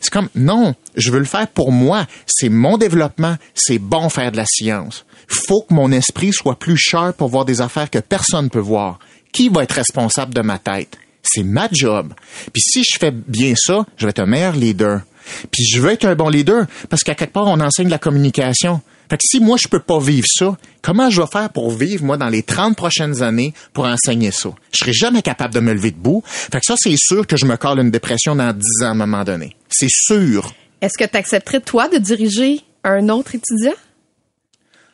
C'est 0.00 0.12
comme, 0.12 0.28
non, 0.34 0.74
je 0.94 1.10
veux 1.10 1.18
le 1.18 1.24
faire 1.24 1.48
pour 1.48 1.72
moi. 1.72 2.06
C'est 2.26 2.48
mon 2.48 2.78
développement. 2.78 3.36
C'est 3.54 3.78
bon 3.78 4.08
faire 4.08 4.32
de 4.32 4.36
la 4.36 4.46
science. 4.46 5.04
Faut 5.26 5.62
que 5.62 5.74
mon 5.74 5.90
esprit 5.92 6.32
soit 6.32 6.58
plus 6.58 6.76
cher 6.76 7.14
pour 7.14 7.28
voir 7.28 7.44
des 7.44 7.60
affaires 7.60 7.90
que 7.90 7.98
personne 7.98 8.44
ne 8.44 8.50
peut 8.50 8.58
voir. 8.58 8.98
Qui 9.32 9.48
va 9.48 9.64
être 9.64 9.72
responsable 9.72 10.32
de 10.34 10.42
ma 10.42 10.58
tête? 10.58 10.96
C'est 11.22 11.42
ma 11.42 11.68
job. 11.72 12.12
Puis 12.52 12.62
si 12.62 12.82
je 12.84 12.98
fais 12.98 13.10
bien 13.10 13.54
ça, 13.56 13.86
je 13.96 14.04
vais 14.04 14.10
être 14.10 14.20
un 14.20 14.26
meilleur 14.26 14.54
leader. 14.54 15.00
Puis 15.50 15.64
je 15.64 15.80
veux 15.80 15.90
être 15.90 16.04
un 16.04 16.14
bon 16.14 16.28
leader 16.28 16.66
parce 16.88 17.02
qu'à 17.02 17.14
quelque 17.14 17.32
part, 17.32 17.46
on 17.46 17.60
enseigne 17.60 17.88
la 17.88 17.98
communication. 17.98 18.80
Fait 19.10 19.16
que 19.16 19.22
si 19.24 19.40
moi, 19.40 19.56
je 19.62 19.68
peux 19.68 19.80
pas 19.80 19.98
vivre 19.98 20.26
ça, 20.28 20.56
comment 20.82 21.10
je 21.10 21.20
vais 21.20 21.26
faire 21.26 21.50
pour 21.50 21.70
vivre, 21.70 22.04
moi, 22.04 22.16
dans 22.16 22.28
les 22.28 22.42
30 22.42 22.76
prochaines 22.76 23.22
années, 23.22 23.52
pour 23.72 23.84
enseigner 23.84 24.30
ça? 24.30 24.50
Je 24.72 24.78
serai 24.78 24.92
jamais 24.92 25.22
capable 25.22 25.54
de 25.54 25.60
me 25.60 25.74
lever 25.74 25.90
debout. 25.90 26.22
Fait 26.26 26.58
que 26.58 26.64
ça, 26.66 26.74
c'est 26.78 26.96
sûr 26.96 27.26
que 27.26 27.36
je 27.36 27.44
me 27.44 27.56
colle 27.56 27.80
une 27.80 27.90
dépression 27.90 28.34
dans 28.34 28.52
10 28.52 28.82
ans 28.82 28.86
à 28.86 28.90
un 28.90 28.94
moment 28.94 29.24
donné. 29.24 29.56
C'est 29.68 29.90
sûr. 29.90 30.52
Est-ce 30.80 30.96
que 30.98 31.08
tu 31.08 31.16
accepterais, 31.16 31.60
toi, 31.60 31.88
de 31.88 31.98
diriger 31.98 32.60
un 32.82 33.08
autre 33.08 33.34
étudiant? 33.34 33.74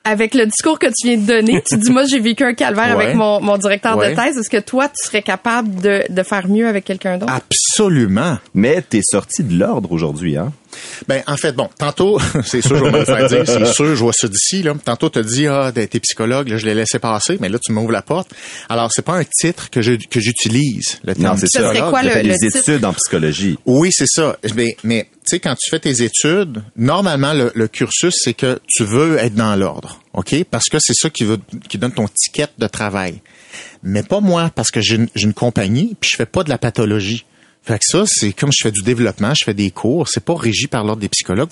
Avec 0.04 0.34
le 0.34 0.46
discours 0.46 0.78
que 0.78 0.86
tu 0.86 1.08
viens 1.08 1.18
de 1.18 1.26
donner, 1.26 1.62
tu 1.66 1.76
dis 1.76 1.90
moi 1.90 2.04
j'ai 2.04 2.20
vécu 2.20 2.42
un 2.44 2.54
calvaire 2.54 2.98
avec 2.98 3.14
mon, 3.14 3.40
mon 3.40 3.58
directeur 3.58 3.96
de 3.96 4.14
thèse. 4.14 4.38
Est-ce 4.38 4.50
que 4.50 4.60
toi 4.60 4.88
tu 4.88 5.06
serais 5.06 5.22
capable 5.22 5.74
de, 5.80 6.02
de 6.08 6.22
faire 6.22 6.48
mieux 6.48 6.66
avec 6.66 6.84
quelqu'un 6.84 7.18
d'autre? 7.18 7.32
Absolument. 7.32 8.38
Mais 8.54 8.82
t'es 8.82 9.02
sorti 9.02 9.42
de 9.42 9.58
l'ordre 9.58 9.92
aujourd'hui, 9.92 10.36
hein? 10.36 10.52
Ben, 11.08 11.22
en 11.26 11.36
fait, 11.36 11.52
bon, 11.52 11.68
tantôt, 11.78 12.18
c'est 12.44 12.62
sûr, 12.62 12.76
je 12.76 12.84
vais 12.84 12.90
me 12.90 12.98
le 12.98 13.04
faire 13.04 13.28
dire, 13.28 13.42
c'est 13.46 13.64
sûr, 13.72 13.86
je 13.86 14.00
vois 14.00 14.12
ça 14.12 14.28
d'ici, 14.28 14.62
là. 14.62 14.74
Tantôt, 14.84 15.08
t'as 15.08 15.22
dit, 15.22 15.46
ah, 15.46 15.72
t'es 15.74 15.86
psychologue, 16.00 16.48
là, 16.48 16.56
je 16.56 16.66
l'ai 16.66 16.74
laissé 16.74 16.98
passer, 16.98 17.38
mais 17.40 17.48
là, 17.48 17.58
tu 17.58 17.72
m'ouvres 17.72 17.92
la 17.92 18.02
porte. 18.02 18.30
Alors, 18.68 18.90
c'est 18.92 19.02
pas 19.02 19.14
un 19.14 19.24
titre 19.24 19.70
que 19.70 19.82
je, 19.82 19.92
que 19.92 20.20
j'utilise, 20.20 21.00
le 21.04 21.14
Non, 21.14 21.34
c'est 21.36 21.80
quoi 21.80 22.02
le, 22.02 22.22
les 22.22 22.44
études 22.44 22.84
en 22.84 22.92
psychologie. 22.92 23.58
Oui, 23.66 23.90
c'est 23.92 24.08
ça. 24.08 24.36
Mais, 24.54 24.76
mais, 24.84 25.08
tu 25.12 25.36
sais, 25.36 25.40
quand 25.40 25.54
tu 25.54 25.70
fais 25.70 25.80
tes 25.80 26.02
études, 26.02 26.62
normalement, 26.76 27.32
le, 27.32 27.52
le 27.54 27.68
cursus, 27.68 28.14
c'est 28.16 28.34
que 28.34 28.60
tu 28.66 28.84
veux 28.84 29.18
être 29.18 29.34
dans 29.34 29.56
l'ordre. 29.56 30.00
OK? 30.12 30.44
Parce 30.50 30.66
que 30.66 30.78
c'est 30.80 30.94
ça 30.94 31.10
qui, 31.10 31.24
veut, 31.24 31.38
qui 31.68 31.78
donne 31.78 31.92
ton 31.92 32.06
ticket 32.08 32.48
de 32.58 32.66
travail. 32.66 33.20
Mais 33.82 34.02
pas 34.02 34.20
moi, 34.20 34.50
parce 34.54 34.70
que 34.70 34.80
j'ai 34.80 34.96
une, 34.96 35.08
une 35.14 35.34
compagnie, 35.34 35.96
puis 36.00 36.10
je 36.12 36.16
fais 36.16 36.26
pas 36.26 36.44
de 36.44 36.50
la 36.50 36.58
pathologie. 36.58 37.24
Fait 37.62 37.78
que 37.78 37.84
ça, 37.84 38.04
c'est 38.06 38.32
comme 38.32 38.50
je 38.52 38.62
fais 38.62 38.72
du 38.72 38.82
développement, 38.82 39.34
je 39.34 39.44
fais 39.44 39.54
des 39.54 39.70
cours, 39.70 40.08
c'est 40.08 40.24
pas 40.24 40.34
régi 40.34 40.66
par 40.66 40.84
l'ordre 40.84 41.02
des 41.02 41.08
psychologues. 41.08 41.48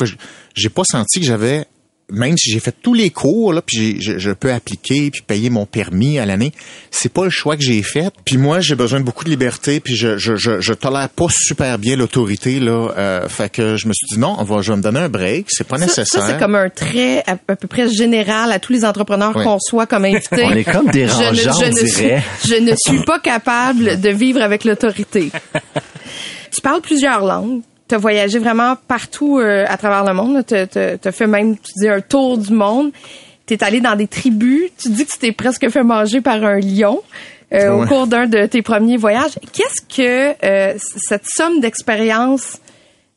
J'ai 0.55 0.71
pas 0.71 0.85
senti 0.85 1.21
que 1.21 1.27
j'avais 1.27 1.67
même 2.11 2.37
si 2.39 2.51
j'ai 2.51 2.61
fait 2.61 2.75
tous 2.83 2.95
les 2.95 3.11
cours, 3.11 3.53
là, 3.53 3.61
puis 3.61 4.01
je, 4.01 4.19
je, 4.19 4.31
peux 4.31 4.53
appliquer 4.53 5.11
puis 5.11 5.21
payer 5.21 5.51
mon 5.51 5.67
permis 5.67 6.19
à 6.19 6.25
l'année, 6.25 6.53
c'est 6.91 7.13
pas 7.13 7.25
le 7.25 7.31
choix 7.31 7.57
que 7.57 7.63
j'ai 7.63 7.83
fait. 7.83 8.13
Puis 8.25 8.39
moi, 8.39 8.61
j'ai 8.61 8.75
besoin 8.75 9.01
de 9.01 9.05
beaucoup 9.05 9.25
de 9.25 9.31
liberté, 9.31 9.81
puis 9.81 9.95
je, 9.95 10.17
je, 10.17 10.37
je, 10.37 10.61
je 10.61 10.73
tolère 10.73 11.09
pas 11.11 11.27
super 11.31 11.79
bien 11.79 11.97
l'autorité 11.97 12.61
là. 12.61 12.93
Euh, 12.97 13.29
fait 13.29 13.51
que 13.51 13.77
je 13.77 13.89
me 13.89 13.93
suis 13.93 14.07
dit 14.11 14.19
non, 14.19 14.37
on 14.39 14.45
va, 14.45 14.63
je 14.63 14.73
vais 14.73 14.79
me 14.79 14.83
donner 14.83 15.01
un 15.01 15.09
break, 15.09 15.47
c'est 15.51 15.67
pas 15.67 15.77
nécessaire. 15.77 16.07
Ça, 16.07 16.27
c'est 16.27 16.39
comme 16.39 16.55
un 16.55 16.71
trait 16.71 17.23
à, 17.27 17.37
peu 17.37 17.69
près 17.69 17.91
général 17.91 18.53
à 18.53 18.59
tous 18.59 18.73
les 18.73 18.85
entrepreneurs 18.85 19.35
qu'on 19.35 19.59
soit 19.61 19.87
comme 19.87 20.07
invités. 20.07 20.45
on 20.45 20.53
est 20.53 20.65
comme 20.65 20.91
dérangeants, 20.91 21.35
je, 21.35 21.67
ne, 21.67 21.77
je, 21.77 21.83
ne 21.83 21.87
suis, 21.87 22.11
je 22.47 22.55
ne 22.55 22.75
suis 22.75 23.05
pas 23.05 23.19
capable 23.19 24.01
de 24.01 24.09
vivre 24.09 24.41
avec 24.41 24.65
l'autorité. 24.65 25.31
tu 26.51 26.61
parles 26.61 26.81
plusieurs 26.81 27.25
langues 27.25 27.63
tu 27.89 27.95
as 27.95 27.99
voyagé 27.99 28.39
vraiment 28.39 28.77
partout 28.87 29.39
euh, 29.39 29.65
à 29.67 29.77
travers 29.77 30.05
le 30.05 30.13
monde. 30.13 30.45
Tu 30.47 30.55
as 30.55 31.13
fait 31.13 31.27
même, 31.27 31.57
tu 31.57 31.73
dis, 31.77 31.89
un 31.89 32.01
tour 32.01 32.39
du 32.39 32.53
monde. 32.53 32.93
Tu 33.47 33.55
es 33.55 33.65
allé 33.65 33.81
dans 33.81 33.97
des 33.97 34.07
tribus. 34.07 34.71
Tu 34.79 34.91
dis 34.91 35.07
que 35.07 35.13
tu 35.13 35.19
t'es 35.19 35.33
presque 35.33 35.69
fait 35.71 35.83
manger 35.83 36.21
par 36.21 36.45
un 36.45 36.61
lion 36.61 37.03
euh, 37.53 37.71
au 37.71 37.87
cours 37.87 38.07
d'un 38.07 38.27
de 38.27 38.47
tes 38.47 38.61
premiers 38.61 38.99
voyages. 38.99 39.39
Qu'est-ce 39.53 39.81
que 39.81 40.35
euh, 40.45 40.79
cette 40.79 41.25
somme 41.27 41.61
d'expérience 41.61 42.59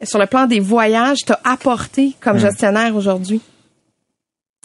sur 0.02 0.20
le 0.20 0.26
plan 0.26 0.48
des 0.48 0.62
voyages 0.62 1.20
t'a 1.26 1.40
apporté 1.44 2.16
comme 2.22 2.40
gestionnaire 2.40 2.96
aujourd'hui? 2.96 3.42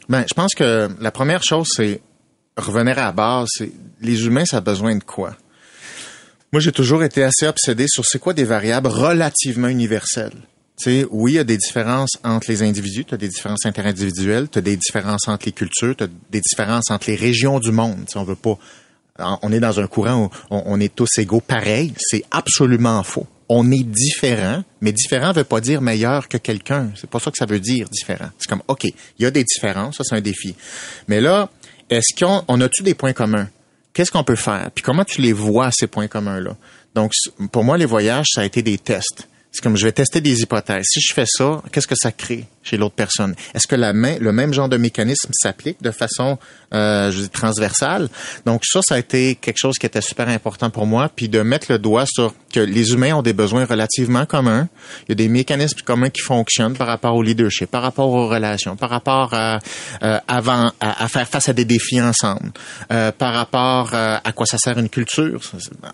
Ben, 0.08 0.24
je 0.28 0.34
pense 0.34 0.54
que 0.54 0.88
la 1.00 1.10
première 1.10 1.42
chose, 1.42 1.68
c'est 1.74 2.00
revenir 2.56 2.96
à 2.98 3.06
la 3.06 3.12
base. 3.12 3.48
Les 4.00 4.26
humains, 4.26 4.44
ça 4.44 4.58
a 4.58 4.60
besoin 4.60 4.94
de 4.96 5.02
quoi? 5.02 5.34
Moi, 6.52 6.60
j'ai 6.60 6.72
toujours 6.72 7.02
été 7.02 7.22
assez 7.22 7.46
obsédé 7.46 7.86
sur 7.88 8.04
c'est 8.04 8.18
quoi 8.18 8.32
des 8.32 8.44
variables 8.44 8.88
relativement 8.88 9.68
universelles. 9.68 10.32
Tu 10.78 10.84
sais, 10.84 11.06
oui, 11.10 11.32
il 11.32 11.34
y 11.36 11.38
a 11.38 11.44
des 11.44 11.56
différences 11.56 12.18
entre 12.22 12.50
les 12.50 12.62
individus, 12.62 13.04
tu 13.04 13.14
as 13.14 13.16
des 13.16 13.28
différences 13.28 13.64
interindividuelles, 13.64 14.48
tu 14.50 14.58
as 14.58 14.62
des 14.62 14.76
différences 14.76 15.26
entre 15.26 15.46
les 15.46 15.52
cultures, 15.52 15.96
tu 15.96 16.04
as 16.04 16.08
des 16.30 16.40
différences 16.40 16.90
entre 16.90 17.08
les 17.08 17.16
régions 17.16 17.58
du 17.60 17.72
monde. 17.72 18.04
Tu 18.10 18.18
on 18.18 18.24
veut 18.24 18.36
pas 18.36 18.58
on 19.18 19.52
est 19.52 19.60
dans 19.60 19.80
un 19.80 19.86
courant 19.86 20.24
où 20.24 20.30
on, 20.50 20.80
est 20.80 20.94
tous 20.94 21.18
égaux 21.18 21.40
pareil, 21.40 21.92
c'est 21.98 22.24
absolument 22.30 23.02
faux. 23.02 23.26
On 23.48 23.70
est 23.70 23.84
différent, 23.84 24.64
mais 24.80 24.92
différent 24.92 25.32
veut 25.32 25.44
pas 25.44 25.60
dire 25.60 25.80
meilleur 25.80 26.28
que 26.28 26.36
quelqu'un. 26.36 26.90
C'est 26.96 27.08
pas 27.08 27.20
ça 27.20 27.30
que 27.30 27.38
ça 27.38 27.46
veut 27.46 27.60
dire 27.60 27.88
différent. 27.88 28.28
C'est 28.38 28.48
comme 28.48 28.62
OK, 28.68 28.84
il 28.84 28.94
y 29.18 29.24
a 29.26 29.30
des 29.30 29.44
différences, 29.44 29.96
ça 29.96 30.04
c'est 30.04 30.16
un 30.16 30.20
défi. 30.20 30.54
Mais 31.08 31.20
là, 31.20 31.48
est-ce 31.88 32.14
qu'on 32.18 32.42
on 32.48 32.60
a-tu 32.60 32.82
des 32.82 32.94
points 32.94 33.12
communs? 33.12 33.48
Qu'est-ce 33.96 34.12
qu'on 34.12 34.24
peut 34.24 34.36
faire? 34.36 34.70
Puis 34.74 34.84
comment 34.84 35.04
tu 35.04 35.22
les 35.22 35.32
vois, 35.32 35.70
ces 35.72 35.86
points 35.86 36.06
communs-là? 36.06 36.54
Donc, 36.94 37.12
pour 37.50 37.64
moi, 37.64 37.78
les 37.78 37.86
voyages, 37.86 38.26
ça 38.34 38.42
a 38.42 38.44
été 38.44 38.60
des 38.60 38.76
tests. 38.76 39.26
C'est 39.50 39.62
comme 39.62 39.76
je 39.76 39.86
vais 39.86 39.92
tester 39.92 40.20
des 40.20 40.42
hypothèses. 40.42 40.84
Si 40.86 41.00
je 41.00 41.14
fais 41.14 41.24
ça, 41.26 41.62
qu'est-ce 41.72 41.86
que 41.86 41.94
ça 41.96 42.12
crée? 42.12 42.44
Chez 42.66 42.76
l'autre 42.76 42.94
personne. 42.94 43.34
Est-ce 43.54 43.66
que 43.66 43.76
la 43.76 43.92
main, 43.92 44.16
le 44.20 44.32
même 44.32 44.52
genre 44.52 44.68
de 44.68 44.76
mécanisme 44.76 45.30
s'applique 45.32 45.82
de 45.82 45.90
façon 45.90 46.38
euh, 46.74 47.10
je 47.10 47.22
dis, 47.22 47.28
transversale? 47.28 48.08
Donc 48.44 48.62
ça, 48.64 48.80
ça 48.82 48.96
a 48.96 48.98
été 48.98 49.36
quelque 49.36 49.58
chose 49.58 49.78
qui 49.78 49.86
était 49.86 50.00
super 50.00 50.28
important 50.28 50.70
pour 50.70 50.86
moi, 50.86 51.08
puis 51.14 51.28
de 51.28 51.40
mettre 51.40 51.70
le 51.70 51.78
doigt 51.78 52.04
sur 52.06 52.34
que 52.52 52.60
les 52.60 52.92
humains 52.92 53.14
ont 53.14 53.22
des 53.22 53.32
besoins 53.32 53.64
relativement 53.64 54.24
communs. 54.24 54.68
Il 55.02 55.10
y 55.10 55.12
a 55.12 55.14
des 55.14 55.28
mécanismes 55.28 55.80
communs 55.84 56.10
qui 56.10 56.22
fonctionnent 56.22 56.74
par 56.76 56.86
rapport 56.86 57.14
au 57.14 57.22
leadership, 57.22 57.70
par 57.70 57.82
rapport 57.82 58.08
aux 58.08 58.28
relations, 58.28 58.76
par 58.76 58.90
rapport 58.90 59.34
à, 59.34 59.58
euh, 60.02 60.18
avant, 60.26 60.72
à, 60.80 61.06
faire 61.08 61.28
face 61.28 61.48
à 61.48 61.52
des 61.52 61.64
défis 61.64 62.00
ensemble, 62.00 62.52
euh, 62.92 63.12
par 63.12 63.34
rapport 63.34 63.90
euh, 63.92 64.16
à 64.22 64.32
quoi 64.32 64.46
ça 64.46 64.58
sert 64.58 64.78
une 64.78 64.88
culture, 64.88 65.40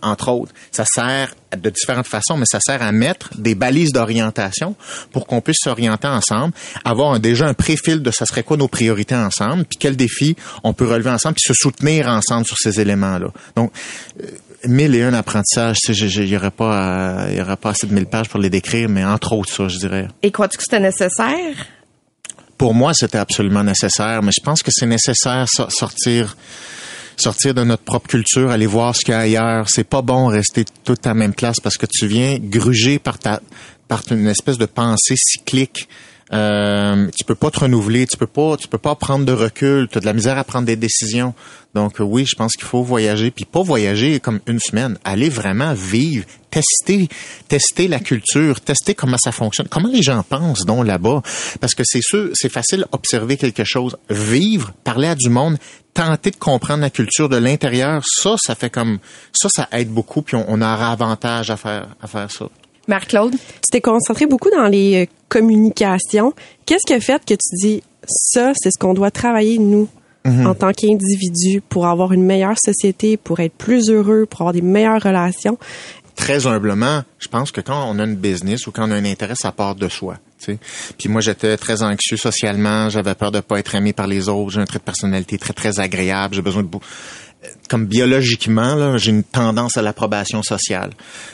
entre 0.02 0.28
autres. 0.30 0.52
Ça 0.70 0.84
sert 0.84 1.34
de 1.56 1.70
différentes 1.70 2.06
façons, 2.06 2.36
mais 2.36 2.46
ça 2.46 2.60
sert 2.60 2.80
à 2.82 2.92
mettre 2.92 3.30
des 3.36 3.54
balises 3.54 3.92
d'orientation 3.92 4.74
pour 5.12 5.26
qu'on 5.26 5.40
puisse 5.40 5.58
s'orienter 5.60 6.08
ensemble, 6.08 6.54
avoir 6.84 7.18
déjà 7.20 7.46
un 7.46 7.54
préfil 7.54 8.02
de 8.02 8.10
ça 8.10 8.26
serait 8.26 8.42
quoi 8.42 8.56
nos 8.56 8.68
priorités 8.68 9.14
ensemble, 9.14 9.64
puis 9.64 9.78
quels 9.78 9.96
défis 9.96 10.36
on 10.64 10.72
peut 10.72 10.86
relever 10.86 11.10
ensemble, 11.10 11.36
puis 11.36 11.44
se 11.46 11.54
soutenir 11.54 12.08
ensemble 12.08 12.46
sur 12.46 12.56
ces 12.58 12.80
éléments-là. 12.80 13.28
Donc, 13.56 13.72
euh, 14.20 14.26
mille 14.66 14.94
et 14.94 15.02
un 15.02 15.14
apprentissages, 15.14 15.78
il 15.88 16.24
n'y 16.24 16.36
aurait 16.36 16.50
pas, 16.50 17.26
il 17.30 17.36
y 17.36 17.40
aurait 17.40 17.56
pas 17.56 17.70
assez 17.70 17.86
de 17.86 17.94
mille 17.94 18.06
pages 18.06 18.28
pour 18.28 18.40
les 18.40 18.50
décrire, 18.50 18.88
mais 18.88 19.04
entre 19.04 19.32
autres 19.32 19.52
ça, 19.52 19.68
je 19.68 19.78
dirais. 19.78 20.08
Et 20.22 20.30
crois-tu 20.30 20.56
que 20.56 20.62
c'était 20.62 20.80
nécessaire? 20.80 21.54
Pour 22.58 22.74
moi, 22.74 22.94
c'était 22.94 23.18
absolument 23.18 23.64
nécessaire, 23.64 24.22
mais 24.22 24.30
je 24.36 24.42
pense 24.42 24.62
que 24.62 24.70
c'est 24.72 24.86
nécessaire 24.86 25.46
sortir 25.48 26.36
sortir 27.16 27.54
de 27.54 27.62
notre 27.62 27.82
propre 27.82 28.08
culture, 28.08 28.50
aller 28.50 28.66
voir 28.66 28.96
ce 28.96 29.04
qu'il 29.04 29.12
y 29.12 29.16
a 29.16 29.20
ailleurs. 29.20 29.66
C'est 29.68 29.84
pas 29.84 30.02
bon 30.02 30.26
rester 30.26 30.64
toute 30.84 31.06
à 31.06 31.14
même 31.14 31.34
place 31.34 31.60
parce 31.60 31.76
que 31.76 31.86
tu 31.86 32.06
viens 32.06 32.38
gruger 32.40 32.98
par 32.98 33.18
ta 33.18 33.40
par 33.88 34.02
une 34.10 34.28
espèce 34.28 34.58
de 34.58 34.66
pensée 34.66 35.16
cyclique. 35.16 35.88
Euh, 36.32 37.08
tu 37.14 37.24
peux 37.24 37.34
pas 37.34 37.50
te 37.50 37.60
renouveler, 37.60 38.06
tu 38.06 38.16
peux 38.16 38.26
pas, 38.26 38.56
tu 38.56 38.66
peux 38.66 38.78
pas 38.78 38.94
prendre 38.94 39.26
de 39.26 39.32
recul, 39.32 39.88
tu 39.88 39.98
as 39.98 40.00
de 40.00 40.06
la 40.06 40.14
misère 40.14 40.38
à 40.38 40.44
prendre 40.44 40.66
des 40.66 40.76
décisions. 40.76 41.34
Donc 41.74 42.00
euh, 42.00 42.04
oui, 42.04 42.24
je 42.26 42.34
pense 42.34 42.52
qu'il 42.54 42.64
faut 42.64 42.82
voyager, 42.82 43.30
puis 43.30 43.44
pas 43.44 43.62
voyager 43.62 44.18
comme 44.18 44.40
une 44.46 44.58
semaine, 44.58 44.98
aller 45.04 45.28
vraiment 45.28 45.74
vivre, 45.74 46.24
tester, 46.50 47.08
tester 47.48 47.86
la 47.86 48.00
culture, 48.00 48.60
tester 48.62 48.94
comment 48.94 49.18
ça 49.18 49.30
fonctionne, 49.30 49.68
comment 49.68 49.88
les 49.88 50.02
gens 50.02 50.22
pensent 50.22 50.64
donc 50.64 50.86
là-bas, 50.86 51.22
parce 51.60 51.74
que 51.74 51.82
c'est 51.84 52.02
sûr, 52.02 52.30
c'est 52.32 52.50
facile 52.50 52.86
observer 52.92 53.36
quelque 53.36 53.64
chose, 53.64 53.96
vivre, 54.08 54.72
parler 54.84 55.08
à 55.08 55.14
du 55.14 55.28
monde, 55.28 55.58
tenter 55.92 56.30
de 56.30 56.36
comprendre 56.36 56.80
la 56.80 56.90
culture 56.90 57.28
de 57.28 57.36
l'intérieur, 57.36 58.02
ça, 58.06 58.36
ça 58.42 58.54
fait 58.54 58.70
comme 58.70 58.98
ça, 59.32 59.48
ça 59.50 59.68
aide 59.72 59.90
beaucoup, 59.90 60.22
puis 60.22 60.36
on, 60.36 60.46
on 60.48 60.62
aura 60.62 60.92
avantage 60.92 61.50
à 61.50 61.58
faire 61.58 61.88
à 62.00 62.06
faire 62.06 62.30
ça. 62.30 62.46
Marc-Claude? 62.92 63.32
Tu 63.32 63.70
t'es 63.70 63.80
concentré 63.80 64.26
beaucoup 64.26 64.50
dans 64.50 64.66
les 64.68 65.04
euh, 65.04 65.06
communications. 65.28 66.34
Qu'est-ce 66.66 66.86
qui 66.86 66.92
a 66.92 67.00
fait 67.00 67.24
que 67.24 67.34
tu 67.34 67.56
dis 67.66 67.82
ça, 68.06 68.52
c'est 68.54 68.70
ce 68.70 68.78
qu'on 68.78 68.94
doit 68.94 69.10
travailler, 69.10 69.58
nous, 69.58 69.88
Mhm. 70.24 70.46
en 70.46 70.54
tant 70.54 70.72
qu'individu, 70.72 71.60
pour 71.68 71.86
avoir 71.86 72.12
une 72.12 72.22
meilleure 72.22 72.56
société, 72.62 73.16
pour 73.16 73.40
être 73.40 73.54
plus 73.54 73.90
heureux, 73.90 74.26
pour 74.28 74.42
avoir 74.42 74.52
des 74.52 74.62
meilleures 74.62 75.02
relations? 75.02 75.58
Très 76.14 76.46
humblement, 76.46 77.02
je 77.18 77.26
pense 77.28 77.50
que 77.50 77.60
quand 77.60 77.88
on 77.88 77.98
a 77.98 78.04
une 78.04 78.14
business 78.14 78.66
ou 78.66 78.70
quand 78.72 78.86
on 78.86 78.90
a 78.92 78.94
un 78.96 79.04
intérêt, 79.04 79.34
ça 79.34 79.50
part 79.50 79.74
de 79.74 79.88
soi. 79.88 80.18
Puis 80.98 81.08
moi, 81.08 81.20
j'étais 81.20 81.56
très 81.56 81.82
anxieux 81.82 82.16
socialement, 82.16 82.88
j'avais 82.90 83.14
peur 83.14 83.30
de 83.32 83.40
pas 83.40 83.58
être 83.58 83.74
aimé 83.74 83.92
par 83.92 84.06
les 84.06 84.28
autres, 84.28 84.50
j'ai 84.50 84.60
un 84.60 84.64
trait 84.64 84.78
de 84.78 84.84
personnalité 84.84 85.38
très 85.38 85.54
très 85.54 85.80
agréable, 85.80 86.34
j'ai 86.34 86.42
besoin 86.42 86.62
de 86.62 86.68
comme 87.68 87.86
biologiquement, 87.86 88.96
j'ai 88.98 89.10
une 89.10 89.24
tendance 89.24 89.76
à 89.76 89.82
l'approbation 89.82 90.42
sociale. 90.42 90.90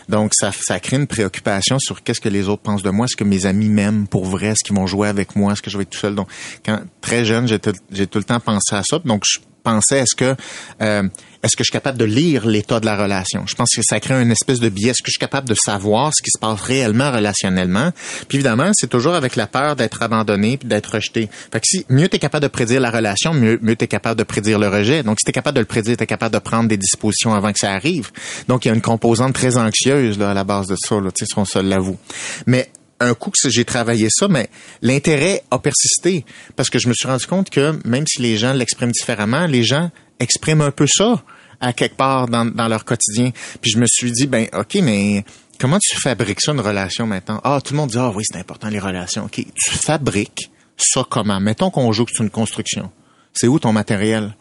Donc, 0.09 0.33
ça, 0.35 0.81
crée 0.81 0.97
une 0.97 1.07
préoccupation 1.07 1.79
sur 1.79 2.03
qu'est-ce 2.03 2.21
que 2.21 2.29
les 2.29 2.49
autres 2.49 2.63
pensent 2.63 2.83
de 2.83 2.91
moi, 2.91 3.07
est-ce 3.07 3.17
que 3.17 3.25
mes 3.25 3.47
amis 3.47 3.69
m'aiment 3.69 4.07
pour 4.07 4.25
vrai, 4.25 4.49
est-ce 4.49 4.65
qu'ils 4.65 4.77
vont 4.77 4.87
jouer 4.87 5.09
avec 5.09 5.37
moi, 5.37 5.53
est-ce 5.53 5.63
que 5.63 5.71
je 5.71 5.77
vais 5.77 5.83
être 5.83 5.91
tout 5.91 5.99
seul. 5.99 6.15
Donc, 6.15 6.29
quand 6.65 6.81
très 7.01 7.25
jeune, 7.25 7.47
j'ai 7.47 7.59
tout, 7.59 7.73
le 7.91 8.25
temps 8.25 8.41
pensé 8.41 8.75
à 8.75 8.83
ça. 8.83 8.99
Donc, 9.05 9.25
pensais, 9.69 10.01
est-ce 10.01 10.15
que 10.17 10.35
euh, 10.81 11.03
est-ce 11.43 11.57
que 11.57 11.63
je 11.63 11.67
suis 11.67 11.73
capable 11.73 11.99
de 11.99 12.05
lire 12.05 12.47
l'état 12.47 12.81
de 12.81 12.87
la 12.87 12.97
relation? 12.97 13.47
Je 13.47 13.55
pense 13.55 13.71
que 13.75 13.83
ça 13.83 14.01
crée 14.01 14.21
une 14.21 14.33
espèce 14.33 14.59
de 14.59 14.69
biais. 14.69 14.91
Est-ce 14.91 15.03
que 15.03 15.09
je 15.09 15.13
suis 15.13 15.21
capable 15.21 15.49
de 15.49 15.55
savoir 15.55 16.11
ce 16.13 16.21
qui 16.21 16.31
se 16.31 16.39
passe 16.39 16.61
réellement 16.61 17.13
relationnellement? 17.13 17.93
Puis 18.29 18.39
évidemment, 18.39 18.71
c'est 18.75 18.89
toujours 18.89 19.15
avec 19.15 19.37
la 19.37 19.47
peur 19.47 19.77
d'être 19.77 20.03
abandonné 20.03 20.57
puis 20.57 20.69
d'être 20.69 20.95
rejeté. 20.95 21.29
Fait 21.53 21.61
que 21.61 21.67
si 21.67 21.87
mieux 21.89 22.09
tu 22.09 22.17
es 22.17 22.19
capable 22.19 22.43
de 22.43 22.49
prédire 22.49 22.81
la 22.81 22.91
relation, 22.91 23.35
mieux, 23.35 23.59
mieux 23.63 23.77
tu 23.77 23.85
es 23.85 23.89
capable 23.89 24.19
de 24.19 24.25
prédire 24.25 24.59
le 24.59 24.69
rejet. 24.69 25.05
Donc 25.05 25.21
si 25.21 25.25
tu 25.25 25.31
es 25.31 25.33
capable 25.33 25.55
de 25.55 25.61
le 25.61 25.67
prédire, 25.67 25.97
tu 25.97 26.03
es 26.03 26.07
capable 26.07 26.35
de 26.35 26.41
prendre 26.41 26.69
des 26.69 26.77
dispositions 26.77 27.35
avant 27.35 27.53
que 27.53 27.59
ça 27.61 27.73
arrive. 27.73 28.11
Donc 28.49 28.65
il 28.65 28.69
y 28.69 28.71
a 28.73 28.75
une 28.75 28.83
composante 28.83 29.33
très 29.33 29.59
anxieuse 29.59 30.19
là, 30.19 30.33
à 30.33 30.35
la 30.35 30.45
base 30.45 30.67
de 30.67 30.77
ça, 30.77 30.97
là, 30.97 31.11
on 31.37 31.45
se 31.45 31.59
l'avoue. 31.61 31.99
Mais 32.47 32.69
un 33.01 33.15
coup 33.15 33.31
que 33.31 33.49
j'ai 33.49 33.65
travaillé 33.65 34.09
ça, 34.11 34.29
mais 34.29 34.51
l'intérêt 34.83 35.43
a 35.51 35.59
persisté 35.59 36.25
parce 36.57 36.71
que 36.71 36.79
je 36.79 36.89
me 36.89 36.95
suis 36.95 37.07
rendu 37.09 37.27
compte 37.27 37.51
que 37.51 37.79
même 37.87 38.07
si 38.07 38.23
les 38.23 38.37
gens 38.37 38.53
l'expriment 38.53 38.93
différemment, 38.93 39.47
les 39.47 39.65
gens 39.65 39.91
expriment 40.19 40.63
un 40.63 40.71
peu 40.71 40.87
ça 40.87 41.23
à 41.61 41.73
quelque 41.73 41.97
part 41.97 42.29
dans, 42.29 42.69
leur 42.69 42.85
quotidien. 42.85 43.31
Puis 43.61 43.73
je 43.73 43.79
me 43.79 43.87
suis 43.87 44.13
dit, 44.13 44.27
ben 44.27 44.47
ok, 44.53 44.77
mais 44.83 45.25
comment 45.59 45.79
tu 45.81 45.97
fabriques 45.97 46.41
ça 46.41 46.53
une 46.53 46.61
relation 46.61 47.07
maintenant? 47.07 47.41
Ah, 47.45 47.61
tout 47.65 47.75
le 47.75 47.79
monde 47.79 47.91
dit 47.91 47.99
ah 47.99 48.11
oui 48.15 48.25
c'est 48.27 48.39
important 48.39 48.69
les 48.69 48.79
relations. 48.79 49.25
Ok, 49.25 49.45
tu 49.55 49.71
fabriques 49.71 50.51
ça 50.77 51.05
comment? 51.09 51.41
Mettons 51.41 51.71
qu'on 51.71 51.93
joue 51.93 52.05
que 52.05 52.13
c'est 52.15 52.23
une 52.23 52.31
construction. 52.31 52.91
C'est 53.33 53.49
où 53.49 53.59
ton 53.59 53.73
matériel? 53.73 54.37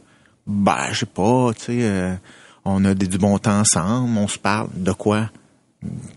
Ben 0.46 0.88
je 0.92 1.00
sais 1.00 1.06
pas, 1.06 1.52
tu 1.54 1.66
sais, 1.66 1.84
euh, 1.84 2.16
on 2.64 2.86
a 2.86 2.94
des, 2.94 3.08
du 3.08 3.18
bon 3.18 3.38
temps 3.38 3.60
ensemble, 3.60 4.18
on 4.18 4.28
se 4.28 4.38
parle 4.38 4.70
de 4.74 4.92
quoi? 4.92 5.30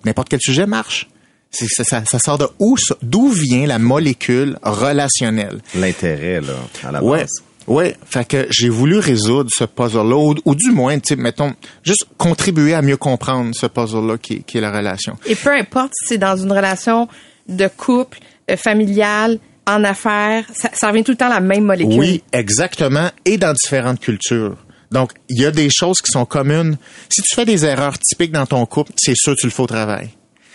N'importe 0.05 0.29
quel 0.29 0.40
sujet 0.40 0.66
marche. 0.66 1.09
C'est- 1.51 1.67
ça, 1.69 1.85
ça, 1.85 2.03
ça 2.09 2.19
sort 2.19 2.39
de 2.39 2.47
où? 2.59 2.77
D'où 3.03 3.29
vient 3.29 3.67
la 3.67 3.79
molécule 3.79 4.59
relationnelle? 4.63 5.61
L'intérêt, 5.75 6.41
là, 6.41 6.55
à 6.87 6.93
la 6.93 7.03
Ouais. 7.03 7.21
base. 7.21 7.31
Ouais, 7.67 7.97
fait 8.05 8.25
que 8.27 8.47
j'ai 8.51 8.69
voulu 8.69 8.99
résoudre 8.99 9.51
ce 9.53 9.65
puzzle-là, 9.65 10.17
ou, 10.17 10.35
ou 10.45 10.55
du 10.55 10.71
moins, 10.73 10.99
tu 10.99 11.09
sais, 11.15 11.17
mettons, 11.17 11.53
juste 11.85 12.05
contribuer 12.19 12.75
à 12.75 12.83
mieux 12.83 12.97
comprendre 12.97 13.51
ce 13.55 13.67
puzzle-là 13.67 14.19
qui, 14.19 14.35
est- 14.35 14.43
qui 14.43 14.59
est 14.59 14.61
la 14.61 14.73
relation. 14.73 15.17
Et 15.27 15.35
peu 15.37 15.51
importe 15.51 15.93
si 15.95 16.09
c'est 16.09 16.19
dans 16.19 16.37
une 16.37 16.51
relation 16.51 17.07
de 17.49 17.69
couple, 17.69 18.19
euh, 18.51 18.57
familiale, 18.57 19.39
en 19.67 19.85
affaires, 19.85 20.47
ça, 20.53 20.71
ça 20.73 20.89
revient 20.89 21.05
tout 21.05 21.13
le 21.13 21.17
temps 21.19 21.27
à 21.27 21.35
la 21.35 21.41
même 21.41 21.65
molécule. 21.65 21.99
Oui, 21.99 22.23
exactement, 22.33 23.09
et 23.25 23.37
dans 23.39 23.53
différentes 23.53 24.01
cultures. 24.01 24.57
Donc, 24.91 25.13
il 25.29 25.41
y 25.41 25.47
a 25.47 25.53
des 25.53 25.69
choses 25.71 25.99
qui 26.01 26.11
sont 26.11 26.25
communes. 26.25 26.77
Si 27.09 27.23
tu 27.23 27.37
fais 27.37 27.45
des 27.45 27.65
erreurs 27.65 27.97
typiques 27.99 28.33
dans 28.33 28.47
ton 28.47 28.67
couple, 28.67 28.91
c'est 28.97 29.15
sûr 29.15 29.35
que 29.37 29.41
tu 29.41 29.47
le 29.47 29.53
fais 29.53 29.63
au 29.63 29.67
travail. 29.69 30.09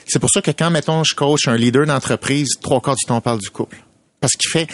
C'est 0.05 0.19
pour 0.19 0.29
ça 0.29 0.41
que 0.41 0.51
quand, 0.51 0.69
mettons, 0.69 1.03
je 1.03 1.15
coach 1.15 1.47
un 1.47 1.55
leader 1.57 1.85
d'entreprise, 1.85 2.49
trois 2.61 2.79
quarts 2.81 2.95
du 2.95 3.05
temps, 3.05 3.17
on 3.17 3.21
parle 3.21 3.39
du 3.39 3.49
couple. 3.49 3.77
Parce 4.21 4.33
qu'il 4.33 4.49
fait, 4.49 4.67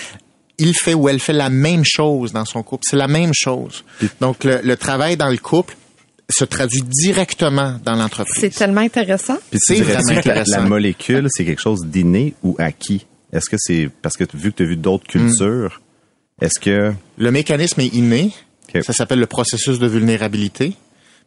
il 0.57 0.73
fait 0.75 0.93
ou 0.93 1.09
elle 1.09 1.19
fait 1.19 1.33
la 1.33 1.49
même 1.49 1.83
chose 1.85 2.31
dans 2.33 2.45
son 2.45 2.63
couple. 2.63 2.83
C'est 2.89 2.97
la 2.97 3.07
même 3.07 3.31
chose. 3.33 3.83
Donc, 4.19 4.43
le, 4.43 4.59
le 4.63 4.77
travail 4.77 5.17
dans 5.17 5.29
le 5.29 5.37
couple 5.37 5.75
se 6.29 6.45
traduit 6.45 6.81
directement 6.83 7.77
dans 7.83 7.95
l'entreprise. 7.95 8.37
C'est 8.39 8.49
tellement 8.55 8.81
intéressant. 8.81 9.37
Puis 9.49 9.59
C'est 9.61 9.81
vraiment 9.81 10.07
que 10.21 10.27
la, 10.29 10.35
la 10.35 10.41
intéressant. 10.41 10.61
molécule, 10.67 11.27
c'est 11.29 11.43
quelque 11.45 11.61
chose 11.61 11.81
d'inné 11.85 12.33
ou 12.43 12.55
acquis? 12.59 13.05
Est-ce 13.33 13.49
que 13.49 13.57
c'est 13.59 13.89
parce 14.01 14.17
que 14.17 14.25
vu 14.33 14.51
que 14.51 14.57
tu 14.57 14.63
as 14.63 14.65
vu 14.65 14.75
d'autres 14.77 15.05
Hmm. 15.13 15.27
cultures, 15.27 15.81
est-ce 16.41 16.59
que 16.59 16.93
Le 17.17 17.31
mécanisme 17.31 17.81
est 17.81 17.87
inné. 17.93 18.31
Ça 18.81 18.93
s'appelle 18.93 19.19
le 19.19 19.25
processus 19.25 19.79
de 19.79 19.87
vulnérabilité. 19.87 20.73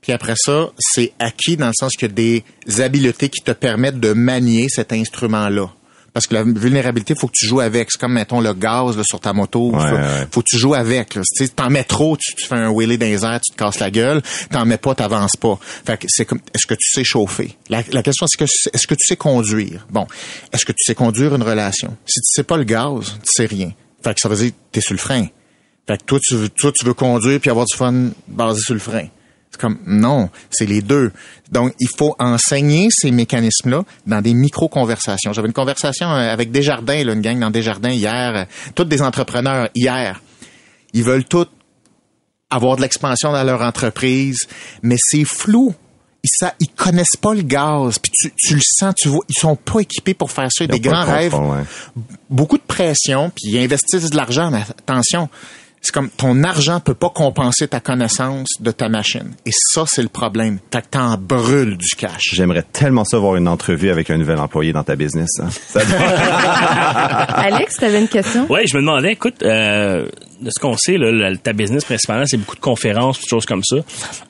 Puis 0.05 0.13
après 0.13 0.35
ça, 0.37 0.71
c'est 0.79 1.15
acquis 1.19 1.57
dans 1.57 1.69
le 1.69 1.73
sens 1.75 1.93
qu'il 1.95 2.09
y 2.09 2.13
a 2.13 2.15
des 2.15 2.45
habiletés 2.83 3.31
qui 3.31 3.43
te 3.43 3.53
permettent 3.53 3.99
de 3.99 4.13
manier 4.13 4.69
cet 4.69 4.93
instrument-là. 4.93 5.71
Parce 6.13 6.27
que 6.27 6.35
la 6.35 6.45
vulnérabilité, 6.45 7.15
faut 7.17 7.27
que 7.27 7.33
tu 7.35 7.47
joues 7.47 7.61
avec. 7.61 7.91
C'est 7.91 7.99
comme, 7.99 8.13
mettons, 8.13 8.41
le 8.41 8.53
gaz 8.53 8.97
là, 8.99 9.03
sur 9.03 9.19
ta 9.19 9.33
moto. 9.33 9.73
Ouais, 9.73 9.89
faut, 9.89 9.97
ouais. 9.97 10.27
faut 10.31 10.43
que 10.43 10.49
tu 10.49 10.59
joues 10.59 10.75
avec. 10.75 11.19
Tu 11.37 11.49
t'en 11.49 11.71
mets 11.71 11.85
trop, 11.85 12.17
tu, 12.17 12.35
tu 12.37 12.47
fais 12.47 12.55
un 12.55 12.69
wheelie 12.69 12.99
dans 12.99 13.07
les 13.07 13.25
airs, 13.25 13.41
tu 13.41 13.51
te 13.51 13.57
casses 13.57 13.81
la 13.81 13.91
gueule. 13.91 14.23
T'en 14.51 14.67
mets 14.67 14.77
pas, 14.77 14.95
t'avances 14.95 15.37
pas. 15.37 15.59
Fait 15.61 15.97
que 15.97 16.07
c'est 16.09 16.27
comme, 16.27 16.41
est-ce 16.55 16.67
que 16.67 16.75
tu 16.75 16.89
sais 16.89 17.03
chauffer? 17.03 17.57
La, 17.71 17.83
la 17.91 18.03
question, 18.03 18.27
c'est 18.29 18.37
que 18.37 18.45
est-ce 18.45 18.87
que 18.87 18.95
tu 18.95 19.05
sais 19.07 19.17
conduire? 19.17 19.87
Bon, 19.91 20.07
est-ce 20.53 20.65
que 20.65 20.73
tu 20.73 20.85
sais 20.85 20.95
conduire 20.95 21.35
une 21.35 21.43
relation? 21.43 21.97
Si 22.07 22.21
tu 22.21 22.27
sais 22.33 22.45
pas 22.45 22.59
le 22.59 22.65
gaz, 22.65 23.17
tu 23.23 23.31
sais 23.35 23.47
rien. 23.47 23.73
Fait 24.05 24.15
que 24.15 24.21
ça 24.21 24.29
veut 24.29 24.37
dire 24.37 24.53
t'es 24.71 24.83
sur 24.83 24.93
le 24.95 25.01
frein. 25.01 25.27
Fait 25.89 25.99
que 25.99 26.05
toi, 26.05 26.21
tu 26.23 26.37
veux, 26.37 26.49
toi, 26.49 26.71
tu 26.73 26.85
veux 26.85 26.95
conduire 26.95 27.41
puis 27.41 27.51
avoir 27.51 27.67
du 27.67 27.77
fun 27.77 28.11
basé 28.29 28.61
sur 28.61 28.75
le 28.75 28.81
frein. 28.81 29.09
Comme, 29.59 29.79
non, 29.87 30.31
c'est 30.51 30.67
les 30.67 30.83
deux. 30.83 31.13
Donc, 31.51 31.75
il 31.81 31.89
faut 31.97 32.15
enseigner 32.19 32.89
ces 32.91 33.11
mécanismes-là 33.11 33.85
dans 34.07 34.21
des 34.21 34.35
micro-conversations. 34.35 35.33
J'avais 35.33 35.49
une 35.49 35.55
conversation 35.55 36.09
euh, 36.09 36.33
avec 36.33 36.51
Desjardins, 36.51 37.05
là, 37.05 37.13
une 37.13 37.21
gang 37.21 37.39
dans 37.39 37.51
Desjardins 37.51 37.91
hier, 37.91 38.47
tous 38.75 38.85
des 38.85 39.03
entrepreneurs 39.03 39.69
hier. 39.75 40.21
Ils 40.93 41.05
veulent 41.05 41.25
tous 41.25 41.49
avoir 42.51 42.77
de 42.77 42.83
l'expansion 42.83 43.33
dans 43.33 43.43
leur 43.43 43.63
entreprise, 43.63 44.39
mais 44.83 44.97
c'est 44.99 45.25
flou. 45.25 45.75
Ils, 46.23 46.31
ça, 46.33 46.55
ils 46.61 46.69
connaissent 46.69 47.17
pas 47.21 47.35
le 47.35 47.43
gaz, 47.43 47.99
puis 47.99 48.11
tu, 48.15 48.33
tu 48.37 48.55
le 48.55 48.63
sens, 48.65 48.95
tu 48.97 49.09
vois, 49.09 49.25
ils 49.29 49.35
sont 49.35 49.57
pas 49.57 49.81
équipés 49.81 50.15
pour 50.15 50.31
faire 50.31 50.49
ça. 50.51 50.65
Ils 50.65 50.71
Des 50.71 50.81
grands 50.81 51.05
rêves, 51.05 51.35
ouais. 51.35 51.65
beaucoup 52.31 52.57
de 52.57 52.63
pression, 52.63 53.31
puis 53.31 53.53
ils 53.53 53.59
investissent 53.59 54.09
de 54.09 54.17
l'argent, 54.17 54.51
mais 54.51 54.63
attention, 54.63 55.29
c'est 55.87 55.93
comme 55.93 56.09
ton 56.09 56.43
argent 56.45 56.81
peut 56.81 56.95
pas 56.95 57.11
compenser 57.11 57.69
ta 57.69 57.79
connaissance 57.79 58.49
de 58.59 58.71
ta 58.71 58.89
machine. 58.89 59.35
Et 59.45 59.51
ça, 59.53 59.85
c'est 59.87 60.01
le 60.03 60.09
problème. 60.09 60.59
Fait 60.73 60.81
que 60.81 60.87
t'en 60.93 61.19
brûles 61.19 61.77
du 61.77 61.89
cash. 61.95 62.31
J'aimerais 62.33 62.65
tellement 62.73 63.05
ça 63.05 63.19
voir 63.19 63.37
une 63.37 63.47
entrevue 63.49 63.91
avec 63.91 64.09
un 64.11 64.17
nouvel 64.17 64.39
employé 64.39 64.73
dans 64.73 64.83
ta 64.83 64.97
business. 64.97 65.29
hein. 65.43 65.49
Ça- 65.69 65.81
Alex, 67.37 67.77
tu 67.79 67.85
avais 67.85 68.01
une 68.01 68.09
question? 68.09 68.47
Oui, 68.49 68.61
je 68.67 68.77
me 68.77 68.81
demandais, 68.83 69.13
écoute, 69.13 69.43
euh, 69.43 70.07
de 70.41 70.51
ce 70.51 70.59
qu'on 70.59 70.77
sait, 70.79 70.97
là, 70.97 71.13
la- 71.13 71.37
ta 71.37 71.53
business 71.53 71.85
principalement, 71.85 72.25
c'est 72.27 72.39
beaucoup 72.39 72.57
de 72.57 72.61
conférences, 72.61 73.21
des 73.21 73.27
choses 73.29 73.45
comme 73.45 73.63
ça. 73.63 73.77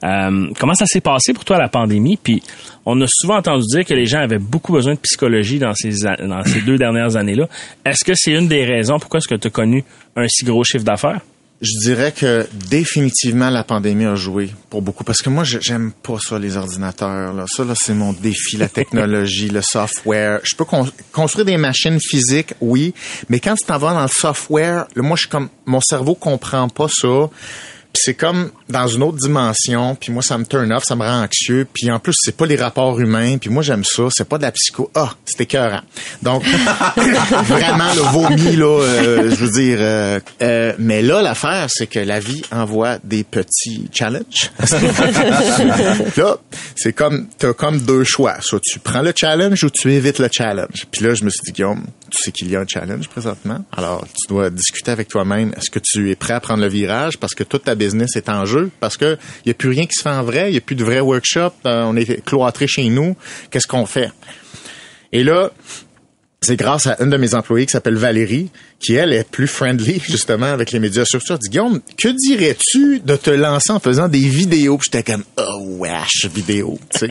Euh, 0.04 0.48
comment 0.58 0.74
ça 0.74 0.86
s'est 0.86 1.00
passé 1.00 1.32
pour 1.34 1.44
toi 1.44 1.56
la 1.58 1.68
pandémie? 1.68 2.16
Puis 2.20 2.42
on 2.84 3.00
a 3.00 3.06
souvent 3.08 3.36
entendu 3.36 3.64
dire 3.70 3.84
que 3.84 3.94
les 3.94 4.06
gens 4.06 4.18
avaient 4.20 4.38
beaucoup 4.40 4.72
besoin 4.72 4.94
de 4.94 4.98
psychologie 4.98 5.60
dans 5.60 5.74
ces, 5.74 5.90
dans 6.02 6.42
ces 6.44 6.60
deux 6.62 6.78
dernières 6.78 7.16
années-là. 7.16 7.46
Est-ce 7.84 8.04
que 8.04 8.12
c'est 8.16 8.32
une 8.32 8.48
des 8.48 8.64
raisons 8.64 8.98
pourquoi 8.98 9.18
est-ce 9.18 9.28
que 9.28 9.36
tu 9.36 9.46
as 9.46 9.50
connu 9.50 9.84
un 10.16 10.26
si 10.28 10.44
gros 10.44 10.64
chiffre 10.64 10.84
d'affaires? 10.84 11.20
Je 11.60 11.78
dirais 11.78 12.12
que 12.12 12.46
définitivement 12.68 13.48
la 13.48 13.64
pandémie 13.64 14.04
a 14.04 14.16
joué 14.16 14.50
pour 14.68 14.82
beaucoup 14.82 15.04
parce 15.04 15.22
que 15.22 15.30
moi 15.30 15.44
j'aime 15.44 15.92
pas 16.02 16.18
ça 16.20 16.38
les 16.38 16.56
ordinateurs 16.56 17.32
là. 17.32 17.46
Ça 17.48 17.64
là 17.64 17.74
c'est 17.76 17.94
mon 17.94 18.12
défi 18.12 18.56
la 18.56 18.68
technologie, 18.68 19.48
le 19.48 19.62
software. 19.62 20.40
Je 20.42 20.56
peux 20.56 20.64
con- 20.64 20.90
construire 21.12 21.46
des 21.46 21.56
machines 21.56 21.98
physiques, 22.00 22.54
oui, 22.60 22.92
mais 23.28 23.40
quand 23.40 23.54
tu 23.54 23.64
t'en 23.64 23.78
vas 23.78 23.94
dans 23.94 24.02
le 24.02 24.08
software, 24.08 24.86
là, 24.94 25.02
moi 25.02 25.16
je 25.16 25.20
suis 25.22 25.28
comme 25.30 25.48
mon 25.64 25.80
cerveau 25.80 26.14
comprend 26.14 26.68
pas 26.68 26.88
ça. 26.90 27.30
C'est 27.96 28.14
comme 28.14 28.50
dans 28.68 28.86
une 28.88 29.02
autre 29.02 29.18
dimension, 29.18 29.94
puis 29.94 30.12
moi 30.12 30.22
ça 30.22 30.36
me 30.36 30.44
turn 30.44 30.72
off, 30.72 30.84
ça 30.84 30.96
me 30.96 31.02
rend 31.02 31.22
anxieux, 31.22 31.66
puis 31.72 31.90
en 31.90 31.98
plus 31.98 32.14
c'est 32.18 32.36
pas 32.36 32.44
les 32.46 32.56
rapports 32.56 32.98
humains, 32.98 33.38
puis 33.38 33.50
moi 33.50 33.62
j'aime 33.62 33.84
ça, 33.84 34.04
c'est 34.10 34.28
pas 34.28 34.36
de 34.36 34.42
la 34.42 34.52
psycho. 34.52 34.90
Ah, 34.94 35.14
c'est 35.24 35.42
écœurant. 35.42 35.80
Donc 36.22 36.44
vraiment 37.44 37.94
le 37.94 38.02
vomi 38.12 38.56
là, 38.56 38.80
euh, 38.82 39.30
je 39.30 39.36
veux 39.36 39.50
dire 39.50 39.78
euh, 39.80 40.20
euh, 40.42 40.72
mais 40.78 41.02
là 41.02 41.22
l'affaire 41.22 41.66
c'est 41.68 41.86
que 41.86 42.00
la 42.00 42.20
vie 42.20 42.42
envoie 42.50 42.98
des 43.04 43.22
petits 43.22 43.88
challenges. 43.92 44.50
là, 46.16 46.36
c'est 46.76 46.92
comme 46.92 47.28
t'as 47.38 47.52
comme 47.52 47.80
deux 47.80 48.04
choix, 48.04 48.36
soit 48.40 48.60
tu 48.60 48.80
prends 48.80 49.02
le 49.02 49.12
challenge 49.14 49.62
ou 49.62 49.70
tu 49.70 49.92
évites 49.92 50.18
le 50.18 50.28
challenge. 50.32 50.86
Puis 50.90 51.04
là 51.04 51.14
je 51.14 51.24
me 51.24 51.30
suis 51.30 51.40
dit 51.46 51.52
Guillaume, 51.52 51.84
tu 52.14 52.22
sais 52.22 52.32
qu'il 52.32 52.50
y 52.50 52.56
a 52.56 52.60
un 52.60 52.66
challenge 52.66 53.08
présentement. 53.08 53.64
Alors, 53.72 54.04
tu 54.06 54.28
dois 54.28 54.50
discuter 54.50 54.90
avec 54.90 55.08
toi-même. 55.08 55.52
Est-ce 55.56 55.70
que 55.70 55.80
tu 55.80 56.10
es 56.10 56.14
prêt 56.14 56.34
à 56.34 56.40
prendre 56.40 56.62
le 56.62 56.68
virage 56.68 57.18
parce 57.18 57.34
que 57.34 57.44
toute 57.44 57.64
ta 57.64 57.74
business 57.74 58.16
est 58.16 58.28
en 58.28 58.44
jeu? 58.44 58.70
Parce 58.80 58.96
que 58.96 59.18
il 59.44 59.48
y 59.48 59.50
a 59.50 59.54
plus 59.54 59.70
rien 59.70 59.86
qui 59.86 59.94
se 59.94 60.02
fait 60.02 60.10
en 60.10 60.22
vrai. 60.22 60.50
Il 60.50 60.54
y 60.54 60.58
a 60.58 60.60
plus 60.60 60.76
de 60.76 60.84
vrais 60.84 61.00
workshops. 61.00 61.52
Euh, 61.66 61.84
on 61.84 61.96
est 61.96 62.24
cloîtré 62.24 62.66
chez 62.66 62.88
nous. 62.88 63.16
Qu'est-ce 63.50 63.66
qu'on 63.66 63.86
fait? 63.86 64.10
Et 65.12 65.24
là, 65.24 65.50
c'est 66.44 66.56
grâce 66.56 66.86
à 66.86 66.96
une 67.00 67.10
de 67.10 67.16
mes 67.16 67.34
employées 67.34 67.66
qui 67.66 67.72
s'appelle 67.72 67.96
Valérie, 67.96 68.50
qui 68.78 68.94
elle 68.94 69.12
est 69.12 69.28
plus 69.28 69.46
friendly 69.46 70.00
justement 70.08 70.46
avec 70.46 70.72
les 70.72 70.78
médias 70.78 71.04
sociaux. 71.04 71.38
Dit 71.38 71.48
Guillaume, 71.48 71.80
que 71.96 72.08
dirais-tu 72.08 73.00
de 73.00 73.16
te 73.16 73.30
lancer 73.30 73.72
en 73.72 73.80
faisant 73.80 74.08
des 74.08 74.18
vidéos? 74.18 74.76
Puis 74.78 74.90
j'étais 74.92 75.12
comme 75.12 75.24
oh 75.38 75.78
wesh 75.78 76.26
vidéo, 76.26 76.78
tu 76.90 76.98
sais. 76.98 77.10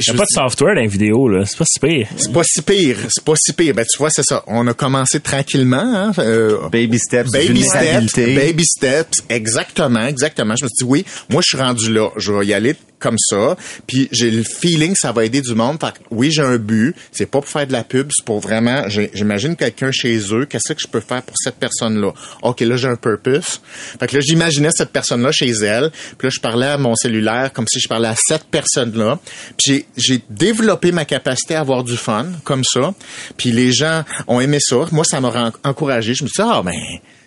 Il 0.00 0.12
n'y 0.12 0.16
a 0.16 0.18
pas 0.18 0.24
de 0.24 0.34
software 0.34 0.74
dans 0.74 0.80
les 0.80 0.88
vidéos, 0.88 1.28
là. 1.28 1.44
C'est 1.44 1.58
pas 1.58 1.64
si 1.64 1.78
pire. 1.78 2.08
C'est 2.16 2.32
pas 2.32 2.42
si 2.44 2.62
pire, 2.62 2.96
c'est 3.08 3.24
pas 3.24 3.34
si 3.36 3.52
pire. 3.52 3.74
Ben 3.74 3.84
tu 3.84 3.98
vois, 3.98 4.10
c'est 4.10 4.24
ça. 4.24 4.42
On 4.46 4.66
a 4.66 4.74
commencé 4.74 5.20
tranquillement. 5.20 5.76
Hein, 5.82 6.12
euh, 6.18 6.68
Baby 6.70 6.98
steps, 6.98 7.30
Baby 7.30 7.62
steps, 7.62 8.16
baby 8.16 8.64
steps, 8.64 9.22
exactement, 9.28 10.06
exactement. 10.06 10.56
Je 10.56 10.64
me 10.64 10.68
suis 10.68 10.84
dit 10.84 10.90
oui, 10.90 11.04
moi 11.30 11.42
je 11.44 11.56
suis 11.56 11.62
rendu 11.62 11.92
là, 11.92 12.10
je 12.16 12.32
vais 12.32 12.46
y 12.46 12.54
aller 12.54 12.74
comme 13.02 13.18
ça, 13.18 13.56
puis 13.86 14.08
j'ai 14.12 14.30
le 14.30 14.44
feeling 14.44 14.92
que 14.92 14.98
ça 14.98 15.12
va 15.12 15.24
aider 15.24 15.40
du 15.40 15.54
monde. 15.54 15.78
Fait 15.80 15.92
que, 15.92 15.98
oui, 16.10 16.30
j'ai 16.30 16.42
un 16.42 16.56
but, 16.56 16.94
c'est 17.10 17.26
pas 17.26 17.40
pour 17.40 17.48
faire 17.48 17.66
de 17.66 17.72
la 17.72 17.84
pub, 17.84 18.10
c'est 18.16 18.24
pour 18.24 18.40
vraiment, 18.40 18.84
j'imagine 18.88 19.56
quelqu'un 19.56 19.90
chez 19.90 20.18
eux, 20.32 20.46
qu'est-ce 20.46 20.72
que 20.72 20.80
je 20.80 20.86
peux 20.86 21.00
faire 21.00 21.22
pour 21.22 21.36
cette 21.36 21.56
personne-là? 21.56 22.12
OK, 22.42 22.60
là 22.60 22.76
j'ai 22.76 22.88
un 22.88 22.96
purpose. 22.96 23.60
Fait 23.98 24.06
que 24.06 24.16
là 24.16 24.20
j'imaginais 24.20 24.70
cette 24.72 24.90
personne-là 24.90 25.32
chez 25.32 25.50
elle, 25.50 25.90
puis 26.16 26.28
là 26.28 26.30
je 26.30 26.40
parlais 26.40 26.68
à 26.68 26.78
mon 26.78 26.94
cellulaire 26.94 27.52
comme 27.52 27.66
si 27.68 27.80
je 27.80 27.88
parlais 27.88 28.08
à 28.08 28.16
cette 28.16 28.44
personne-là. 28.44 29.18
Puis 29.58 29.84
j'ai 29.96 30.22
développé 30.30 30.92
ma 30.92 31.04
capacité 31.04 31.54
à 31.54 31.60
avoir 31.60 31.84
du 31.84 31.96
fun 31.96 32.26
comme 32.44 32.64
ça. 32.64 32.94
Puis 33.36 33.50
les 33.50 33.72
gens 33.72 34.04
ont 34.28 34.40
aimé 34.40 34.58
ça. 34.60 34.76
Moi 34.92 35.04
ça 35.04 35.20
m'a 35.20 35.52
encouragé. 35.64 36.14
Je 36.14 36.24
me 36.24 36.28
suis 36.28 36.42
dit 36.42 36.48
ah 36.50 36.62
ben 36.64 36.74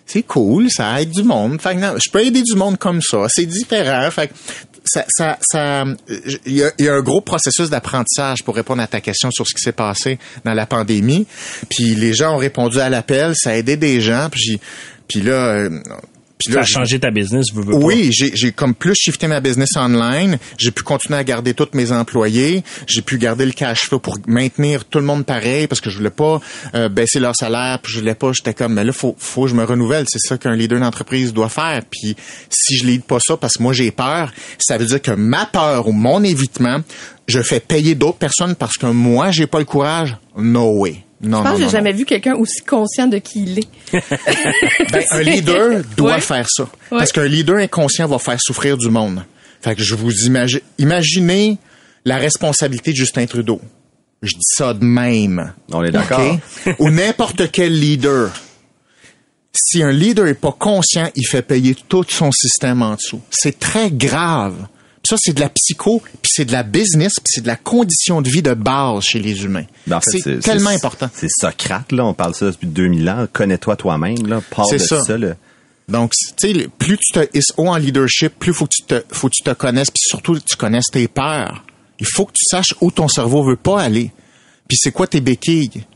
c'est 0.06 0.22
cool, 0.22 0.70
ça 0.70 1.02
aide 1.02 1.10
du 1.10 1.24
monde. 1.24 1.60
Fait 1.60 1.74
que 1.74 1.80
non, 1.80 1.94
je 1.96 2.10
peux 2.10 2.24
aider 2.24 2.42
du 2.42 2.54
monde 2.54 2.78
comme 2.78 3.02
ça. 3.02 3.26
C'est 3.28 3.46
différent. 3.46 4.08
Fait 4.10 4.28
que 4.28 4.34
ça, 4.86 5.04
ça, 5.08 5.38
ça, 5.42 5.84
il 6.46 6.52
y 6.52 6.64
a, 6.64 6.70
il 6.78 6.84
y 6.84 6.88
a 6.88 6.94
un 6.94 7.02
gros 7.02 7.20
processus 7.20 7.70
d'apprentissage 7.70 8.42
pour 8.44 8.54
répondre 8.54 8.82
à 8.82 8.86
ta 8.86 9.00
question 9.00 9.30
sur 9.30 9.46
ce 9.46 9.54
qui 9.54 9.60
s'est 9.60 9.72
passé 9.72 10.18
dans 10.44 10.54
la 10.54 10.66
pandémie. 10.66 11.26
Puis 11.68 11.94
les 11.94 12.14
gens 12.14 12.34
ont 12.34 12.38
répondu 12.38 12.80
à 12.80 12.88
l'appel, 12.88 13.32
ça 13.36 13.50
a 13.50 13.54
aidé 13.54 13.76
des 13.76 14.00
gens. 14.00 14.28
Puis, 14.30 14.60
puis 15.08 15.20
là, 15.20 15.68
Ça 16.38 16.60
a 16.60 16.64
changé 16.64 17.00
ta 17.00 17.10
business, 17.10 17.46
veux 17.52 17.64
pas. 17.64 17.76
oui, 17.78 18.10
j'ai 18.12 18.30
j'ai 18.34 18.52
comme 18.52 18.74
plus 18.74 18.94
shifté 18.94 19.26
ma 19.26 19.40
business 19.40 19.70
online. 19.76 20.38
J'ai 20.58 20.70
pu 20.70 20.82
continuer 20.82 21.18
à 21.18 21.24
garder 21.24 21.54
tous 21.54 21.68
mes 21.72 21.92
employés. 21.92 22.62
J'ai 22.86 23.00
pu 23.00 23.16
garder 23.16 23.46
le 23.46 23.52
cash 23.52 23.86
flow 23.86 23.98
pour 23.98 24.18
maintenir 24.26 24.84
tout 24.84 24.98
le 24.98 25.04
monde 25.04 25.24
pareil 25.24 25.66
parce 25.66 25.80
que 25.80 25.88
je 25.88 25.96
voulais 25.96 26.10
pas 26.10 26.40
euh, 26.74 26.88
baisser 26.90 27.20
leur 27.20 27.34
salaire. 27.34 27.78
Puis 27.82 27.94
je 27.94 28.00
voulais 28.00 28.14
pas. 28.14 28.32
J'étais 28.32 28.52
comme, 28.52 28.74
mais 28.74 28.84
là, 28.84 28.92
faut, 28.92 29.16
faut 29.18 29.44
que 29.44 29.48
je 29.48 29.54
me 29.54 29.64
renouvelle. 29.64 30.04
C'est 30.08 30.18
ça 30.18 30.36
qu'un 30.36 30.54
leader 30.54 30.78
d'entreprise 30.78 31.32
doit 31.32 31.48
faire. 31.48 31.82
Puis 31.90 32.16
si 32.50 32.76
je 32.76 32.84
lead 32.84 33.04
pas 33.04 33.18
ça 33.18 33.36
parce 33.36 33.54
que 33.54 33.62
moi 33.62 33.72
j'ai 33.72 33.90
peur, 33.90 34.32
ça 34.58 34.76
veut 34.76 34.86
dire 34.86 35.00
que 35.00 35.12
ma 35.12 35.46
peur 35.46 35.88
ou 35.88 35.92
mon 35.92 36.22
évitement, 36.22 36.80
je 37.26 37.40
fais 37.40 37.60
payer 37.60 37.94
d'autres 37.94 38.18
personnes 38.18 38.54
parce 38.54 38.74
que 38.74 38.86
moi 38.86 39.30
j'ai 39.30 39.46
pas 39.46 39.58
le 39.58 39.64
courage? 39.64 40.16
No 40.36 40.80
way. 40.80 41.05
Non, 41.22 41.38
Je 41.38 41.42
pense 41.42 41.44
non, 41.44 41.52
que 41.52 41.58
j'ai 41.58 41.64
non, 41.64 41.70
jamais 41.70 41.92
vu 41.92 42.04
quelqu'un 42.04 42.34
aussi 42.34 42.60
conscient 42.62 43.06
de 43.06 43.18
qui 43.18 43.42
il 43.44 43.58
est. 43.60 43.68
Ben, 44.92 45.02
un 45.12 45.22
leader 45.22 45.82
doit 45.96 46.14
Ouais. 46.16 46.20
faire 46.20 46.46
ça. 46.48 46.64
Ouais. 46.64 46.98
Parce 46.98 47.12
qu'un 47.12 47.24
leader 47.26 47.56
inconscient 47.56 48.06
va 48.06 48.18
faire 48.18 48.38
souffrir 48.40 48.76
du 48.76 48.90
monde. 48.90 49.24
Fait 49.62 49.74
que 49.74 49.82
je 49.82 49.94
vous 49.94 50.26
imagine, 50.26 50.60
imaginez 50.78 51.58
la 52.04 52.18
responsabilité 52.18 52.92
de 52.92 52.96
Justin 52.96 53.26
Trudeau. 53.26 53.60
Je 54.22 54.32
dis 54.34 54.40
ça 54.42 54.74
de 54.74 54.84
même. 54.84 55.52
On 55.72 55.82
est 55.84 55.90
d'accord. 55.90 56.38
Ou 56.78 56.90
n'importe 56.90 57.50
quel 57.50 57.78
leader. 57.78 58.30
Si 59.52 59.82
un 59.82 59.90
leader 59.92 60.26
est 60.26 60.34
pas 60.34 60.52
conscient, 60.58 61.10
il 61.16 61.26
fait 61.26 61.42
payer 61.42 61.74
tout 61.88 62.04
son 62.08 62.30
système 62.30 62.82
en 62.82 62.94
dessous. 62.94 63.20
C'est 63.30 63.58
très 63.58 63.90
grave. 63.90 64.66
Ça, 65.06 65.16
c'est 65.18 65.34
de 65.34 65.40
la 65.40 65.48
psycho, 65.48 66.02
puis 66.22 66.32
c'est 66.34 66.44
de 66.44 66.52
la 66.52 66.64
business, 66.64 67.14
puis 67.14 67.26
c'est 67.26 67.42
de 67.42 67.46
la 67.46 67.56
condition 67.56 68.22
de 68.22 68.28
vie 68.28 68.42
de 68.42 68.54
base 68.54 69.04
chez 69.04 69.20
les 69.20 69.44
humains. 69.44 69.66
Ben, 69.86 69.98
en 69.98 70.00
fait, 70.00 70.18
c'est 70.18 70.38
tellement 70.40 70.70
important. 70.70 71.08
C'est 71.14 71.28
Socrate, 71.30 71.92
là. 71.92 72.04
On 72.04 72.14
parle 72.14 72.32
de 72.32 72.36
ça 72.36 72.46
depuis 72.46 72.66
2000 72.66 73.08
ans. 73.08 73.26
Connais-toi 73.32 73.76
toi-même, 73.76 74.26
là. 74.26 74.40
Parle 74.50 74.72
de 74.72 74.78
ça. 74.78 75.02
ça, 75.02 75.16
là. 75.16 75.34
Donc, 75.88 76.12
tu 76.36 76.52
sais, 76.52 76.68
plus 76.78 76.98
tu 76.98 77.12
te 77.12 77.38
hisses 77.38 77.52
haut 77.56 77.68
en 77.68 77.76
leadership, 77.76 78.36
plus 78.38 78.52
faut 78.52 78.66
que 78.66 78.74
tu 78.74 78.82
te, 78.82 79.04
faut 79.12 79.28
que 79.28 79.34
tu 79.36 79.42
te 79.42 79.52
connaisses, 79.52 79.90
puis 79.90 80.02
surtout 80.04 80.34
que 80.34 80.40
tu 80.40 80.56
connaisses 80.56 80.90
tes 80.90 81.06
peurs. 81.06 81.64
Il 82.00 82.06
faut 82.06 82.24
que 82.24 82.32
tu 82.32 82.44
saches 82.44 82.74
où 82.80 82.90
ton 82.90 83.06
cerveau 83.06 83.44
veut 83.44 83.56
pas 83.56 83.80
aller. 83.80 84.10
Puis 84.68 84.76
c'est 84.80 84.90
quoi 84.90 85.06
tes 85.06 85.20
béquilles? 85.20 85.86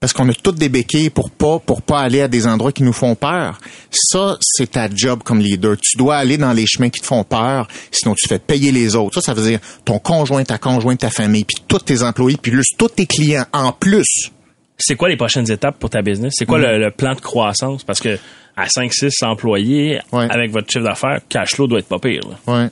Parce 0.00 0.12
qu'on 0.12 0.28
a 0.28 0.32
toutes 0.34 0.56
des 0.58 0.68
béquilles 0.68 1.10
pour 1.10 1.28
pas, 1.30 1.58
pour 1.58 1.82
pas 1.82 1.98
aller 2.00 2.20
à 2.20 2.28
des 2.28 2.46
endroits 2.46 2.70
qui 2.70 2.84
nous 2.84 2.92
font 2.92 3.16
peur. 3.16 3.58
Ça, 3.90 4.36
c'est 4.40 4.70
ta 4.72 4.88
job 4.88 5.22
comme 5.24 5.40
leader. 5.40 5.76
Tu 5.76 5.96
dois 5.96 6.16
aller 6.16 6.36
dans 6.38 6.52
les 6.52 6.66
chemins 6.66 6.88
qui 6.88 7.00
te 7.00 7.06
font 7.06 7.24
peur, 7.24 7.66
sinon 7.90 8.14
tu 8.16 8.28
fais 8.28 8.38
payer 8.38 8.70
les 8.70 8.94
autres. 8.94 9.16
Ça, 9.16 9.20
ça 9.20 9.34
veut 9.34 9.42
dire 9.48 9.58
ton 9.84 9.98
conjoint, 9.98 10.44
ta 10.44 10.56
conjointe, 10.56 11.00
ta 11.00 11.10
famille, 11.10 11.44
puis 11.44 11.56
tous 11.66 11.80
tes 11.80 12.02
employés, 12.04 12.38
puis 12.40 12.52
plus 12.52 12.68
tous 12.78 12.88
tes 12.88 13.06
clients 13.06 13.46
en 13.52 13.72
plus. 13.72 14.30
C'est 14.78 14.94
quoi 14.94 15.08
les 15.08 15.16
prochaines 15.16 15.50
étapes 15.50 15.76
pour 15.80 15.90
ta 15.90 16.00
business? 16.02 16.32
C'est 16.38 16.46
quoi 16.46 16.58
le, 16.60 16.78
le 16.78 16.92
plan 16.92 17.14
de 17.14 17.20
croissance? 17.20 17.82
Parce 17.82 17.98
que 17.98 18.16
à 18.56 18.66
5-6 18.66 19.24
employés, 19.24 19.98
Ouais. 20.12 20.28
avec 20.30 20.52
votre 20.52 20.70
chiffre 20.70 20.84
d'affaires, 20.84 21.20
cash 21.28 21.54
flow 21.56 21.66
doit 21.66 21.80
être 21.80 21.88
pas 21.88 21.98
pire. 21.98 22.22
là. 22.46 22.52
Ouais. 22.62 22.68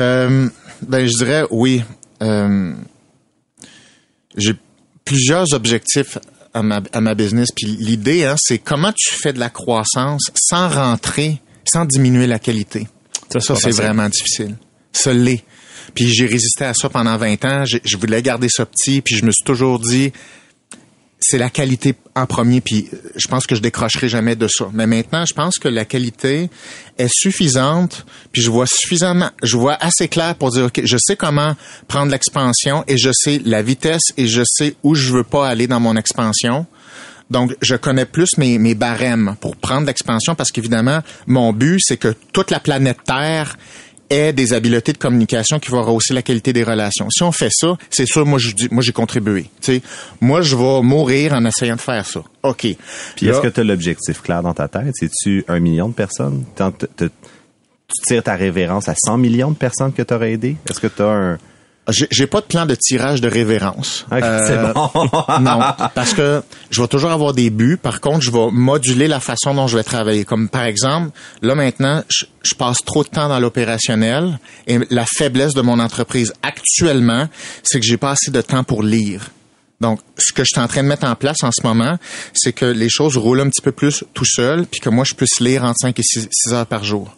Euh, 0.00 0.48
ben, 0.80 1.06
je 1.06 1.12
dirais 1.18 1.44
oui. 1.50 1.82
Euh, 2.22 2.72
j'ai 4.36 4.54
plusieurs 5.04 5.52
objectifs 5.52 6.16
à 6.54 6.62
ma, 6.62 6.82
à 6.92 7.00
ma 7.00 7.14
business. 7.14 7.48
Puis 7.54 7.66
l'idée, 7.66 8.24
hein, 8.24 8.36
c'est 8.38 8.58
comment 8.58 8.92
tu 8.92 9.14
fais 9.14 9.32
de 9.32 9.38
la 9.38 9.50
croissance 9.50 10.30
sans 10.34 10.68
rentrer, 10.68 11.40
sans 11.64 11.84
diminuer 11.84 12.26
la 12.26 12.38
qualité. 12.38 12.88
Ça, 13.32 13.40
Ça, 13.40 13.56
c'est 13.56 13.70
vraiment 13.70 14.08
difficile. 14.08 14.56
Ça 14.92 15.12
l'est. 15.12 15.42
Puis 15.94 16.12
j'ai 16.12 16.26
résisté 16.26 16.64
à 16.64 16.74
ça 16.74 16.88
pendant 16.88 17.16
20 17.16 17.44
ans. 17.44 17.64
Je 17.64 17.96
voulais 17.96 18.22
garder 18.22 18.48
ça 18.48 18.66
petit. 18.66 19.00
Puis 19.00 19.16
je 19.16 19.24
me 19.24 19.30
suis 19.30 19.44
toujours 19.44 19.78
dit, 19.78 20.12
c'est 21.22 21.38
la 21.38 21.50
qualité 21.50 21.94
en 22.14 22.26
premier, 22.26 22.60
puis 22.60 22.88
euh, 22.92 22.96
je 23.16 23.28
pense 23.28 23.46
que 23.46 23.54
je 23.54 23.60
décrocherai 23.60 24.08
jamais 24.08 24.36
de 24.36 24.48
ça. 24.48 24.68
Mais 24.72 24.86
maintenant, 24.86 25.24
je 25.26 25.34
pense 25.34 25.58
que 25.58 25.68
la 25.68 25.84
qualité 25.84 26.50
est 26.98 27.10
suffisante, 27.10 28.04
puis 28.32 28.42
je 28.42 28.50
vois 28.50 28.66
suffisamment, 28.66 29.30
je 29.42 29.56
vois 29.56 29.76
assez 29.80 30.08
clair 30.08 30.34
pour 30.34 30.50
dire, 30.50 30.66
OK, 30.66 30.80
je 30.84 30.96
sais 30.98 31.16
comment 31.16 31.54
prendre 31.88 32.10
l'expansion 32.10 32.84
et 32.88 32.98
je 32.98 33.10
sais 33.12 33.40
la 33.44 33.62
vitesse 33.62 34.12
et 34.16 34.26
je 34.26 34.42
sais 34.44 34.74
où 34.82 34.94
je 34.94 35.12
veux 35.12 35.24
pas 35.24 35.48
aller 35.48 35.66
dans 35.66 35.80
mon 35.80 35.96
expansion. 35.96 36.66
Donc, 37.30 37.56
je 37.62 37.76
connais 37.76 38.04
plus 38.04 38.36
mes, 38.36 38.58
mes 38.58 38.74
barèmes 38.74 39.36
pour 39.40 39.56
prendre 39.56 39.86
l'expansion 39.86 40.34
parce 40.34 40.50
qu'évidemment, 40.50 41.00
mon 41.26 41.52
but, 41.52 41.80
c'est 41.80 41.96
que 41.96 42.14
toute 42.32 42.50
la 42.50 42.60
planète 42.60 42.98
Terre 43.06 43.56
ait 44.10 44.32
des 44.32 44.52
habiletés 44.52 44.92
de 44.92 44.98
communication 44.98 45.58
qui 45.58 45.70
vont 45.70 45.82
rehausser 45.82 46.14
la 46.14 46.22
qualité 46.22 46.52
des 46.52 46.64
relations. 46.64 47.08
Si 47.10 47.22
on 47.22 47.32
fait 47.32 47.50
ça, 47.50 47.76
c'est 47.90 48.06
sûr, 48.06 48.26
moi, 48.26 48.38
je 48.38 48.52
moi, 48.70 48.82
j'ai 48.82 48.92
contribué. 48.92 49.44
Tu 49.60 49.74
sais, 49.74 49.82
moi, 50.20 50.42
je 50.42 50.56
vais 50.56 50.82
mourir 50.82 51.32
en 51.32 51.44
essayant 51.44 51.76
de 51.76 51.80
faire 51.80 52.06
ça. 52.06 52.22
OK. 52.42 52.66
Puis 53.16 53.28
est-ce 53.28 53.40
que 53.40 53.48
tu 53.48 53.60
as 53.60 53.64
l'objectif 53.64 54.22
clair 54.22 54.42
dans 54.42 54.54
ta 54.54 54.68
tête? 54.68 54.92
C'est-tu 54.94 55.44
un 55.48 55.60
million 55.60 55.88
de 55.88 55.94
personnes? 55.94 56.44
Tu 56.56 57.08
tires 58.06 58.22
ta 58.22 58.36
révérence 58.36 58.88
à 58.88 58.94
100 58.96 59.18
millions 59.18 59.50
de 59.50 59.56
personnes 59.56 59.92
que 59.92 60.02
tu 60.02 60.14
aurais 60.14 60.32
aidé? 60.32 60.56
Est-ce 60.68 60.80
que 60.80 60.86
tu 60.86 61.02
as 61.02 61.10
un... 61.10 61.38
J'ai 61.88 62.26
pas 62.28 62.40
de 62.40 62.46
plan 62.46 62.64
de 62.64 62.76
tirage 62.76 63.20
de 63.20 63.28
révérence. 63.28 64.06
C'est 64.10 64.72
bon. 64.72 64.90
non, 65.40 65.60
parce 65.94 66.14
que 66.14 66.42
je 66.70 66.80
vais 66.80 66.88
toujours 66.88 67.10
avoir 67.10 67.34
des 67.34 67.50
buts. 67.50 67.76
Par 67.76 68.00
contre, 68.00 68.20
je 68.20 68.30
vais 68.30 68.50
moduler 68.52 69.08
la 69.08 69.18
façon 69.18 69.54
dont 69.54 69.66
je 69.66 69.76
vais 69.76 69.82
travailler. 69.82 70.24
Comme 70.24 70.48
par 70.48 70.62
exemple, 70.64 71.10
là 71.42 71.54
maintenant, 71.54 72.02
je, 72.08 72.24
je 72.44 72.54
passe 72.54 72.78
trop 72.84 73.02
de 73.02 73.08
temps 73.08 73.28
dans 73.28 73.40
l'opérationnel 73.40 74.38
et 74.68 74.78
la 74.90 75.04
faiblesse 75.06 75.54
de 75.54 75.62
mon 75.62 75.80
entreprise 75.80 76.32
actuellement, 76.42 77.28
c'est 77.64 77.80
que 77.80 77.86
j'ai 77.86 77.96
pas 77.96 78.12
assez 78.12 78.30
de 78.30 78.40
temps 78.40 78.62
pour 78.62 78.84
lire. 78.84 79.30
Donc, 79.82 79.98
ce 80.16 80.32
que 80.32 80.44
je 80.44 80.50
suis 80.52 80.60
en 80.60 80.68
train 80.68 80.84
de 80.84 80.88
mettre 80.88 81.04
en 81.06 81.16
place 81.16 81.42
en 81.42 81.50
ce 81.50 81.66
moment, 81.66 81.98
c'est 82.32 82.52
que 82.52 82.64
les 82.64 82.88
choses 82.88 83.16
roulent 83.16 83.40
un 83.40 83.48
petit 83.48 83.60
peu 83.60 83.72
plus 83.72 84.04
tout 84.14 84.24
seul, 84.24 84.64
puis 84.64 84.78
que 84.78 84.88
moi, 84.88 85.04
je 85.04 85.14
puisse 85.14 85.40
lire 85.40 85.64
entre 85.64 85.78
5 85.80 85.98
et 85.98 86.02
6, 86.02 86.28
heures 86.52 86.66
par 86.66 86.84
jour. 86.84 87.16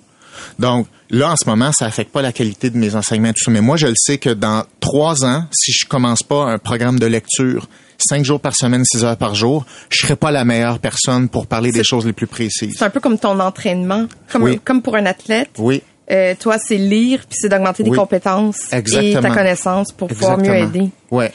Donc, 0.59 0.87
là, 1.11 1.33
en 1.33 1.37
ce 1.37 1.47
moment, 1.49 1.71
ça 1.73 1.87
affecte 1.87 2.13
pas 2.13 2.23
la 2.23 2.33
qualité 2.33 2.71
de 2.71 2.77
mes 2.77 2.95
enseignements, 2.95 3.33
tout 3.33 3.45
ça. 3.45 3.51
Mais 3.51 3.61
moi, 3.61 3.77
je 3.77 3.87
le 3.87 3.95
sais 3.97 4.19
que 4.19 4.31
dans 4.31 4.65
trois 4.81 5.25
ans, 5.25 5.45
si 5.53 5.73
je 5.73 5.87
commence 5.87 6.23
pas 6.23 6.45
un 6.45 6.59
programme 6.59 6.99
de 6.99 7.07
lecture, 7.07 7.69
cinq 7.99 8.25
jours 8.25 8.41
par 8.41 8.55
semaine, 8.55 8.85
six 8.85 9.05
heures 9.05 9.17
par 9.17 9.35
jour, 9.35 9.65
je 9.91 9.99
serai 9.99 10.17
pas 10.17 10.31
la 10.31 10.45
meilleure 10.45 10.79
personne 10.79 11.29
pour 11.29 11.47
parler 11.47 11.73
des 11.73 11.85
choses 11.85 12.05
les 12.07 12.13
plus 12.13 12.27
précises. 12.27 12.75
C'est 12.79 12.85
un 12.85 12.91
peu 12.91 13.01
comme 13.01 13.19
ton 13.19 13.39
entraînement, 13.41 14.07
comme, 14.31 14.43
Oui. 14.43 14.61
comme 14.65 14.83
pour 14.83 14.97
un 14.97 15.07
athlète. 15.07 15.51
Oui. 15.59 15.83
Euh, 16.11 16.35
toi, 16.39 16.57
c'est 16.59 16.77
lire, 16.77 17.21
puis 17.21 17.39
c'est 17.41 17.49
d'augmenter 17.49 17.83
Oui. 17.87 17.97
compétences 17.97 18.71
et 18.73 18.77
Exactement. 18.77 19.23
ta 19.23 19.31
connaissance 19.31 19.91
pour 19.93 20.09
pouvoir 20.09 20.37
mieux 20.37 20.55
aider. 20.55 20.91
Ouais. 21.11 21.33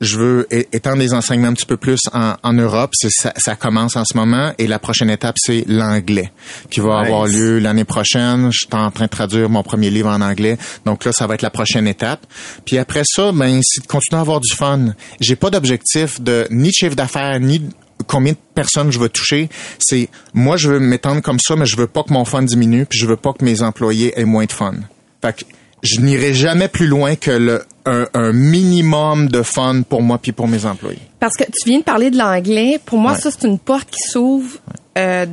Je 0.00 0.18
veux 0.18 0.46
étendre 0.50 0.98
des 0.98 1.14
enseignements 1.14 1.48
un 1.48 1.54
petit 1.54 1.64
peu 1.66 1.76
plus 1.78 2.00
en, 2.12 2.34
en 2.42 2.52
Europe. 2.52 2.90
Ça, 2.94 3.32
ça 3.36 3.56
commence 3.56 3.96
en 3.96 4.04
ce 4.04 4.16
moment 4.16 4.52
et 4.58 4.66
la 4.66 4.78
prochaine 4.78 5.08
étape, 5.08 5.36
c'est 5.38 5.64
l'anglais 5.66 6.32
qui 6.70 6.80
va 6.80 6.98
Nice. 7.00 7.06
avoir 7.06 7.26
lieu 7.26 7.58
l'année 7.58 7.84
prochaine. 7.84 8.50
Je 8.52 8.58
suis 8.58 8.68
en 8.72 8.90
train 8.90 9.06
de 9.06 9.10
traduire 9.10 9.48
mon 9.48 9.62
premier 9.62 9.88
livre 9.90 10.08
en 10.10 10.20
anglais. 10.20 10.58
Donc 10.84 11.04
là, 11.04 11.12
ça 11.12 11.26
va 11.26 11.34
être 11.34 11.42
la 11.42 11.50
prochaine 11.50 11.86
étape. 11.88 12.26
Puis 12.66 12.76
après 12.78 13.02
ça, 13.06 13.32
ben, 13.32 13.60
c'est 13.62 13.82
de 13.82 13.86
continuer 13.86 14.18
à 14.18 14.20
avoir 14.20 14.40
du 14.40 14.52
fun. 14.54 14.94
J'ai 15.20 15.36
pas 15.36 15.48
d'objectif 15.50 16.20
de 16.20 16.46
ni 16.50 16.68
de 16.68 16.74
chiffre 16.74 16.94
d'affaires, 16.94 17.40
ni 17.40 17.60
de 17.60 17.70
combien 18.06 18.32
de 18.32 18.38
personnes 18.54 18.92
je 18.92 18.98
veux 18.98 19.08
toucher. 19.08 19.48
C'est 19.78 20.10
moi, 20.34 20.58
je 20.58 20.68
veux 20.72 20.78
m'étendre 20.78 21.22
comme 21.22 21.40
ça, 21.40 21.56
mais 21.56 21.64
je 21.64 21.76
veux 21.76 21.86
pas 21.86 22.02
que 22.02 22.12
mon 22.12 22.26
fun 22.26 22.42
diminue, 22.42 22.84
puis 22.84 22.98
je 22.98 23.06
veux 23.06 23.16
pas 23.16 23.32
que 23.32 23.42
mes 23.44 23.62
employés 23.62 24.12
aient 24.20 24.26
moins 24.26 24.44
de 24.44 24.52
fun. 24.52 24.74
Fait 25.22 25.32
que 25.34 25.44
je 25.86 26.00
n'irai 26.00 26.34
jamais 26.34 26.68
plus 26.68 26.86
loin 26.86 27.16
que 27.16 27.30
le 27.30 27.62
un, 27.86 28.06
un 28.14 28.32
minimum 28.32 29.28
de 29.28 29.42
fun 29.42 29.82
pour 29.88 30.02
moi 30.02 30.18
puis 30.18 30.32
pour 30.32 30.48
mes 30.48 30.64
employés. 30.66 30.98
Parce 31.20 31.34
que 31.36 31.44
tu 31.44 31.68
viens 31.68 31.78
de 31.78 31.84
parler 31.84 32.10
de 32.10 32.18
l'anglais. 32.18 32.80
Pour 32.84 32.98
moi, 32.98 33.12
Ouais. 33.12 33.18
ça, 33.20 33.30
c'est 33.30 33.46
une 33.46 33.58
porte 33.60 33.88
qui 33.90 34.00
s'ouvre. 34.00 34.56
Euh, 34.98 35.24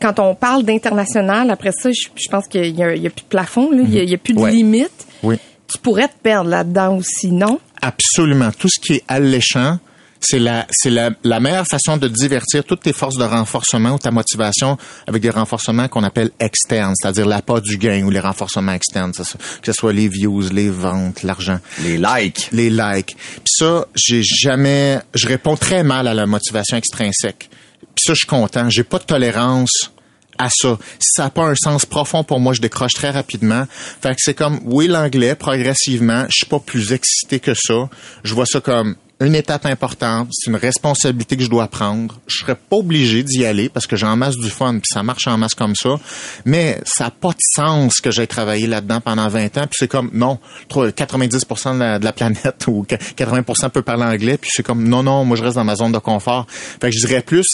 quand 0.00 0.18
on 0.18 0.34
parle 0.34 0.62
d'international, 0.64 1.50
après 1.50 1.72
ça, 1.72 1.90
je, 1.92 2.08
je 2.16 2.28
pense 2.30 2.46
qu'il 2.48 2.74
y, 2.74 2.82
a- 2.82 2.92
plus 3.10 3.22
de 3.22 3.28
plafond, 3.28 3.70
là. 3.70 3.82
il 3.86 4.08
y 4.08 4.14
a, 4.14 4.18
plus 4.18 4.32
de 4.34 4.40
Ouais. 4.40 4.50
limite. 4.52 5.06
Oui. 5.22 5.36
Tu 5.70 5.76
pourrais 5.78 6.08
te 6.08 6.16
perdre 6.22 6.48
là-dedans 6.48 6.96
aussi, 6.96 7.30
non? 7.30 7.58
Absolument. 7.82 8.50
Tout 8.58 8.68
ce 8.68 8.80
qui 8.80 8.94
est 8.94 9.04
alléchant, 9.06 9.78
c'est 10.20 10.38
la, 10.38 10.66
c'est 10.70 10.90
la, 10.90 11.10
la 11.24 11.40
meilleure 11.40 11.66
façon 11.66 11.96
de 11.96 12.08
divertir 12.08 12.64
toutes 12.64 12.82
tes 12.82 12.92
forces 12.92 13.16
de 13.16 13.24
renforcement 13.24 13.94
ou 13.94 13.98
ta 13.98 14.10
motivation 14.10 14.76
avec 15.06 15.22
des 15.22 15.30
renforcements 15.30 15.88
qu'on 15.88 16.02
appelle 16.02 16.30
externes, 16.40 16.94
c'est-à-dire 17.00 17.26
l'appât 17.26 17.60
du 17.60 17.78
gain 17.78 18.04
ou 18.04 18.10
les 18.10 18.20
renforcements 18.20 18.72
externes, 18.72 19.12
que 19.12 19.22
ce 19.22 19.72
soit 19.72 19.92
les 19.92 20.08
views, 20.08 20.48
les 20.50 20.70
ventes, 20.70 21.22
l'argent. 21.22 21.58
Les 21.82 21.96
likes. 21.98 22.48
les 22.52 22.70
likes. 22.70 23.16
Puis 23.16 23.44
ça, 23.46 23.86
j'ai 23.94 24.22
jamais, 24.22 25.00
je 25.14 25.26
réponds 25.26 25.56
très 25.56 25.82
mal 25.82 26.08
à 26.08 26.14
la 26.14 26.26
motivation 26.26 26.76
extrinsèque. 26.76 27.50
Puis 27.80 28.04
ça, 28.04 28.14
je 28.14 28.18
suis 28.18 28.26
content. 28.26 28.68
J'ai 28.70 28.84
pas 28.84 28.98
de 28.98 29.04
tolérance 29.04 29.92
à 30.38 30.48
ça. 30.50 30.78
Si 30.98 31.10
ça 31.14 31.24
n'a 31.24 31.30
pas 31.30 31.44
un 31.44 31.54
sens 31.54 31.84
profond 31.84 32.24
pour 32.24 32.40
moi, 32.40 32.52
je 32.52 32.60
décroche 32.60 32.94
très 32.94 33.10
rapidement. 33.10 33.66
Fait 34.00 34.10
que 34.10 34.20
c'est 34.20 34.34
comme, 34.34 34.60
oui, 34.64 34.86
l'anglais, 34.86 35.34
progressivement, 35.34 36.24
je 36.28 36.36
suis 36.38 36.46
pas 36.46 36.60
plus 36.60 36.92
excité 36.92 37.40
que 37.40 37.54
ça. 37.54 37.88
Je 38.22 38.34
vois 38.34 38.46
ça 38.46 38.60
comme 38.60 38.96
une 39.20 39.34
étape 39.34 39.66
importante, 39.66 40.28
c'est 40.32 40.48
une 40.48 40.56
responsabilité 40.56 41.36
que 41.36 41.42
je 41.42 41.48
dois 41.50 41.66
prendre. 41.66 42.20
Je 42.28 42.38
serais 42.38 42.54
pas 42.54 42.76
obligé 42.76 43.24
d'y 43.24 43.44
aller 43.44 43.68
parce 43.68 43.86
que 43.88 43.96
j'ai 43.96 44.06
en 44.06 44.14
masse 44.16 44.36
du 44.36 44.48
fun 44.48 44.74
puis 44.74 44.86
ça 44.92 45.02
marche 45.02 45.26
en 45.26 45.36
masse 45.36 45.54
comme 45.54 45.74
ça. 45.74 45.96
Mais 46.44 46.80
ça 46.86 47.04
n'a 47.06 47.10
pas 47.10 47.30
de 47.30 47.40
sens 47.56 47.96
que 48.00 48.12
j'ai 48.12 48.28
travaillé 48.28 48.68
là-dedans 48.68 49.00
pendant 49.00 49.26
20 49.28 49.58
ans. 49.58 49.62
Puis 49.66 49.76
c'est 49.76 49.88
comme 49.88 50.10
non, 50.12 50.38
trop- 50.68 50.86
90% 50.86 51.74
de 51.74 51.78
la, 51.80 51.98
de 51.98 52.04
la 52.04 52.12
planète 52.12 52.64
ou 52.68 52.86
80% 52.88 53.70
peut 53.70 53.82
parler 53.82 54.04
anglais. 54.04 54.38
Puis 54.38 54.50
c'est 54.54 54.62
comme 54.62 54.86
non 54.88 55.02
non, 55.02 55.24
moi 55.24 55.36
je 55.36 55.42
reste 55.42 55.56
dans 55.56 55.64
ma 55.64 55.74
zone 55.74 55.90
de 55.90 55.98
confort. 55.98 56.46
Fait 56.48 56.90
que 56.90 56.96
je 56.96 57.04
dirais 57.04 57.22
plus, 57.22 57.44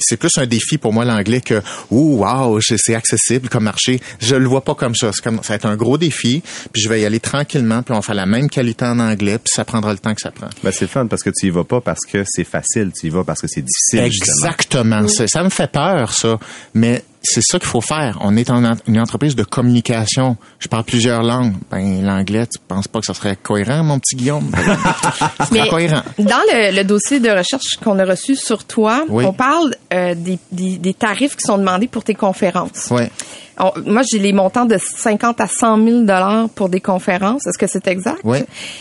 c'est 0.00 0.16
plus 0.16 0.36
un 0.38 0.46
défi 0.46 0.76
pour 0.76 0.92
moi 0.92 1.04
l'anglais 1.04 1.40
que 1.40 1.62
ouh 1.92 2.24
wow, 2.24 2.60
c'est 2.60 2.96
accessible 2.96 3.48
comme 3.48 3.62
marché. 3.64 4.00
Je 4.18 4.34
le 4.34 4.48
vois 4.48 4.64
pas 4.64 4.74
comme 4.74 4.96
ça. 4.96 5.12
Comme 5.22 5.36
ça 5.42 5.50
va 5.50 5.54
être 5.54 5.66
un 5.66 5.76
gros 5.76 5.98
défi. 5.98 6.42
Puis 6.72 6.82
je 6.82 6.88
vais 6.88 7.00
y 7.00 7.04
aller 7.04 7.20
tranquillement. 7.20 7.84
Puis 7.84 7.92
on 7.92 7.98
va 7.98 8.02
faire 8.02 8.16
la 8.16 8.26
même 8.26 8.50
qualité 8.50 8.86
en 8.86 8.98
anglais. 8.98 9.38
Puis 9.38 9.52
ça 9.54 9.64
prendra 9.64 9.92
le 9.92 9.98
temps 10.00 10.14
que 10.14 10.20
ça 10.20 10.32
prend. 10.32 10.48
Ben, 10.64 10.72
c'est 10.72 10.88
parce 11.12 11.22
que 11.22 11.28
tu 11.28 11.48
y 11.48 11.50
vas 11.50 11.64
pas 11.64 11.82
parce 11.82 12.06
que 12.10 12.24
c'est 12.26 12.42
facile, 12.44 12.90
tu 12.98 13.08
y 13.08 13.10
vas 13.10 13.22
parce 13.22 13.42
que 13.42 13.46
c'est 13.46 13.60
difficile. 13.60 13.98
Exactement. 14.00 15.06
Ça 15.08 15.42
me 15.44 15.50
fait 15.50 15.70
peur, 15.70 16.10
ça. 16.14 16.38
Mais 16.72 17.04
c'est 17.22 17.42
ça 17.42 17.58
qu'il 17.58 17.68
faut 17.68 17.82
faire. 17.82 18.16
On 18.22 18.34
est 18.34 18.48
en 18.48 18.64
une 18.86 18.98
entreprise 18.98 19.36
de 19.36 19.44
communication. 19.44 20.38
Je 20.58 20.68
parle 20.68 20.84
plusieurs 20.84 21.22
langues. 21.22 21.52
Ben, 21.70 22.02
l'anglais, 22.02 22.46
tu 22.46 22.58
penses 22.66 22.88
pas 22.88 23.00
que 23.00 23.04
ça 23.06 23.12
serait 23.12 23.36
cohérent, 23.36 23.84
mon 23.84 23.98
petit 23.98 24.16
Guillaume? 24.16 24.50
Ça 24.56 25.46
serait 25.46 25.60
Mais 25.64 25.68
cohérent. 25.68 26.00
dans 26.18 26.40
le, 26.50 26.74
le 26.74 26.82
dossier 26.84 27.20
de 27.20 27.28
recherche 27.28 27.76
qu'on 27.84 27.98
a 27.98 28.04
reçu 28.06 28.34
sur 28.34 28.64
toi, 28.64 29.04
Oui. 29.10 29.24
on 29.26 29.34
parle 29.34 29.74
euh, 29.92 30.14
des, 30.14 30.38
des, 30.50 30.78
des 30.78 30.94
tarifs 30.94 31.36
qui 31.36 31.42
sont 31.42 31.58
demandés 31.58 31.88
pour 31.88 32.04
tes 32.04 32.14
conférences. 32.14 32.88
Ouais. 32.90 33.10
On- 33.58 33.72
moi, 33.86 34.02
j'ai 34.10 34.18
les 34.18 34.32
montants 34.32 34.64
de 34.64 34.78
50 34.78 35.40
à 35.40 35.46
100 35.46 35.76
000 35.84 36.00
dollars 36.00 36.48
pour 36.50 36.68
des 36.68 36.80
conférences. 36.80 37.46
Est-ce 37.46 37.58
que 37.58 37.66
c'est 37.66 37.86
exact? 37.86 38.20
Oui. 38.24 38.38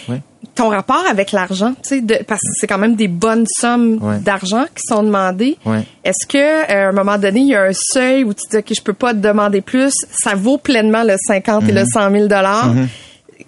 Oui. 0.10 0.16
Ton 0.56 0.70
rapport 0.70 1.04
avec 1.10 1.32
l'argent, 1.32 1.74
tu 1.84 2.02
sais, 2.02 2.24
parce 2.28 2.42
que 2.42 2.48
c'est 2.60 2.68
quand 2.68 2.78
même 2.80 2.96
des 2.96 3.08
bonnes 3.08 3.46
sommes 3.60 4.00
d'argent 4.20 4.66
qui 4.76 4.82
sont 4.88 5.04
demandées. 5.04 5.58
Est-ce 6.04 6.26
que 6.28 6.38
euh, 6.38 6.88
à 6.88 6.90
un 6.90 6.92
moment 6.92 7.18
donné, 7.18 7.42
il 7.42 7.48
y 7.48 7.56
a 7.56 7.64
un 7.64 7.74
seuil 7.74 8.24
où 8.24 8.34
tu 8.34 8.42
dis 8.50 8.58
ok, 8.58 8.72
je 8.76 8.82
peux 8.82 8.94
pas 8.94 9.14
te 9.14 9.20
demander 9.20 9.62
plus, 9.62 9.94
ça 10.12 10.34
vaut 10.36 10.58
pleinement 10.58 11.04
le 11.04 11.16
50 11.18 11.64
et 11.70 11.72
le 11.72 11.82
Mhm. 11.82 11.88
100 11.88 12.12
000 12.12 12.28
dollars. 12.28 12.74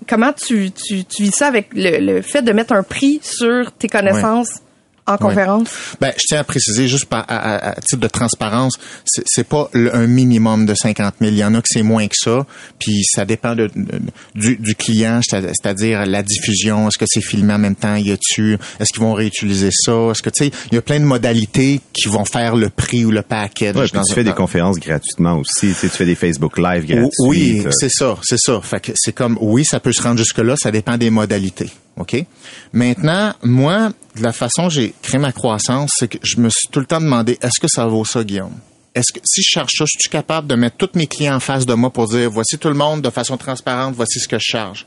Comment 0.08 0.34
tu, 0.34 0.72
tu, 0.72 1.04
tu 1.06 1.24
vis 1.24 1.32
ça 1.32 1.48
avec 1.48 1.70
le, 1.74 2.00
le 2.00 2.22
fait 2.22 2.42
de 2.42 2.52
mettre 2.52 2.74
un 2.74 2.84
prix 2.84 3.20
sur 3.24 3.72
tes 3.72 3.88
connaissances? 3.88 4.60
En 5.08 5.18
conférence? 5.18 5.70
Ben, 6.00 6.12
je 6.16 6.24
tiens 6.28 6.40
à 6.40 6.44
préciser 6.44 6.88
juste 6.88 7.06
par, 7.06 7.26
à, 7.28 7.38
à- 7.38 7.70
à 7.72 7.76
titre 7.82 7.98
de 8.02 8.08
transparence, 8.08 8.74
c'est 9.06 9.24
c'est 9.26 9.44
pas 9.48 9.70
le- 9.74 9.94
un 9.96 10.08
minimum 10.08 10.66
de 10.66 10.74
50 10.74 11.16
000. 11.20 11.32
Il 11.32 11.38
y 11.38 11.44
en 11.44 11.54
a 11.56 11.60
que 11.62 11.68
c'est 11.70 11.84
moins 11.84 12.08
que 12.08 12.16
ça, 12.16 12.46
puis 12.80 13.04
ça 13.04 13.26
dépend 13.26 13.56
de, 13.56 13.70
de- 13.76 14.00
du, 14.36 14.56
du 14.58 14.76
client, 14.76 15.20
c'est- 15.28 15.42
c'est-à-dire 15.42 16.06
la 16.06 16.24
diffusion. 16.24 16.88
Est-ce 16.88 16.98
que 16.98 17.06
c'est 17.08 17.22
filmé 17.22 17.54
en 17.54 17.60
même 17.60 17.76
temps? 17.76 17.96
Y 17.96 18.12
a-tu 18.12 18.58
Est-ce 18.80 18.94
qu'ils 18.94 19.02
vont 19.02 19.14
réutiliser 19.14 19.70
ça? 19.72 19.92
Est-ce 20.12 20.22
que 20.22 20.30
tu 20.30 20.46
sais, 20.46 20.52
il 20.72 20.76
y 20.76 20.78
a 20.78 20.82
plein 20.82 21.00
de 21.00 21.06
modalités 21.06 21.82
qui 21.94 22.08
vont 22.10 22.26
faire 22.26 22.56
le 22.56 22.70
prix 22.70 23.06
ou 23.06 23.12
le 23.12 23.22
package. 23.22 23.76
Ouais, 23.76 23.88
puis 23.88 24.00
tu 24.08 24.14
fais 24.14 24.24
des 24.24 24.32
conférences 24.34 24.80
gratuitement 24.80 25.40
aussi. 25.40 25.68
Tu, 25.68 25.74
sais, 25.74 25.90
tu 25.90 25.96
fais 25.98 26.06
des 26.06 26.16
Facebook 26.16 26.58
Live 26.58 26.86
gratuits. 26.86 27.10
oui, 27.28 27.62
t'as- 27.64 27.72
c'est 27.72 27.90
ça, 27.92 28.18
c'est 28.24 28.40
ça. 28.40 28.60
Fait 28.62 28.80
que 28.80 28.92
c'est 28.96 29.14
comme 29.14 29.38
oui, 29.42 29.66
ça 29.66 29.80
peut 29.80 29.92
se 29.94 30.02
rendre 30.02 30.18
jusque 30.18 30.38
là, 30.40 30.56
ça 30.56 30.72
dépend 30.72 30.98
des 30.98 31.10
modalités. 31.10 31.70
OK? 31.98 32.26
Maintenant, 32.74 33.34
moi, 33.44 33.92
de 34.16 34.24
la 34.24 34.32
façon 34.32 34.64
dont 34.64 34.70
j'ai 34.70 34.94
créé 35.02 35.20
ma 35.20 35.32
croissance, 35.32 35.92
c'est 35.98 36.08
que 36.08 36.18
je 36.24 36.38
me 36.40 36.50
suis 36.50 36.68
tout 36.72 36.80
le 36.80 36.86
temps 36.86 37.02
demandé 37.02 37.38
est-ce 37.42 37.60
que 37.60 37.68
ça 37.68 37.86
vaut 37.86 38.06
ça, 38.06 38.24
Guillaume? 38.24 38.56
Est-ce 38.96 39.12
que 39.12 39.20
si 39.24 39.42
je 39.42 39.50
charge 39.50 39.72
ça, 39.76 39.86
je 39.86 39.98
suis 40.00 40.10
capable 40.10 40.48
de 40.48 40.56
mettre 40.56 40.78
tous 40.78 40.92
mes 40.96 41.08
clients 41.08 41.36
en 41.36 41.40
face 41.40 41.66
de 41.66 41.74
moi 41.74 41.90
pour 41.90 42.08
dire 42.08 42.30
voici 42.30 42.58
tout 42.58 42.68
le 42.68 42.76
monde 42.76 43.02
de 43.02 43.10
façon 43.10 43.38
transparente, 43.38 43.96
voici 43.96 44.20
ce 44.20 44.28
que 44.28 44.38
je 44.38 44.46
charge. 44.46 44.86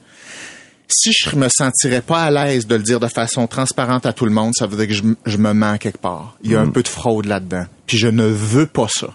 Si 0.88 1.10
je 1.12 1.34
me 1.34 1.48
sentirais 1.48 2.02
pas 2.02 2.22
à 2.22 2.30
l'aise 2.30 2.68
de 2.68 2.76
le 2.76 2.82
dire 2.82 3.00
de 3.00 3.08
façon 3.08 3.48
transparente 3.48 4.06
à 4.06 4.12
tout 4.12 4.24
le 4.24 4.30
monde, 4.30 4.52
ça 4.54 4.68
veut 4.68 4.76
dire 4.76 4.86
que 4.86 4.94
je, 5.26 5.36
me 5.36 5.52
mens 5.52 5.78
quelque 5.78 5.98
part. 5.98 6.36
Il 6.44 6.52
y 6.52 6.54
a 6.54 6.60
un 6.60 6.70
peu 6.70 6.84
de 6.84 6.88
fraude 6.88 7.26
là-dedans. 7.26 7.66
Puis 7.86 7.98
je 7.98 8.06
ne 8.06 8.24
veux 8.24 8.66
pas 8.66 8.86
ça. 8.88 9.08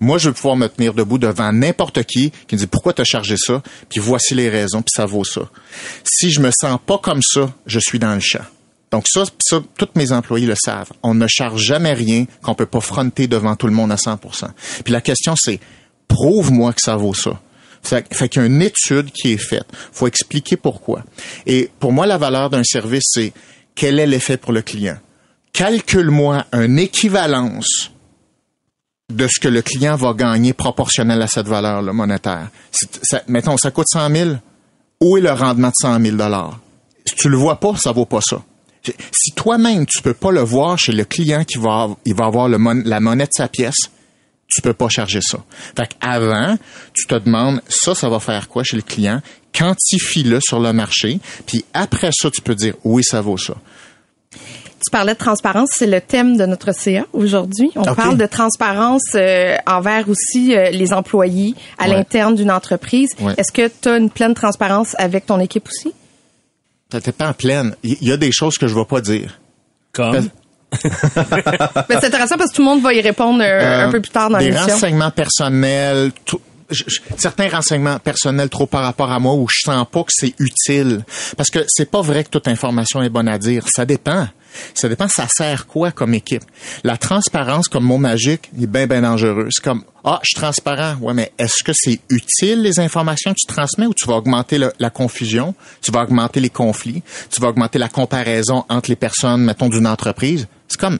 Moi, 0.00 0.18
je 0.18 0.28
veux 0.28 0.34
pouvoir 0.34 0.56
me 0.56 0.68
tenir 0.68 0.94
debout 0.94 1.18
devant 1.18 1.52
n'importe 1.52 2.04
qui 2.04 2.30
qui 2.46 2.54
me 2.54 2.60
dit 2.60 2.66
pourquoi 2.66 2.92
t'as 2.92 3.04
chargé 3.04 3.36
ça, 3.36 3.62
puis 3.88 4.00
voici 4.00 4.34
les 4.34 4.48
raisons, 4.48 4.82
puis 4.82 4.92
ça 4.94 5.06
vaut 5.06 5.24
ça. 5.24 5.48
Si 6.04 6.30
je 6.30 6.40
me 6.40 6.50
sens 6.50 6.78
pas 6.84 6.98
comme 6.98 7.20
ça, 7.22 7.52
je 7.66 7.80
suis 7.80 7.98
dans 7.98 8.14
le 8.14 8.20
champ. 8.20 8.44
Donc 8.90 9.04
ça, 9.06 9.24
ça, 9.40 9.60
tous 9.76 9.88
mes 9.96 10.12
employés 10.12 10.46
le 10.46 10.54
savent. 10.54 10.92
On 11.02 11.14
ne 11.14 11.26
charge 11.26 11.62
jamais 11.62 11.92
rien 11.92 12.26
qu'on 12.42 12.54
peut 12.54 12.66
pas 12.66 12.80
fronter 12.80 13.26
devant 13.26 13.56
tout 13.56 13.66
le 13.66 13.72
monde 13.72 13.92
à 13.92 13.96
100%. 13.96 14.48
Puis 14.84 14.92
la 14.92 15.00
question 15.00 15.34
c'est, 15.36 15.60
prouve-moi 16.06 16.72
que 16.72 16.80
ça 16.80 16.96
vaut 16.96 17.14
ça. 17.14 17.40
Fait, 17.82 18.28
qu'il 18.28 18.42
y 18.42 18.44
a 18.44 18.46
une 18.46 18.60
étude 18.60 19.10
qui 19.12 19.32
est 19.32 19.38
faite. 19.38 19.66
faut 19.92 20.06
expliquer 20.06 20.56
pourquoi. 20.56 21.04
Et 21.46 21.70
pour 21.78 21.92
moi, 21.92 22.06
la 22.06 22.18
valeur 22.18 22.50
d'un 22.50 22.64
service, 22.64 23.04
c'est 23.06 23.32
quel 23.74 24.00
est 24.00 24.06
l'effet 24.06 24.36
pour 24.36 24.52
le 24.52 24.62
client? 24.62 24.98
Calcule-moi 25.52 26.44
une 26.52 26.78
équivalence 26.78 27.92
de 29.12 29.26
ce 29.26 29.40
que 29.40 29.48
le 29.48 29.62
client 29.62 29.96
va 29.96 30.12
gagner 30.12 30.52
proportionnel 30.52 31.22
à 31.22 31.26
cette 31.26 31.48
valeur 31.48 31.80
là, 31.82 31.92
monétaire. 31.92 32.48
Ça- 33.02 33.22
mettons, 33.28 33.56
ça 33.56 33.70
coûte 33.70 33.86
100 33.90 34.10
000. 34.10 34.30
Où 35.00 35.16
est 35.16 35.20
le 35.20 35.30
rendement 35.32 35.68
de 35.68 35.74
100 35.80 36.00
000 36.00 36.16
Si 37.06 37.14
tu 37.14 37.28
le 37.28 37.36
vois 37.36 37.58
pas, 37.60 37.74
ça 37.76 37.92
vaut 37.92 38.04
pas 38.04 38.20
ça. 38.20 38.42
Si 39.12 39.32
toi-même, 39.32 39.86
tu 39.86 40.02
peux 40.02 40.14
pas 40.14 40.30
le 40.32 40.40
voir 40.40 40.78
chez 40.78 40.92
le 40.92 41.04
client 41.04 41.44
qui 41.44 41.58
va, 41.58 41.88
il 42.04 42.14
va 42.14 42.26
avoir 42.26 42.48
la 42.48 42.58
monnaie 42.58 43.24
de 43.26 43.32
sa 43.32 43.48
pièce, 43.48 43.76
tu 44.46 44.62
peux 44.62 44.72
pas 44.72 44.88
charger 44.88 45.20
ça. 45.20 45.38
Fait 45.76 45.90
avant, 46.00 46.56
tu 46.94 47.06
te 47.06 47.14
demandes, 47.14 47.60
ça, 47.68 47.94
ça 47.94 48.08
va 48.08 48.18
faire 48.18 48.48
quoi 48.48 48.64
chez 48.64 48.76
le 48.76 48.82
client? 48.82 49.20
Quantifie-le 49.56 50.40
sur 50.40 50.58
le 50.60 50.72
marché. 50.72 51.20
Puis 51.46 51.64
après 51.74 52.10
ça, 52.12 52.30
tu 52.30 52.40
peux 52.40 52.54
dire, 52.54 52.74
oui, 52.84 53.02
ça 53.04 53.20
vaut 53.20 53.36
ça. 53.38 53.54
Tu 54.84 54.90
parlais 54.92 55.14
de 55.14 55.18
transparence, 55.18 55.70
c'est 55.72 55.86
le 55.88 56.00
thème 56.00 56.36
de 56.36 56.46
notre 56.46 56.72
CA 56.72 57.04
aujourd'hui. 57.12 57.70
On 57.74 57.82
Ok. 57.82 57.96
parle 57.96 58.16
de 58.16 58.26
transparence 58.26 59.02
euh, 59.16 59.56
envers 59.66 60.08
aussi 60.08 60.54
euh, 60.56 60.70
les 60.70 60.92
employés 60.92 61.54
à 61.78 61.88
Ouais. 61.88 61.94
l'interne 61.96 62.34
d'une 62.36 62.50
entreprise. 62.50 63.10
Ouais. 63.20 63.34
Est-ce 63.36 63.50
que 63.52 63.68
tu 63.68 63.88
as 63.88 63.96
une 63.96 64.08
pleine 64.10 64.34
transparence 64.34 64.94
avec 64.98 65.26
ton 65.26 65.40
équipe 65.40 65.66
aussi? 65.68 65.92
Ça 66.92 67.00
t'est 67.00 67.12
pas 67.12 67.28
en 67.28 67.32
pleine. 67.32 67.74
Il 67.82 68.02
y 68.02 68.12
a 68.12 68.16
des 68.16 68.30
choses 68.32 68.56
que 68.56 68.66
je 68.68 68.74
vais 68.74 68.84
pas 68.84 69.00
dire. 69.00 69.40
Comme? 69.92 70.12
Ben, 70.12 70.28
c'est 71.88 72.04
intéressant 72.04 72.36
parce 72.36 72.50
que 72.50 72.56
tout 72.56 72.62
le 72.62 72.68
monde 72.68 72.82
va 72.82 72.92
y 72.94 73.00
répondre 73.00 73.42
euh, 73.42 73.86
un 73.86 73.90
peu 73.90 74.00
plus 74.00 74.10
tard 74.10 74.30
dans 74.30 74.38
Des 74.38 74.46
l'émission. 74.46 74.68
renseignements 74.74 75.10
personnels, 75.10 76.12
tout- 76.24 76.40
je- 76.70 76.84
je- 76.86 77.00
certains 77.16 77.48
renseignements 77.48 77.98
personnels 77.98 78.48
trop 78.50 78.66
par 78.66 78.82
rapport 78.82 79.10
à 79.10 79.18
moi 79.18 79.34
où 79.34 79.46
je 79.50 79.60
sens 79.64 79.86
pas 79.90 80.00
que 80.02 80.10
c'est 80.12 80.34
utile. 80.38 81.04
Parce 81.36 81.50
que 81.50 81.64
c'est 81.68 81.90
pas 81.90 82.02
vrai 82.02 82.22
que 82.24 82.28
toute 82.30 82.46
information 82.48 83.02
est 83.02 83.08
bonne 83.08 83.28
à 83.28 83.38
dire. 83.38 83.64
Ça 83.74 83.84
dépend. 83.86 84.28
Ça 84.74 84.88
dépend, 84.88 85.08
ça 85.08 85.26
sert 85.28 85.66
quoi 85.66 85.90
comme 85.90 86.14
équipe? 86.14 86.42
La 86.84 86.96
transparence 86.96 87.68
comme 87.68 87.84
mot 87.84 87.98
magique 87.98 88.50
est 88.60 88.66
bien, 88.66 88.86
bien 88.86 89.02
dangereux. 89.02 89.48
C'est 89.50 89.62
comme, 89.62 89.84
ah, 90.04 90.20
je 90.22 90.28
suis 90.28 90.40
transparent. 90.40 90.96
Ouais, 91.00 91.14
mais 91.14 91.32
est-ce 91.38 91.62
que 91.62 91.72
c'est 91.74 92.00
utile 92.08 92.62
les 92.62 92.80
informations 92.80 93.32
que 93.32 93.38
tu 93.38 93.46
transmets 93.46 93.86
ou 93.86 93.94
tu 93.94 94.06
vas 94.06 94.14
augmenter 94.14 94.58
la 94.78 94.90
confusion, 94.90 95.54
tu 95.82 95.90
vas 95.90 96.02
augmenter 96.02 96.40
les 96.40 96.50
conflits, 96.50 97.02
tu 97.30 97.40
vas 97.40 97.48
augmenter 97.48 97.78
la 97.78 97.88
comparaison 97.88 98.64
entre 98.68 98.90
les 98.90 98.96
personnes, 98.96 99.42
mettons, 99.42 99.68
d'une 99.68 99.86
entreprise? 99.86 100.46
C'est 100.68 100.80
comme, 100.80 100.98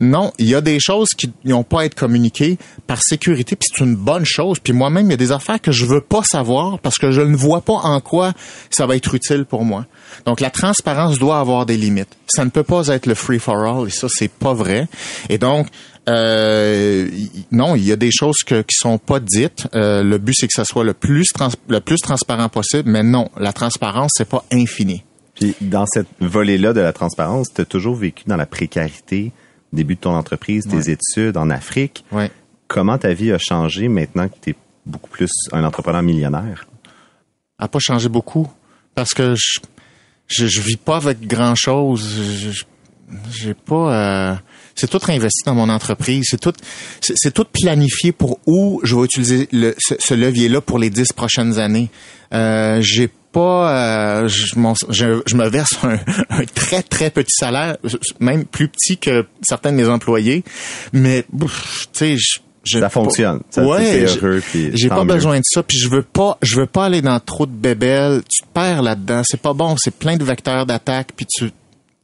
non, 0.00 0.32
il 0.38 0.48
y 0.48 0.54
a 0.54 0.60
des 0.60 0.78
choses 0.78 1.08
qui 1.10 1.32
n'ont 1.44 1.64
pas 1.64 1.80
à 1.80 1.84
être 1.84 1.96
communiquées 1.96 2.56
par 2.86 3.02
sécurité, 3.02 3.56
puis 3.56 3.68
c'est 3.72 3.84
une 3.84 3.96
bonne 3.96 4.24
chose. 4.24 4.60
Puis 4.60 4.72
moi-même, 4.72 5.06
il 5.06 5.10
y 5.10 5.14
a 5.14 5.18
des 5.18 5.32
affaires 5.32 5.60
que 5.60 5.72
je 5.72 5.84
veux 5.86 6.00
pas 6.00 6.22
savoir 6.22 6.78
parce 6.78 6.98
que 6.98 7.10
je 7.10 7.20
ne 7.20 7.34
vois 7.34 7.62
pas 7.62 7.74
en 7.74 8.00
quoi 8.00 8.32
ça 8.70 8.86
va 8.86 8.94
être 8.94 9.12
utile 9.14 9.44
pour 9.44 9.64
moi. 9.64 9.86
Donc 10.24 10.40
la 10.40 10.50
transparence 10.50 11.18
doit 11.18 11.40
avoir 11.40 11.66
des 11.66 11.76
limites. 11.76 12.16
Ça 12.28 12.44
ne 12.44 12.50
peut 12.50 12.62
pas 12.62 12.86
être 12.88 13.06
le 13.06 13.14
free 13.14 13.40
for 13.40 13.56
all, 13.56 13.88
et 13.88 13.90
ça 13.90 14.06
c'est 14.08 14.30
pas 14.30 14.54
vrai. 14.54 14.86
Et 15.28 15.38
donc 15.38 15.66
euh, 16.08 17.10
non, 17.50 17.74
il 17.74 17.84
y 17.84 17.90
a 17.90 17.96
des 17.96 18.12
choses 18.12 18.38
que, 18.46 18.62
qui 18.62 18.76
sont 18.76 18.98
pas 18.98 19.18
dites. 19.18 19.66
Euh, 19.74 20.04
le 20.04 20.18
but 20.18 20.34
c'est 20.38 20.46
que 20.46 20.54
ça 20.54 20.64
soit 20.64 20.84
le 20.84 20.94
plus 20.94 21.26
le 21.68 21.80
plus 21.80 21.98
transparent 21.98 22.48
possible, 22.48 22.88
mais 22.88 23.02
non, 23.02 23.30
la 23.36 23.52
transparence 23.52 24.12
c'est 24.14 24.28
pas 24.28 24.44
infini. 24.52 25.02
Puis 25.34 25.56
dans 25.60 25.86
cette 25.86 26.08
volée-là 26.20 26.72
de 26.72 26.80
la 26.80 26.92
transparence, 26.92 27.48
tu 27.52 27.64
toujours 27.66 27.96
vécu 27.96 28.24
dans 28.26 28.36
la 28.36 28.46
précarité, 28.46 29.32
début 29.72 29.94
de 29.96 30.00
ton 30.00 30.14
entreprise, 30.14 30.66
tes 30.66 30.76
Ouais. 30.76 30.90
études 30.92 31.36
en 31.36 31.50
Afrique. 31.50 32.04
Ouais. 32.12 32.30
Comment 32.68 32.98
ta 32.98 33.12
vie 33.14 33.32
a 33.32 33.38
changé 33.38 33.88
maintenant 33.88 34.28
que 34.28 34.34
tu 34.42 34.50
es 34.50 34.54
beaucoup 34.86 35.10
plus 35.10 35.30
un 35.52 35.64
entrepreneur 35.64 36.02
millionnaire? 36.02 36.66
a 37.60 37.66
pas 37.66 37.78
changé 37.80 38.08
beaucoup 38.08 38.46
parce 38.94 39.12
que 39.14 39.34
je 39.34 39.58
je, 40.28 40.46
je 40.46 40.60
vis 40.60 40.76
pas 40.76 40.96
avec 40.98 41.26
grand 41.26 41.54
chose. 41.54 42.06
Je- 42.16 42.50
je- 42.50 42.64
J'ai 43.30 43.54
pas. 43.54 43.94
euh, 43.94 44.34
c'est 44.74 44.88
tout 44.90 44.98
réinvesti 45.02 45.42
dans 45.46 45.54
mon 45.54 45.68
entreprise. 45.70 46.26
C'est 46.28 46.38
tout. 46.40 46.52
C'est 47.00 47.14
c'est 47.16 47.30
tout 47.32 47.46
planifié 47.50 48.12
pour 48.12 48.38
où 48.46 48.80
je 48.84 48.94
vais 48.94 49.02
utiliser 49.04 49.48
le, 49.50 49.74
ce, 49.78 49.94
ce 49.98 50.12
levier-là 50.14 50.60
pour 50.60 50.78
les 50.78 50.90
dix 50.90 51.10
prochaines 51.14 51.58
années. 51.58 51.88
Euh, 52.34 52.80
J'ai 52.82 53.08
pas. 53.32 53.72
euh, 54.22 54.28
je, 54.28 54.58
mon- 54.58 54.74
je, 54.88 55.20
je 55.26 55.36
me 55.36 55.48
verse 55.48 55.72
un, 55.82 55.98
un 56.30 56.44
très 56.44 56.82
très 56.82 57.10
petit 57.10 57.34
salaire, 57.38 57.76
même 58.20 58.44
plus 58.44 58.68
petit 58.68 58.98
que 58.98 59.26
certains 59.42 59.72
de 59.72 59.76
mes 59.76 59.88
employés. 59.88 60.44
Mais 60.92 61.24
tu 61.40 61.46
sais, 61.92 62.16
je- 62.16 62.40
je- 62.64 62.80
Ça 62.80 62.90
fonctionne. 62.90 63.40
Ça, 63.50 63.64
ouais, 63.64 64.04
heureux, 64.04 64.42
j'ai 64.74 64.88
pas 64.88 65.04
mieux. 65.04 65.14
besoin 65.14 65.38
de 65.38 65.44
ça, 65.44 65.62
puis 65.62 65.78
je 65.78 65.88
veux 65.88 66.02
pas, 66.02 66.36
je 66.42 66.60
veux 66.60 66.66
pas 66.66 66.86
aller 66.86 67.00
dans 67.02 67.18
trop 67.20 67.46
de 67.46 67.52
bébelles. 67.52 68.22
Tu 68.28 68.42
te 68.42 68.48
perds 68.52 68.82
là-dedans, 68.82 69.22
c'est 69.24 69.40
pas 69.40 69.54
bon, 69.54 69.76
c'est 69.78 69.94
plein 69.94 70.16
de 70.16 70.24
vecteurs 70.24 70.66
d'attaque, 70.66 71.12
puis 71.16 71.26
tu. 71.26 71.50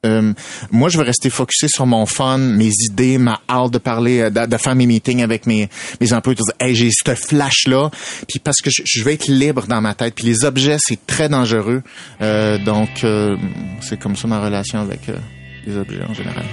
Euh, 0.05 0.32
moi, 0.70 0.88
je 0.88 0.98
veux 0.98 1.05
rester 1.05 1.30
focusé 1.30 1.68
sur 1.68 1.86
mon 1.86 2.07
fun, 2.07 2.38
mes 2.38 2.70
idées, 2.90 3.18
ma 3.18 3.40
hâte 3.48 3.72
de 3.72 3.78
parler, 3.78 4.20
euh, 4.20 4.30
de, 4.30 4.46
de 4.46 4.57
faire 4.57 4.74
mes 4.74 4.86
meetings 4.86 5.22
avec 5.22 5.46
mes, 5.46 5.68
mes 6.00 6.12
employés. 6.12 6.38
Hey, 6.61 6.74
j'ai 6.74 6.90
ce 6.90 7.14
flash-là, 7.14 7.90
puis 8.28 8.38
parce 8.38 8.61
que 8.61 8.70
je, 8.70 8.82
je 8.84 9.02
veux 9.02 9.12
être 9.12 9.28
libre 9.28 9.66
dans 9.66 9.80
ma 9.80 9.94
tête. 9.94 10.14
Puis 10.14 10.24
les 10.24 10.44
objets, 10.44 10.76
c'est 10.78 11.07
très 11.07 11.28
dangereux. 11.28 11.82
Euh, 12.20 12.59
donc, 12.59 13.05
euh, 13.05 13.36
c'est 13.80 13.98
comme 13.98 14.16
ça 14.16 14.28
ma 14.28 14.40
relation 14.40 14.80
avec 14.80 15.09
euh, 15.09 15.16
les 15.66 15.76
objets 15.76 16.02
en 16.09 16.14
général. 16.14 16.44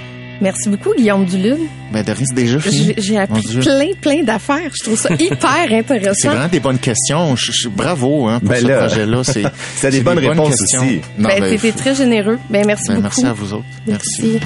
Merci 0.42 0.70
beaucoup, 0.70 0.92
Guillaume 0.98 1.26
Dulude. 1.26 1.60
Ben, 1.92 2.04
de 2.04 2.12
rien, 2.12 2.26
c'est 2.28 2.34
déjà 2.34 2.60
fini. 2.60 2.94
J'ai 2.98 3.18
appris 3.20 3.42
Dieu. 3.44 3.62
plein, 3.62 3.90
plein 4.02 4.24
d'affaires. 4.24 4.72
Je 4.74 4.84
trouve 4.84 5.00
ça 5.00 5.10
hyper 5.20 5.38
C'est 5.70 5.78
intéressant. 5.78 6.30
vraiment 6.30 6.48
des 6.48 6.60
bonnes 6.60 6.80
questions. 6.80 7.36
Je, 7.36 7.52
je- 7.52 7.70
bravo 7.70 8.28
hein, 8.28 8.40
pour 8.40 8.50
Ben 8.50 8.62
ce 8.62 8.68
là, 8.68 8.78
projet-là. 8.88 9.24
C'est 9.24 9.44
c'est 9.76 9.92
des 9.92 9.98
c'est 9.98 10.04
bonnes 10.04 10.18
réponses 10.20 10.58
questions. 10.58 10.82
aussi. 10.82 11.02
Non, 11.20 11.30
Ben, 11.30 11.40
ben, 11.42 11.50
t'étais 11.52 11.72
très 11.72 11.94
généreux. 11.94 12.40
Ben, 12.50 12.66
merci 12.66 12.88
ben, 12.88 12.96
beaucoup. 12.96 13.04
merci 13.04 13.26
à 13.28 13.34
vous 13.34 13.54
autres. 13.54 13.66
Merci. 13.86 14.40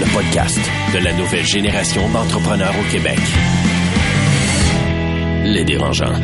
Le 0.00 0.06
podcast 0.12 0.58
de 0.94 0.98
la 1.04 1.12
nouvelle 1.12 1.44
génération 1.44 2.08
d'entrepreneurs 2.10 2.74
au 2.80 2.90
Québec. 2.92 3.18
Les 5.44 5.64
dérangeants. 5.64 6.14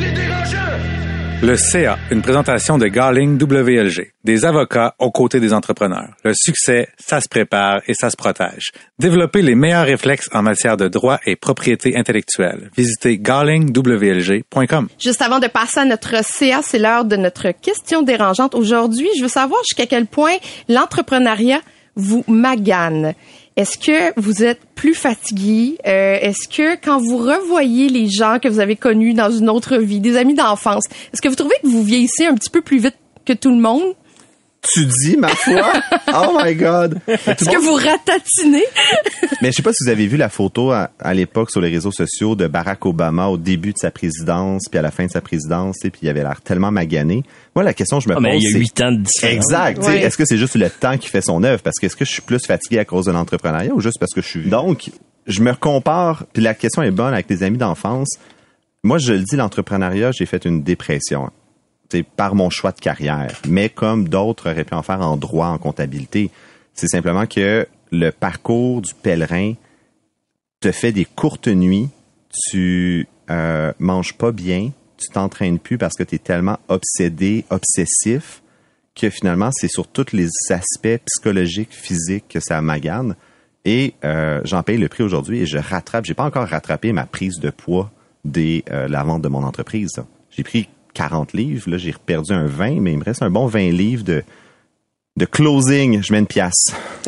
Le 1.43 1.57
CA, 1.57 1.99
une 2.11 2.21
présentation 2.21 2.77
de 2.77 2.87
Garling 2.87 3.43
WLG, 3.43 4.13
des 4.25 4.45
avocats 4.45 4.95
aux 4.99 5.11
côtés 5.11 5.41
des 5.41 5.55
entrepreneurs. 5.55 6.11
Le 6.23 6.35
succès, 6.35 6.89
ça 6.99 7.23
se 7.23 7.29
prépare 7.31 7.81
et 7.87 7.95
ça 7.95 8.11
se 8.11 8.17
protège. 8.17 8.73
Développez 8.99 9.41
les 9.41 9.55
meilleurs 9.55 9.87
réflexes 9.87 10.29
en 10.35 10.43
matière 10.43 10.77
de 10.77 10.87
droit 10.87 11.19
et 11.25 11.37
propriété 11.37 11.97
intellectuelle. 11.97 12.71
Visitez 12.77 13.17
garlingwlg.com. 13.17 14.89
Juste 14.99 15.23
avant 15.23 15.39
de 15.39 15.47
passer 15.47 15.81
à 15.81 15.87
notre 15.87 16.23
CA, 16.23 16.61
c'est 16.63 16.79
l'heure 16.79 17.07
de 17.07 17.17
notre 17.17 17.53
question 17.53 18.03
dérangeante. 18.03 18.55
Aujourd'hui, 18.55 19.09
je 19.17 19.23
veux 19.23 19.29
savoir 19.29 19.63
jusqu'à 19.63 19.87
quel 19.87 20.05
point 20.05 20.37
l'entrepreneuriat 20.69 21.63
vous 21.97 22.23
magane. 22.29 23.15
Est-ce 23.57 23.77
que 23.79 24.19
vous 24.19 24.43
êtes 24.45 24.61
plus 24.75 24.95
fatigué? 24.95 25.77
Euh, 25.87 26.19
Est-ce 26.21 26.49
que 26.49 26.77
quand 26.83 26.99
vous 26.99 27.19
revoyez 27.19 27.89
les 27.89 28.09
gens 28.09 28.39
que 28.41 28.49
vous 28.49 28.61
avez 28.61 28.77
connus 28.77 29.13
dans 29.15 29.31
une 29.31 29.51
autre 29.51 29.77
vie, 29.77 30.01
des 30.01 30.17
amis 30.17 30.35
d'enfance, 30.35 30.85
est-ce 31.13 31.21
que 31.21 31.29
vous 31.29 31.35
trouvez 31.35 31.57
que 31.63 31.69
vous 31.69 31.83
vieillissez 31.83 32.27
un 32.27 32.35
petit 32.35 32.51
peu 32.51 32.63
plus 32.63 32.79
vite 32.79 32.97
que 33.27 33.33
tout 33.33 33.51
le 33.51 33.61
monde? 33.61 33.95
Tu 34.63 34.85
dis, 34.85 35.17
ma 35.17 35.29
foi? 35.29 35.73
oh 36.15 36.39
my 36.45 36.55
God! 36.55 36.99
Est-ce 37.07 37.49
que 37.49 37.57
vous 37.65 37.75
ratatinez? 37.75 38.65
Mais 39.43 39.51
je 39.53 39.57
sais 39.57 39.63
pas 39.63 39.73
si 39.73 39.85
vous 39.85 39.91
avez 39.91 40.07
vu 40.07 40.19
la 40.19 40.29
photo 40.29 40.71
à, 40.71 40.91
à 40.99 41.15
l'époque 41.15 41.51
sur 41.51 41.63
les 41.63 41.71
réseaux 41.71 41.93
sociaux 41.93 42.35
de 42.37 42.47
Barack 42.47 42.85
Obama 42.85 43.29
au 43.29 43.39
début 43.39 43.73
de 43.73 43.79
sa 43.79 43.91
présidence, 43.91 44.65
puis 44.71 44.79
à 44.79 44.83
la 44.83 44.91
fin 44.91 45.07
de 45.07 45.11
sa 45.11 45.23
présidence, 45.23 45.77
tu 45.77 45.87
sais, 45.87 45.91
puis 45.91 46.01
il 46.03 46.09
avait 46.11 46.23
l'air 46.23 46.43
tellement 46.43 46.71
magané. 46.71 47.23
Moi, 47.55 47.65
la 47.65 47.73
question 47.73 47.99
que 47.99 48.05
je 48.05 48.09
me 48.11 48.17
Ah, 48.17 48.21
mais 48.21 48.33
pose, 48.35 48.43
il 48.43 48.51
y 48.51 48.55
a 48.55 48.59
huit 48.59 48.81
ans 48.83 48.93
de 48.93 48.99
différence. 49.03 49.35
Exact. 49.35 49.79
tu 49.79 49.85
sais, 49.85 49.91
Ouais. 49.93 50.03
Est-ce 50.03 50.17
que 50.19 50.25
c'est 50.27 50.37
juste 50.39 50.57
le 50.57 50.69
temps 50.69 50.99
qui 50.99 51.09
fait 51.09 51.23
son 51.23 51.43
œuvre? 51.43 51.63
Parce 51.63 51.79
que 51.81 51.87
est-ce 51.87 51.97
que 51.97 52.05
je 52.05 52.11
suis 52.13 52.23
plus 52.23 52.45
fatigué 52.45 52.79
à 52.81 52.85
cause 52.85 53.07
de 53.07 53.13
l'entrepreneuriat 53.13 53.73
ou 53.73 53.81
juste 53.81 53.99
parce 53.99 54.13
que 54.13 54.21
je 54.21 54.29
suis... 54.29 54.43
Donc, 54.49 54.91
je 55.27 55.41
me 55.41 55.55
compare, 55.55 56.25
puis 56.35 56.43
la 56.43 56.53
question 56.55 56.83
est 56.83 56.91
bonne 56.91 57.15
avec 57.15 57.27
des 57.29 57.43
amis 57.43 57.59
d'enfance. 57.59 58.19
Moi, 58.83 58.99
je 58.99 59.13
le 59.13 59.21
dis, 59.21 59.37
l'entrepreneuriat, 59.37 60.11
j'ai 60.13 60.27
fait 60.27 60.45
une 60.45 60.63
dépression. 60.63 61.31
C'est 61.91 62.05
par 62.05 62.35
mon 62.35 62.51
choix 62.51 62.73
de 62.73 62.81
carrière. 62.81 63.41
Mais 63.49 63.69
comme 63.69 64.09
d'autres 64.09 64.51
auraient 64.51 64.65
pu 64.65 64.75
en 64.75 64.83
faire 64.83 65.01
en 65.01 65.17
droit, 65.17 65.49
en 65.49 65.59
comptabilité, 65.59 66.31
c'est 66.75 66.89
simplement 66.89 67.27
que 67.27 67.67
le 67.91 68.11
parcours 68.11 68.81
du 68.81 68.95
pèlerin 68.95 69.55
te 70.61 70.71
fait 70.73 70.93
des 70.93 71.05
courtes 71.05 71.49
nuits, 71.49 71.89
tu 72.49 73.09
euh, 73.31 73.73
manges 73.79 74.15
pas 74.15 74.31
bien, 74.31 74.71
tu 74.97 75.09
t'entraînes 75.09 75.59
plus 75.59 75.79
parce 75.79 75.97
que 75.97 76.03
tu 76.03 76.17
es 76.17 76.19
tellement 76.19 76.59
obsédé, 76.69 77.45
obsessif, 77.51 78.43
que 78.95 79.11
finalement, 79.11 79.51
c'est 79.53 79.69
sur 79.69 79.89
tous 79.89 80.13
les 80.13 80.29
aspects 80.51 81.01
psychologiques, 81.07 81.73
physiques 81.73 82.29
que 82.29 82.41
ça 82.41 82.61
magane. 82.61 83.17
Et 83.65 83.95
euh, 84.05 84.41
j'en 84.45 84.63
paye 84.63 84.79
le 84.79 84.89
prix 84.89 85.03
aujourd'hui 85.03 85.41
et 85.41 85.47
je 85.47 85.59
rattrape. 85.59 86.05
J'ai 86.05 86.15
pas 86.15 86.25
encore 86.25 86.47
rattrapé 86.47 86.93
ma 86.93 87.07
prise 87.07 87.41
de 87.41 87.51
poids 87.51 87.91
dès 88.25 88.65
euh, 88.71 88.89
la 88.89 89.03
vente 89.03 89.23
de 89.23 89.29
mon 89.29 89.43
entreprise. 89.43 90.03
J'ai 90.31 90.45
pris 90.45 90.69
40 90.95 91.33
livres, 91.33 91.71
là 91.71 91.77
j'ai 91.79 91.93
perdu 92.05 92.33
un 92.33 92.47
20, 92.47 92.81
mais 92.81 92.93
il 92.93 92.99
me 92.99 93.05
reste 93.05 93.23
un 93.23 93.31
bon 93.31 93.47
20 93.47 93.71
livres 93.71 94.05
de 94.05 94.23
de 95.17 95.25
closing. 95.27 96.03
Je 96.03 96.13
mets 96.13 96.21
une 96.21 96.27
pièce. 96.27 96.75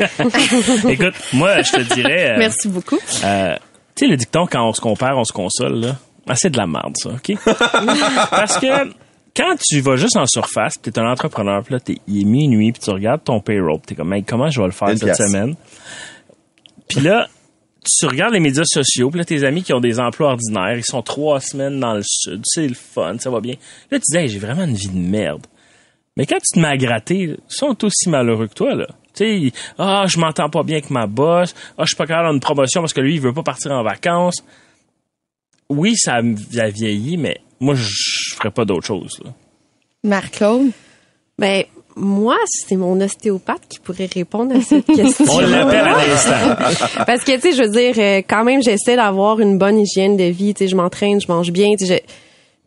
Écoute, 0.87 1.13
moi, 1.33 1.61
je 1.61 1.71
te 1.71 1.93
dirais... 1.95 2.31
euh, 2.31 2.37
Merci 2.37 2.67
beaucoup. 2.67 2.99
Euh, 3.23 3.55
tu 3.95 4.05
sais, 4.05 4.07
le 4.11 4.17
dicton, 4.17 4.45
quand 4.45 4.67
on 4.67 4.73
se 4.73 4.81
compare, 4.81 5.17
on 5.17 5.23
se 5.23 5.31
console, 5.33 5.75
là. 5.79 5.95
Ah, 6.27 6.35
c'est 6.35 6.49
de 6.51 6.57
la 6.57 6.67
merde, 6.67 6.93
ça, 6.95 7.09
OK? 7.09 7.35
Parce 8.29 8.57
que 8.59 8.67
quand 9.35 9.55
tu 9.59 9.79
vas 9.81 9.95
juste 9.95 10.15
en 10.17 10.25
surface, 10.27 10.75
tu 10.81 10.89
es 10.89 10.99
un 10.99 11.09
entrepreneur, 11.09 11.63
puis 11.63 11.73
là, 11.73 11.79
t'es- 11.79 11.97
il 12.07 12.21
est 12.21 12.25
minuit, 12.25 12.71
puis 12.71 12.81
tu 12.83 12.89
regardes 12.91 13.23
ton 13.23 13.39
payroll, 13.39 13.79
tu 13.87 13.93
es 13.93 13.95
comme, 13.95 14.13
Hey, 14.13 14.23
comment 14.23 14.49
je 14.49 14.59
vais 14.59 14.67
le 14.67 14.73
faire 14.73 14.89
Une 14.89 14.97
cette 14.97 15.15
pièce. 15.15 15.17
semaine? 15.29 15.55
Puis 16.87 16.99
là, 17.01 17.27
tu 17.83 18.05
regardes 18.05 18.33
les 18.33 18.39
médias 18.39 18.63
sociaux, 18.65 19.09
puis 19.09 19.19
là, 19.19 19.25
tes 19.25 19.43
amis 19.43 19.63
qui 19.63 19.73
ont 19.73 19.79
des 19.79 19.99
emplois 19.99 20.31
ordinaires, 20.31 20.77
ils 20.77 20.85
sont 20.85 21.01
trois 21.01 21.39
semaines 21.39 21.79
dans 21.79 21.93
le 21.93 22.03
sud, 22.03 22.41
c'est 22.45 22.67
le 22.67 22.73
fun, 22.73 23.17
ça 23.19 23.29
va 23.29 23.39
bien. 23.39 23.55
Là, 23.91 23.99
tu 23.99 24.05
dis, 24.09 24.17
Hey, 24.17 24.27
j'ai 24.27 24.39
vraiment 24.39 24.63
une 24.63 24.75
vie 24.75 24.89
de 24.89 24.97
merde. 24.97 25.45
Mais 26.15 26.25
quand 26.25 26.37
tu 26.37 26.55
te 26.55 26.59
mets 26.59 26.67
à 26.67 26.77
gratter, 26.77 27.15
ils 27.15 27.37
sont 27.47 27.83
aussi 27.83 28.09
malheureux 28.09 28.47
que 28.47 28.53
toi, 28.53 28.75
là. 28.75 28.87
Tu 29.15 29.49
sais, 29.49 29.53
ah, 29.77 30.05
je 30.07 30.19
m'entends 30.19 30.49
pas 30.49 30.63
bien 30.63 30.77
avec 30.77 30.89
ma 30.89 31.05
boss, 31.07 31.53
ah, 31.77 31.83
je 31.83 31.87
suis 31.87 31.95
pas 31.95 32.05
capable 32.05 32.23
d'avoir 32.23 32.33
une 32.33 32.39
promotion 32.39 32.81
parce 32.81 32.93
que 32.93 33.01
lui, 33.01 33.15
il 33.15 33.21
veut 33.21 33.33
pas 33.33 33.43
partir 33.43 33.71
en 33.71 33.83
vacances. 33.83 34.43
Oui, 35.69 35.95
ça 35.95 36.15
a 36.15 36.69
vieilli, 36.69 37.17
mais 37.17 37.41
moi, 37.59 37.75
je 37.75 38.35
ferais 38.35 38.51
pas 38.51 38.65
d'autre 38.65 38.85
chose, 38.85 39.19
là. 39.23 39.31
Marc-Claude? 40.03 40.71
Ben, 41.39 41.63
moi, 41.95 42.37
c'est 42.47 42.75
mon 42.75 42.99
ostéopathe 43.01 43.61
qui 43.69 43.79
pourrait 43.79 44.09
répondre 44.13 44.55
à 44.55 44.61
cette 44.61 44.85
question. 44.95 45.25
On 45.29 45.39
l'appelle 45.39 45.79
à 45.87 46.07
l'instant. 46.07 46.97
Parce 47.05 47.23
que, 47.23 47.33
tu 47.35 47.41
sais, 47.41 47.51
je 47.53 47.63
veux 47.63 47.69
dire, 47.69 47.93
euh, 47.97 48.21
quand 48.27 48.43
même, 48.43 48.61
j'essaie 48.63 48.95
d'avoir 48.95 49.39
une 49.39 49.57
bonne 49.57 49.79
hygiène 49.79 50.17
de 50.17 50.23
vie. 50.25 50.53
Tu 50.53 50.63
sais, 50.65 50.67
je 50.69 50.75
m'entraîne, 50.75 51.21
je 51.21 51.27
mange 51.27 51.51
bien. 51.51 51.69
Tu 51.77 51.85
sais, 51.85 52.03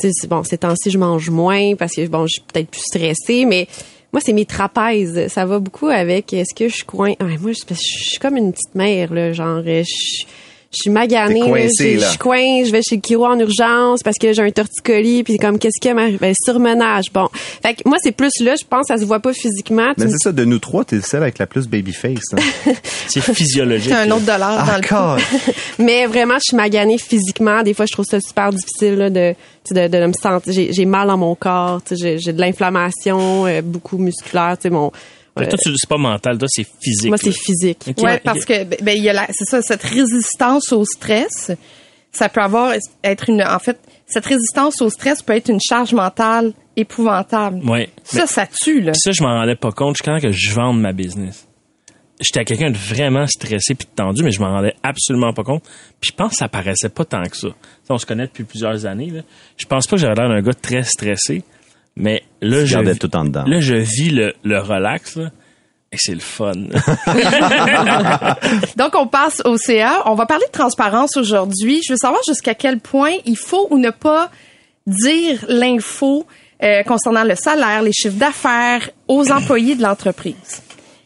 je- 0.01 0.07
tu 0.09 0.13
sais, 0.13 0.27
bon, 0.29 0.45
ces 0.45 0.59
temps-ci, 0.59 0.91
je 0.91 0.99
mange 0.99 1.31
moins 1.31 1.75
parce 1.75 1.93
que, 1.95 2.07
bon, 2.07 2.27
je 2.27 2.35
suis 2.35 2.43
peut-être 2.43 2.69
plus 2.71 2.83
stressée, 2.83 3.45
mais 3.47 3.67
moi, 4.13 4.21
c'est 4.25 4.33
mes 4.33 4.45
trapèzes. 4.45 5.29
Ça 5.29 5.45
va 5.47 5.59
beaucoup 5.59 5.89
avec 5.89 6.33
est-ce 6.33 6.55
que 6.55 6.69
je 6.69 6.75
suis 6.75 6.85
coin? 6.85 7.11
Ouais, 7.21 7.39
moi, 7.41 7.53
je 7.53 7.75
suis 7.75 8.19
comme 8.19 8.37
une 8.37 8.53
petite 8.53 8.75
mère, 8.75 9.13
là, 9.13 9.33
genre, 9.33 9.63
euh, 9.67 9.83
je 9.83 10.25
je 10.73 10.79
suis 10.83 10.91
maganée, 10.91 11.41
coincée, 11.41 11.95
là. 11.97 12.05
je 12.05 12.09
suis 12.11 12.19
coincée, 12.19 12.65
je 12.67 12.73
vais 12.73 12.83
chez 12.83 12.97
le 12.97 13.03
chiro 13.07 13.25
en 13.27 13.39
urgence 13.39 14.03
parce 14.03 14.19
que 14.19 14.33
j'ai 14.33 14.43
un 14.43 14.51
torticolis, 14.51 15.23
puis 15.23 15.39
comme 15.39 15.59
qu'est-ce 15.59 15.81
qui 15.81 15.93
m'arrive, 15.95 16.19
ben, 16.19 16.35
surmenage. 16.45 17.05
Bon, 17.15 17.29
fait 17.63 17.75
que 17.75 17.83
moi 17.87 17.97
c'est 18.03 18.13
plus 18.13 18.33
là, 18.41 18.55
je 18.61 18.65
pense, 18.69 18.87
ça 18.89 18.99
se 18.99 19.05
voit 19.05 19.21
pas 19.21 19.33
physiquement. 19.33 19.95
Tu 19.97 20.05
Mais 20.05 20.11
c'est 20.11 20.19
ça, 20.19 20.33
de 20.33 20.45
nous 20.45 20.59
trois, 20.59 20.85
t'es 20.85 21.01
celle 21.01 21.23
avec 21.23 21.39
la 21.39 21.47
plus 21.47 21.67
babyface. 21.69 22.19
Hein. 22.35 22.73
C'est 23.09 23.21
physiologique. 23.23 23.91
C'est 23.93 24.09
un 24.09 24.11
autre 24.11 24.25
dollar 24.27 24.67
dans 24.67 24.73
Ah, 24.73 24.79
le 24.81 25.17
God. 25.17 25.55
Mais 25.79 26.07
vraiment, 26.07 26.35
je 26.35 26.49
suis 26.49 26.57
maganée 26.57 26.99
physiquement. 26.99 27.63
Des 27.63 27.73
fois, 27.73 27.87
je 27.87 27.93
trouve 27.93 28.05
ça 28.05 28.21
super 28.21 28.51
difficile 28.53 28.95
là, 28.97 29.11
de, 29.11 29.33
tu 29.65 29.75
sais, 29.75 29.89
de, 29.89 29.99
de 29.99 30.07
me 30.07 30.13
sentir. 30.13 30.53
J'ai, 30.53 30.85
mal 30.85 31.07
dans 31.09 31.17
mon 31.17 31.35
corps. 31.35 31.81
tu 31.85 31.97
sais, 31.97 32.03
J'ai, 32.03 32.19
j'ai 32.19 32.33
de 32.33 32.41
l'inflammation, 32.41 33.47
euh, 33.47 33.63
beaucoup 33.63 33.97
musculaire. 33.99 34.57
tu 34.59 34.63
sais, 34.65 34.71
Mon, 34.71 34.91
Euh, 35.45 35.49
toi, 35.49 35.59
tu- 35.63 35.75
c'est 35.77 35.89
pas 35.89 35.99
mental, 35.99 36.39
toi, 36.39 36.49
c'est 36.51 36.67
physique. 36.81 37.09
moi, 37.09 37.19
c'est 37.19 37.33
physique. 37.33 37.79
Ok, 37.89 38.03
Ouais, 38.03 38.19
parce 38.21 38.45
que 38.45 38.65
ben, 38.65 38.79
ben, 38.83 38.97
il 38.97 39.03
y 39.05 39.09
a 39.09 39.13
la- 39.13 39.27
c'est 39.33 39.45
ça, 39.45 39.61
cette 39.63 39.83
résistance 39.83 40.73
au 40.73 40.85
stress, 40.85 41.53
ça 42.13 42.29
peut 42.29 42.41
avoir 42.41 42.73
être 43.05 43.29
une, 43.31 43.43
en 43.43 43.59
fait, 43.59 43.79
cette 44.07 44.25
résistance 44.27 44.81
au 44.81 44.89
stress 44.89 45.23
peut 45.23 45.35
être 45.35 45.49
une 45.51 45.61
charge 45.61 45.93
mentale 45.93 46.53
épouvantable. 46.77 47.59
Ouais. 47.69 47.91
Ça, 48.05 48.27
ça 48.27 48.47
tue 48.47 48.81
là. 48.81 48.93
Ça, 48.95 49.11
je 49.11 49.23
m'en 49.23 49.35
rendais 49.35 49.57
pas 49.57 49.73
compte 49.73 49.97
jusqu'à 49.97 50.13
temps 50.13 50.21
que 50.21 50.33
je 50.33 50.53
vende 50.53 50.81
ma 50.81 50.93
business. 50.93 51.47
J'étais 52.19 52.45
quelqu'un 52.47 52.71
de 52.71 52.79
vraiment 52.79 53.27
stressé 53.27 53.75
puis 53.75 53.87
de 53.87 53.95
tendu, 53.95 54.23
mais 54.23 54.31
je 54.31 54.41
m'en 54.41 54.49
rendais 54.51 54.75
absolument 54.83 55.35
pas 55.35 55.43
compte. 55.43 55.63
Puis 56.01 56.11
je 56.13 56.17
pense 56.17 56.31
que 56.31 56.37
ça 56.37 56.49
paraissait 56.49 56.89
pas 56.89 57.05
tant 57.05 57.23
que 57.25 57.37
ça. 57.37 57.49
On 57.91 57.99
se 57.99 58.07
connaît 58.07 58.27
depuis 58.27 58.45
plusieurs 58.45 58.87
années. 58.87 59.11
Là. 59.11 59.21
Je 59.59 59.67
pense 59.67 59.87
pas 59.87 59.97
que 59.97 60.01
j'avais 60.01 60.15
l'air 60.15 60.29
d'un 60.31 60.41
gars 60.41 60.55
très 60.55 60.83
stressé, 60.83 61.43
mais 61.97 62.23
là, 62.43 62.61
Tu 62.61 62.67
je, 62.67 62.75
gardais 62.75 62.93
vis- 62.93 62.99
tout 62.99 63.17
en 63.17 63.25
dedans. 63.25 63.45
là, 63.47 63.61
je 63.61 63.75
vis 63.75 64.11
le, 64.11 64.35
le 64.45 64.59
relax. 64.61 65.17
Là, 65.17 65.31
et 65.93 65.97
c'est 65.99 66.15
le 66.15 66.21
fun. 66.21 66.53
Donc, 68.77 68.95
on 68.95 69.07
passe 69.07 69.41
au 69.45 69.57
CA. 69.57 70.03
On 70.07 70.15
va 70.15 70.27
parler 70.27 70.45
de 70.47 70.53
transparence 70.53 71.17
aujourd'hui. 71.17 71.81
Je 71.87 71.93
veux 71.93 71.97
savoir 71.99 72.21
jusqu'à 72.27 72.55
quel 72.55 72.81
point 72.81 73.13
il 73.25 73.37
faut 73.37 73.67
ou 73.71 73.79
ne 73.79 73.91
pas 73.91 74.31
dire 74.87 75.45
l'info 75.49 76.27
euh, 76.63 76.83
concernant 76.85 77.25
le 77.25 77.35
salaire, 77.35 77.83
les 77.83 77.93
chiffres 77.93 78.17
d'affaires 78.19 78.89
aux 79.09 79.31
employés 79.31 79.75
de 79.77 79.83
l'entreprise. 79.83 80.63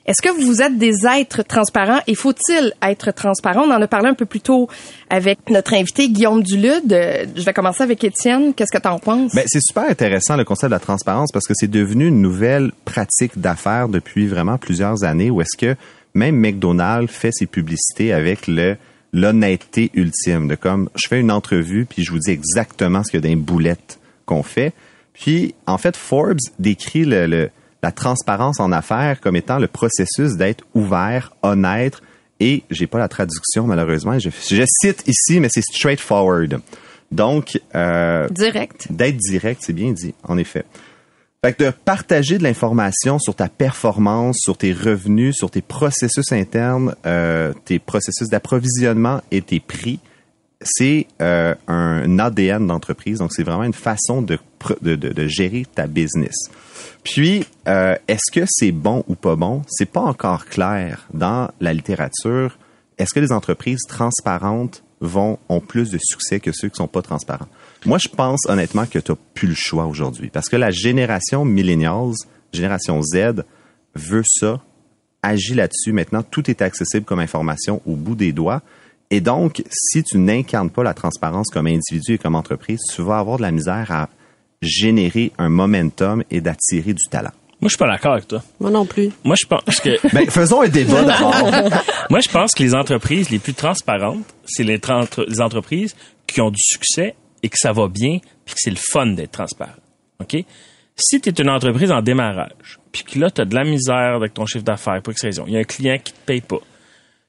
Est-ce 0.06 0.22
que 0.22 0.30
vous 0.44 0.62
êtes 0.62 0.78
des 0.78 1.06
êtres 1.06 1.42
transparents 1.42 2.00
et 2.06 2.14
faut-il 2.14 2.72
être 2.82 3.12
transparent? 3.12 3.62
On 3.66 3.70
en 3.70 3.80
a 3.82 3.86
parlé 3.86 4.08
un 4.08 4.14
peu 4.14 4.24
plus 4.24 4.40
tôt 4.40 4.68
avec 5.10 5.38
notre 5.50 5.74
invité 5.74 6.08
Guillaume 6.08 6.42
Dulude. 6.42 7.28
Je 7.36 7.42
vais 7.44 7.52
commencer 7.52 7.82
avec 7.82 8.02
Étienne. 8.02 8.54
Qu'est-ce 8.54 8.76
que 8.76 8.82
tu 8.82 8.88
en 8.88 8.98
penses? 8.98 9.34
Ben, 9.34 9.44
c'est 9.46 9.60
super 9.62 9.84
intéressant 9.88 10.36
le 10.36 10.44
concept 10.44 10.70
de 10.70 10.74
la 10.74 10.80
transparence 10.80 11.30
parce 11.32 11.46
que 11.46 11.52
c'est 11.54 11.70
devenu 11.70 12.06
une 12.08 12.22
nouvelle 12.22 12.72
pratique 12.86 13.38
d'affaires 13.38 13.88
depuis 13.88 14.26
vraiment 14.26 14.56
plusieurs 14.58 15.04
années 15.04 15.30
où 15.30 15.42
est-ce 15.42 15.56
que 15.56 15.76
même 16.14 16.34
McDonald's 16.36 17.12
fait 17.12 17.30
ses 17.32 17.46
publicités 17.46 18.12
avec 18.12 18.48
l'honnêteté 19.12 19.90
ultime 19.94 20.48
de 20.48 20.54
comme 20.54 20.88
je 20.96 21.08
fais 21.08 21.20
une 21.20 21.30
entrevue 21.30 21.84
puis 21.84 22.02
je 22.04 22.10
vous 22.10 22.18
dis 22.18 22.30
exactement 22.30 23.04
ce 23.04 23.10
qu'il 23.10 23.24
y 23.24 23.32
a 23.32 23.36
boulettes 23.36 23.98
qu'on 24.24 24.42
fait. 24.42 24.72
Puis 25.12 25.54
en 25.66 25.78
fait 25.78 25.96
Forbes 25.96 26.38
décrit 26.58 27.04
le- 27.04 27.50
la 27.82 27.92
transparence 27.92 28.60
en 28.60 28.72
affaires 28.72 29.20
comme 29.20 29.36
étant 29.36 29.58
le 29.58 29.66
processus 29.66 30.36
d'être 30.36 30.64
ouvert, 30.74 31.32
honnête 31.42 32.00
et 32.40 32.62
j'ai 32.70 32.86
pas 32.86 32.98
la 32.98 33.08
traduction 33.08 33.66
malheureusement, 33.66 34.18
je, 34.18 34.30
je 34.30 34.64
cite 34.66 35.02
ici 35.06 35.40
mais 35.40 35.48
c'est 35.50 35.62
straightforward. 35.62 36.60
Donc 37.10 37.60
euh, 37.74 38.28
Direct. 38.30 38.86
d'être 38.90 39.16
direct, 39.16 39.62
c'est 39.64 39.72
bien 39.72 39.92
dit, 39.92 40.14
en 40.24 40.38
effet. 40.38 40.64
Fait 41.44 41.54
que 41.54 41.64
de 41.64 41.70
partager 41.70 42.36
de 42.36 42.42
l'information 42.42 43.18
sur 43.18 43.34
ta 43.34 43.48
performance, 43.48 44.36
sur 44.40 44.58
tes 44.58 44.72
revenus, 44.74 45.36
sur 45.36 45.50
tes 45.50 45.62
processus 45.62 46.32
internes, 46.32 46.94
euh, 47.06 47.52
tes 47.64 47.78
processus 47.78 48.28
d'approvisionnement 48.28 49.22
et 49.30 49.40
tes 49.40 49.58
prix, 49.58 50.00
c'est 50.62 51.06
euh, 51.22 51.54
un 51.66 52.18
ADN 52.18 52.66
d'entreprise. 52.66 53.20
Donc, 53.20 53.32
c'est 53.32 53.42
vraiment 53.42 53.64
une 53.64 53.72
façon 53.72 54.20
de, 54.20 54.38
de- 54.82 54.96
de 54.96 55.26
gérer 55.26 55.64
ta 55.74 55.86
business. 55.86 56.34
Puis, 57.04 57.44
euh, 57.66 57.96
est-ce 58.08 58.30
que 58.32 58.46
c'est 58.48 58.72
bon 58.72 59.04
ou 59.08 59.14
pas 59.14 59.36
bon? 59.36 59.62
C'est 59.68 59.90
pas 59.90 60.00
encore 60.00 60.46
clair 60.46 61.06
dans 61.14 61.50
la 61.60 61.72
littérature. 61.72 62.58
Est-ce 62.98 63.14
que 63.14 63.20
les 63.20 63.32
entreprises 63.32 63.82
transparentes 63.88 64.82
vont 65.00 65.38
ont 65.48 65.60
plus 65.60 65.90
de 65.90 65.98
succès 66.00 66.40
que 66.40 66.52
ceux 66.52 66.68
qui 66.68 66.76
sont 66.76 66.88
pas 66.88 67.02
transparents? 67.02 67.48
Moi, 67.86 67.98
je 67.98 68.08
pense 68.08 68.40
honnêtement 68.46 68.84
que 68.84 68.98
tu 68.98 69.12
n'as 69.12 69.18
plus 69.34 69.48
le 69.48 69.54
choix 69.54 69.86
aujourd'hui. 69.86 70.28
Parce 70.28 70.48
que 70.48 70.56
la 70.56 70.70
génération 70.70 71.44
millennials, 71.44 72.14
génération 72.52 73.00
Z, 73.02 73.44
veut 73.94 74.24
ça, 74.26 74.60
agit 75.22 75.54
là-dessus. 75.54 75.92
Maintenant, 75.92 76.22
tout 76.22 76.50
est 76.50 76.60
accessible 76.60 77.04
comme 77.04 77.20
information 77.20 77.80
au 77.86 77.96
bout 77.96 78.14
des 78.14 78.32
doigts. 78.32 78.62
Et 79.10 79.20
donc, 79.20 79.62
si 79.70 80.04
tu 80.04 80.18
n'incarnes 80.18 80.70
pas 80.70 80.82
la 80.82 80.94
transparence 80.94 81.48
comme 81.48 81.66
individu 81.66 82.14
et 82.14 82.18
comme 82.18 82.34
entreprise, 82.34 82.80
tu 82.94 83.02
vas 83.02 83.18
avoir 83.18 83.38
de 83.38 83.42
la 83.42 83.50
misère 83.50 83.90
à 83.90 84.08
générer 84.62 85.32
un 85.38 85.48
momentum 85.48 86.22
et 86.30 86.40
d'attirer 86.40 86.92
du 86.92 87.04
talent. 87.10 87.30
Moi, 87.60 87.68
je 87.68 87.74
suis 87.74 87.78
pas 87.78 87.88
d'accord 87.88 88.12
avec 88.14 88.26
toi. 88.26 88.42
Moi 88.58 88.70
non 88.70 88.86
plus. 88.86 89.10
Moi, 89.22 89.36
je 89.38 89.46
pense 89.46 89.80
que 89.80 89.98
Ben, 90.14 90.28
faisons 90.30 90.62
un 90.62 90.68
débat 90.68 91.02
d'abord. 91.04 91.44
Moi, 92.10 92.20
je 92.20 92.28
pense 92.30 92.54
que 92.54 92.62
les 92.62 92.74
entreprises 92.74 93.28
les 93.30 93.38
plus 93.38 93.52
transparentes, 93.54 94.24
c'est 94.46 94.64
les, 94.64 94.78
tra- 94.78 95.06
les 95.28 95.40
entreprises 95.42 95.94
qui 96.26 96.40
ont 96.40 96.50
du 96.50 96.60
succès 96.62 97.14
et 97.42 97.48
que 97.50 97.56
ça 97.58 97.72
va 97.72 97.88
bien, 97.88 98.18
puis 98.46 98.54
que 98.54 98.60
c'est 98.60 98.70
le 98.70 98.76
fun 98.78 99.08
d'être 99.08 99.32
transparent. 99.32 99.72
OK? 100.20 100.36
Si 100.96 101.20
tu 101.20 101.28
es 101.28 101.32
une 101.32 101.50
entreprise 101.50 101.90
en 101.90 102.00
démarrage, 102.02 102.78
puis 102.92 103.02
que 103.04 103.18
là, 103.18 103.30
tu 103.30 103.40
as 103.42 103.44
de 103.44 103.54
la 103.54 103.64
misère 103.64 104.14
avec 104.16 104.32
ton 104.34 104.46
chiffre 104.46 104.64
d'affaires, 104.64 105.00
pour 105.02 105.12
X 105.12 105.22
raison, 105.22 105.44
il 105.46 105.52
y 105.54 105.56
a 105.56 105.60
un 105.60 105.64
client 105.64 105.98
qui 106.02 106.12
te 106.12 106.18
paye 106.26 106.40
pas. 106.42 106.58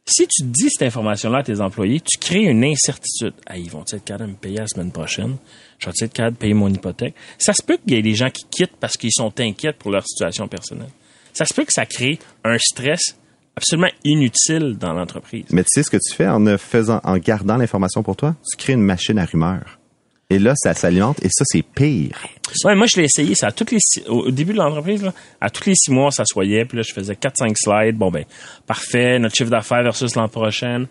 Si 0.06 0.28
tu 0.28 0.44
dis 0.44 0.70
cette 0.70 0.88
information-là 0.88 1.40
à 1.40 1.44
tes 1.44 1.62
employés, 1.62 2.00
tu 2.02 2.18
crées 2.18 2.44
une 2.44 2.64
incertitude. 2.66 3.34
Ah, 3.46 3.58
ils 3.58 3.70
vont 3.70 3.84
être 3.84 4.04
capables 4.04 4.28
de 4.32 4.32
me 4.36 4.38
payer 4.38 4.58
la 4.58 4.68
semaine 4.68 4.92
prochaine? 4.92 5.38
Je 5.84 5.90
vais 5.90 6.10
capable 6.10 6.36
de 6.36 6.40
payer 6.40 6.54
mon 6.54 6.70
hypothèque? 6.70 7.16
Ça 7.38 7.54
se 7.54 7.62
peut 7.64 7.78
qu'il 7.78 7.96
y 7.96 8.00
ait 8.00 8.04
des 8.04 8.14
gens 8.16 8.30
qui 8.30 8.46
quittent 8.46 8.76
parce 8.80 8.98
qu'ils 8.98 9.12
sont 9.12 9.34
inquiets 9.40 9.74
pour 9.74 9.92
leur 9.92 10.06
situation 10.06 10.48
personnelle. 10.48 10.90
Ça 11.34 11.46
se 11.46 11.54
peut 11.54 11.66
que 11.66 11.74
ça 11.74 11.86
crée 11.86 12.20
un 12.44 12.58
stress 12.60 13.18
absolument 13.56 13.90
inutile 14.04 14.78
dans 14.78 14.94
l'entreprise. 14.94 15.46
Mais 15.52 15.64
tu 15.64 15.70
sais 15.74 15.84
ce 15.84 15.90
que 15.90 15.98
tu 15.98 16.14
fais 16.16 16.28
en 16.28 16.40
ne 16.40 16.56
faisant, 16.58 17.02
en 17.04 17.18
gardant 17.18 17.58
l'information 17.58 18.04
pour 18.04 18.16
toi? 18.16 18.36
Tu 18.50 18.58
crées 18.58 18.74
une 18.74 18.82
machine 18.84 19.18
à 19.18 19.26
rumeurs. 19.26 19.80
Et 20.30 20.40
là, 20.40 20.54
ça 20.56 20.74
s'alimente 20.74 21.18
et 21.26 21.28
ça, 21.30 21.44
c'est 21.46 21.62
pire. 21.62 22.16
Ouais, 22.64 22.76
moi, 22.76 22.86
je 22.86 22.98
l'ai 22.98 23.04
essayé. 23.06 23.36
Ça, 23.36 23.48
à 23.48 23.52
toutes 23.52 23.72
les 23.72 23.80
six- 23.82 24.04
au 24.08 24.28
au 24.28 24.32
début 24.32 24.54
de 24.54 24.58
l'entreprise, 24.60 25.04
là, 25.04 25.14
à 25.42 25.50
tous 25.50 25.66
les 25.68 25.76
six 25.76 25.92
mois, 25.92 26.06
on 26.08 26.12
s'assoyait, 26.12 26.64
puis 26.64 26.78
là, 26.78 26.84
je 26.88 26.94
faisais 26.94 27.16
4-5 27.16 27.54
slides. 27.58 27.98
Bon, 27.98 28.12
ben, 28.12 28.24
parfait, 28.66 29.20
notre 29.20 29.36
chiffre 29.36 29.50
d'affaires 29.50 29.84
versus 29.84 30.16
l'an 30.16 30.30
prochain. 30.30 30.86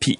Puis, 0.00 0.18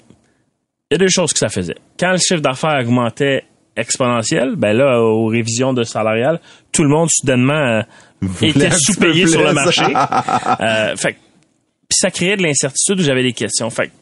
il 0.90 0.92
y 0.92 0.94
a 0.94 0.98
deux 0.98 1.08
choses 1.08 1.32
que 1.32 1.38
ça 1.40 1.48
faisait. 1.48 1.74
Quand 1.98 2.12
le 2.12 2.18
chiffre 2.18 2.40
d'affaires 2.40 2.78
augmentait 2.80 3.44
exponentiel, 3.80 4.54
ben 4.56 4.76
là, 4.76 5.00
aux 5.02 5.26
révisions 5.26 5.72
de 5.72 5.82
salarial, 5.82 6.40
tout 6.72 6.82
le 6.82 6.88
monde, 6.88 7.08
soudainement, 7.10 7.52
euh, 7.54 7.82
était 8.42 8.70
sous-payé 8.70 9.26
sur 9.26 9.42
le 9.42 9.52
marché. 9.52 9.82
euh, 10.60 10.96
fait 10.96 11.12
que- 11.14 11.18
puis 11.88 11.96
ça 12.00 12.10
créait 12.10 12.36
de 12.36 12.42
l'incertitude 12.42 13.00
où 13.00 13.02
j'avais 13.02 13.22
des 13.22 13.32
questions. 13.32 13.68
Fait 13.70 13.86
que, 13.88 13.92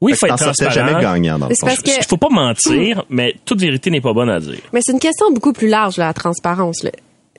oui, 0.00 0.12
il 0.12 0.16
faut 0.16 0.26
être 0.26 0.36
transparent. 0.36 0.70
jamais 0.70 1.00
gagnant 1.00 1.38
dans 1.38 1.48
le 1.48 1.54
fond. 1.54 1.66
parce 1.66 1.80
que- 1.82 1.90
Il 1.96 2.04
faut 2.04 2.16
pas 2.16 2.28
mentir, 2.30 3.04
mais 3.08 3.36
toute 3.44 3.60
vérité 3.60 3.90
n'est 3.90 4.00
pas 4.00 4.12
bonne 4.12 4.30
à 4.30 4.40
dire. 4.40 4.58
Mais 4.72 4.80
c'est 4.82 4.92
une 4.92 4.98
question 4.98 5.30
beaucoup 5.30 5.52
plus 5.52 5.68
large, 5.68 5.96
là, 5.98 6.06
la 6.06 6.14
transparence. 6.14 6.82
là. 6.82 6.90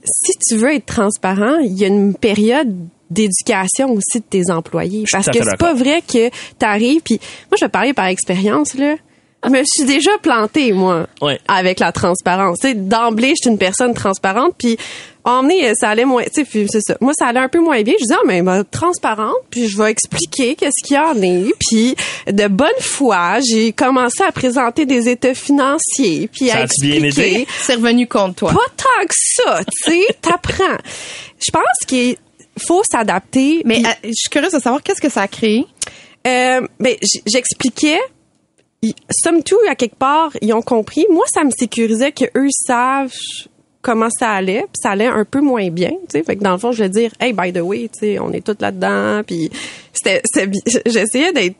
Si 0.05 0.33
tu 0.37 0.55
veux 0.57 0.73
être 0.73 0.85
transparent, 0.85 1.59
il 1.59 1.73
y 1.77 1.83
a 1.83 1.87
une 1.87 2.13
période 2.15 2.73
d'éducation 3.09 3.91
aussi 3.91 4.19
de 4.19 4.25
tes 4.29 4.49
employés. 4.51 5.03
Parce 5.11 5.25
que 5.27 5.33
c'est 5.51 5.57
pas 5.57 5.73
vrai 5.73 6.01
que 6.01 6.29
tu 6.29 6.65
arrives, 6.65 7.01
puis 7.01 7.19
moi, 7.51 7.57
je 7.59 7.65
vais 7.65 7.69
parler 7.69 7.93
par 7.93 8.05
expérience, 8.07 8.73
là. 8.75 8.95
Me 9.49 9.61
suis 9.65 9.85
déjà 9.85 10.11
plantée, 10.21 10.71
moi, 10.73 11.07
Ouais. 11.21 11.39
avec 11.47 11.79
la 11.79 11.91
transparence. 11.91 12.59
Tu 12.59 12.69
sais, 12.69 12.73
d'emblée, 12.73 13.29
je 13.29 13.43
suis 13.43 13.49
une 13.49 13.57
personne 13.57 13.93
transparente, 13.93 14.53
puis 14.57 14.77
emmener, 15.25 15.71
ça 15.79 15.89
allait 15.89 16.05
moins, 16.05 16.23
tu 16.23 16.43
sais, 16.45 16.67
c'est 16.69 16.81
ça. 16.81 16.97
Moi, 16.99 17.13
ça 17.17 17.27
allait 17.27 17.39
un 17.39 17.47
peu 17.47 17.59
moins 17.59 17.81
bien. 17.81 17.93
Je 17.97 18.03
disais, 18.03 18.15
ah, 18.17 18.23
mais 18.25 18.41
ben, 18.41 18.63
transparente, 18.69 19.35
puis 19.49 19.67
je 19.69 19.77
vais 19.77 19.89
expliquer 19.91 20.55
qu'est-ce 20.55 20.85
qu'il 20.85 20.97
y 20.97 20.99
en 20.99 21.21
est. 21.21 21.53
Puis 21.59 21.95
de 22.27 22.47
bonne 22.47 22.67
foi, 22.81 23.39
j'ai 23.39 23.71
commencé 23.71 24.21
à 24.23 24.31
présenter 24.31 24.85
des 24.85 25.07
états 25.09 25.33
financiers, 25.33 26.29
puis 26.31 26.49
Ça 26.49 26.57
à 26.57 26.63
expliquer. 26.63 27.47
C'est 27.61 27.75
revenu 27.75 28.07
contre 28.07 28.35
toi. 28.35 28.51
Pas 28.51 28.59
tant 28.77 29.05
que 29.07 29.13
ça, 29.15 29.59
tu 29.83 29.91
sais, 29.91 30.07
t'apprends. 30.21 30.77
Je 31.45 31.51
pense 31.51 31.87
qu'il 31.87 32.17
faut 32.59 32.81
s'adapter. 32.89 33.61
Mais 33.65 33.75
puis- 33.75 33.85
euh, 33.85 33.89
je 34.03 34.11
suis 34.13 34.29
curieuse 34.29 34.51
de 34.53 34.59
savoir 34.59 34.83
qu'est-ce 34.83 35.01
que 35.01 35.09
ça 35.09 35.21
a 35.23 35.27
créé? 35.27 35.65
euh, 36.27 36.61
ben, 36.79 36.95
j'expliquais. 37.25 37.99
Ils- 38.83 38.93
Somme 39.09 39.41
tout, 39.41 39.57
à 39.67 39.73
quelque 39.73 39.95
part, 39.97 40.31
ils 40.41 40.53
ont 40.53 40.61
compris. 40.61 41.05
Moi, 41.09 41.25
ça 41.33 41.43
me 41.43 41.49
sécurisait 41.49 42.11
que 42.11 42.25
eux 42.37 42.49
savent 42.51 43.11
comment 43.81 44.09
ça 44.17 44.29
allait, 44.31 44.61
puis 44.61 44.79
ça 44.81 44.91
allait 44.91 45.07
un 45.07 45.25
peu 45.25 45.41
moins 45.41 45.69
bien, 45.69 45.89
tu 45.89 45.97
sais. 46.19 46.23
Fait 46.23 46.35
que 46.35 46.43
dans 46.43 46.51
le 46.53 46.57
fond, 46.59 46.71
je 46.71 46.83
vais 46.83 46.89
dire, 46.89 47.11
hey, 47.19 47.33
by 47.33 47.51
the 47.51 47.59
way, 47.61 47.89
tu 47.91 47.99
sais, 47.99 48.19
on 48.19 48.31
est 48.31 48.45
tous 48.45 48.55
là-dedans, 48.61 49.23
puis 49.25 49.49
c'était, 49.91 50.21
j'essayais 50.85 51.33
d'être 51.33 51.55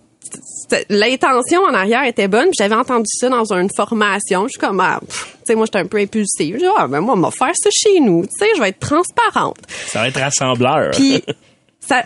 L'intention 0.89 1.61
en 1.61 1.73
arrière 1.73 2.05
était 2.05 2.27
bonne. 2.27 2.47
J'avais 2.57 2.73
entendu 2.75 3.05
ça 3.07 3.29
dans 3.29 3.53
une 3.53 3.69
formation. 3.75 4.43
Je 4.47 4.51
suis 4.53 4.59
comme, 4.59 4.79
ah, 4.79 4.99
tu 5.01 5.15
sais, 5.45 5.53
moi, 5.55 5.65
j'étais 5.65 5.79
un 5.79 5.85
peu 5.85 5.97
impulsive. 5.97 6.55
Je 6.55 6.59
dis, 6.59 6.65
ah, 6.77 6.87
ben, 6.87 7.01
moi, 7.01 7.13
on 7.15 7.19
va 7.21 7.29
faire 7.29 7.51
ça 7.53 7.69
chez 7.71 7.99
nous. 7.99 8.23
Tu 8.23 8.31
sais, 8.39 8.47
je 8.55 8.61
vais 8.61 8.69
être 8.69 8.79
transparente. 8.79 9.57
Ça 9.87 9.99
va 9.99 10.07
être 10.07 10.19
rassembleur. 10.19 10.91
Puis 10.91 11.23
ça, 11.79 12.03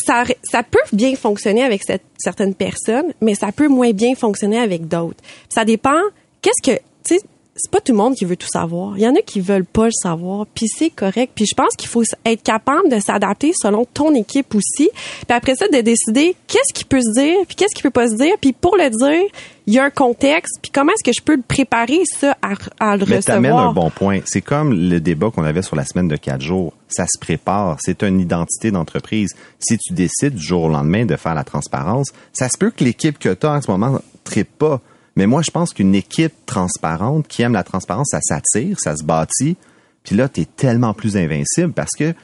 ça, 0.00 0.62
peut 0.62 0.78
bien 0.92 1.14
fonctionner 1.14 1.62
avec 1.62 1.82
certaines 2.18 2.54
personnes, 2.54 3.12
mais 3.20 3.34
ça 3.34 3.52
peut 3.52 3.68
moins 3.68 3.92
bien 3.92 4.14
fonctionner 4.14 4.58
avec 4.58 4.88
d'autres. 4.88 5.22
Ça 5.48 5.64
dépend. 5.64 6.00
Qu'est-ce 6.42 6.72
que, 6.72 6.76
tu 7.04 7.16
sais, 7.16 7.20
c'est 7.62 7.70
pas 7.70 7.80
tout 7.80 7.92
le 7.92 7.98
monde 7.98 8.14
qui 8.14 8.24
veut 8.24 8.36
tout 8.36 8.48
savoir. 8.50 8.96
Il 8.96 9.02
y 9.02 9.08
en 9.08 9.14
a 9.14 9.20
qui 9.22 9.40
veulent 9.40 9.64
pas 9.64 9.86
le 9.86 9.92
savoir, 9.92 10.46
puis 10.54 10.66
c'est 10.68 10.90
correct. 10.90 11.32
Puis 11.34 11.46
je 11.46 11.54
pense 11.54 11.74
qu'il 11.76 11.88
faut 11.88 12.02
être 12.24 12.42
capable 12.42 12.88
de 12.90 12.98
s'adapter 13.00 13.52
selon 13.54 13.84
ton 13.84 14.14
équipe 14.14 14.54
aussi. 14.54 14.88
Puis 15.26 15.36
après 15.36 15.54
ça, 15.54 15.66
de 15.68 15.80
décider 15.80 16.34
qu'est-ce 16.46 16.72
qui 16.74 16.84
peut 16.84 17.00
se 17.00 17.12
dire, 17.20 17.36
puis 17.46 17.56
qu'est-ce 17.56 17.74
qui 17.74 17.82
peut 17.82 17.90
pas 17.90 18.08
se 18.08 18.16
dire. 18.16 18.34
Puis 18.40 18.52
pour 18.52 18.76
le 18.76 18.88
dire, 18.90 19.30
il 19.66 19.74
y 19.74 19.78
a 19.78 19.84
un 19.84 19.90
contexte. 19.90 20.58
Puis 20.62 20.70
comment 20.72 20.92
est-ce 20.92 21.04
que 21.08 21.14
je 21.16 21.22
peux 21.22 21.36
le 21.36 21.42
préparer 21.46 22.00
ça 22.04 22.36
à, 22.42 22.54
à 22.80 22.96
le 22.96 23.04
Mais 23.06 23.16
recevoir? 23.16 23.68
un 23.68 23.72
bon 23.72 23.90
point. 23.90 24.20
C'est 24.24 24.40
comme 24.40 24.72
le 24.72 25.00
débat 25.00 25.30
qu'on 25.30 25.44
avait 25.44 25.62
sur 25.62 25.76
la 25.76 25.84
semaine 25.84 26.08
de 26.08 26.16
quatre 26.16 26.42
jours. 26.42 26.72
Ça 26.88 27.04
se 27.06 27.18
prépare. 27.18 27.76
C'est 27.80 28.02
une 28.02 28.20
identité 28.20 28.70
d'entreprise. 28.70 29.34
Si 29.58 29.78
tu 29.78 29.92
décides 29.92 30.34
du 30.34 30.42
jour 30.42 30.64
au 30.64 30.68
lendemain 30.68 31.04
de 31.04 31.16
faire 31.16 31.34
la 31.34 31.44
transparence, 31.44 32.08
ça 32.32 32.48
se 32.48 32.58
peut 32.58 32.70
que 32.70 32.82
l'équipe 32.82 33.18
que 33.18 33.32
tu 33.34 33.46
as 33.46 33.52
en 33.52 33.62
ce 33.62 33.70
moment 33.70 33.90
ne 33.90 33.98
trippe 34.24 34.58
pas. 34.58 34.80
Mais 35.20 35.26
moi, 35.26 35.42
je 35.42 35.50
pense 35.50 35.74
qu'une 35.74 35.94
équipe 35.94 36.32
transparente 36.46 37.28
qui 37.28 37.42
aime 37.42 37.52
la 37.52 37.62
transparence, 37.62 38.08
ça 38.12 38.20
s'attire, 38.22 38.80
ça 38.80 38.96
se 38.96 39.04
bâtit. 39.04 39.58
Puis 40.02 40.16
là, 40.16 40.30
tu 40.30 40.40
es 40.40 40.44
tellement 40.46 40.94
plus 40.94 41.18
invincible 41.18 41.74
parce 41.74 41.90
que 41.90 42.14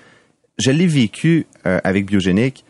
je 0.57 0.71
l'ai 0.71 0.87
vécu 0.87 1.47
euh, 1.67 1.79
avec 1.85 2.07
Biogénique. 2.07 2.65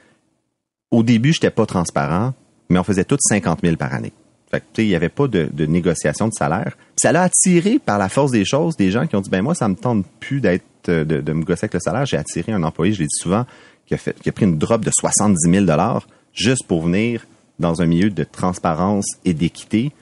Au 0.91 1.05
début, 1.05 1.33
j'étais 1.33 1.53
pas 1.53 1.65
transparent, 1.65 2.35
mais 2.69 2.81
on 2.81 2.83
faisait 2.83 3.05
tous 3.05 3.21
50 3.21 3.61
000 3.63 3.77
par 3.77 3.95
année. 3.95 4.13
Fait 4.51 4.59
que, 4.59 4.83
il 4.83 4.89
n'y 4.89 4.97
avait 4.97 5.11
pas 5.11 5.29
de, 5.29 5.49
négociation 5.65 6.27
de 6.27 6.33
salaire. 6.33 6.73
Puis 6.77 7.03
ça 7.03 7.13
l'a 7.13 7.23
attiré 7.23 7.79
par 7.79 7.97
la 7.97 8.09
force 8.09 8.33
des 8.33 8.45
choses 8.45 8.77
des 8.77 8.91
gens 8.91 9.07
qui 9.07 9.15
ont 9.15 9.21
dit, 9.21 9.31
ben 9.31 9.43
moi, 9.43 9.55
ça 9.55 9.69
me 9.69 9.77
tente 9.77 10.05
plus 10.19 10.41
d'être, 10.41 10.89
euh, 10.89 11.05
de, 11.05 11.21
de 11.21 11.33
me 11.35 11.45
gosser 11.45 11.67
avec 11.67 11.75
le 11.75 11.81
salaire. 11.81 12.05
J'ai 12.05 12.17
attiré 12.17 12.51
un 12.51 12.65
employé, 12.65 12.95
je 12.95 12.99
l'ai 12.99 13.07
dit 13.07 13.21
souvent, 13.21 13.47
qui 13.87 13.95
a, 13.95 13.97
fait, 13.97 14.19
qui 14.21 14.29
a 14.29 14.33
pris 14.33 14.47
une 14.47 14.59
drop 14.59 14.85
de 14.85 14.91
70 14.93 15.67
000 15.67 16.01
juste 16.33 16.67
pour 16.67 16.83
venir 16.83 17.25
dans 17.61 17.81
un 17.81 17.87
milieu 17.87 18.11
de 18.11 18.25
transparence 18.25 19.07
et 19.25 19.33
d'équité. 19.33 19.93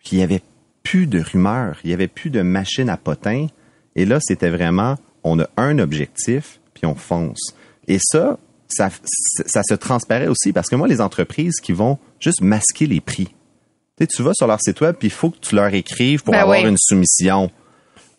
Puis 0.00 0.16
il 0.16 0.18
y 0.20 0.22
avait 0.22 0.42
plus 0.82 1.06
de 1.06 1.20
rumeurs, 1.20 1.78
il 1.84 1.90
y 1.90 1.92
avait 1.92 2.08
plus 2.08 2.30
de 2.30 2.42
machines 2.42 2.88
à 2.88 2.96
potins. 2.96 3.46
Et 3.94 4.04
là, 4.04 4.18
c'était 4.20 4.50
vraiment, 4.50 4.96
on 5.24 5.38
a 5.40 5.48
un 5.56 5.78
objectif, 5.78 6.60
puis 6.74 6.86
on 6.86 6.94
fonce. 6.94 7.54
Et 7.88 7.98
ça, 8.00 8.38
ça, 8.68 8.90
ça 9.46 9.62
se 9.62 9.74
transparaît 9.74 10.28
aussi 10.28 10.52
parce 10.52 10.68
que 10.68 10.76
moi, 10.76 10.88
les 10.88 11.00
entreprises 11.00 11.56
qui 11.60 11.72
vont 11.72 11.98
juste 12.20 12.40
masquer 12.40 12.86
les 12.86 13.00
prix. 13.00 13.26
Tu 13.26 14.04
sais, 14.04 14.06
tu 14.06 14.22
vas 14.22 14.32
sur 14.34 14.46
leur 14.46 14.60
site 14.60 14.80
web, 14.80 14.94
puis 14.98 15.08
il 15.08 15.12
faut 15.12 15.30
que 15.30 15.38
tu 15.40 15.54
leur 15.54 15.72
écrives 15.74 16.22
pour 16.22 16.32
Ben 16.32 16.40
avoir 16.40 16.62
oui. 16.62 16.68
une 16.68 16.78
soumission. 16.78 17.50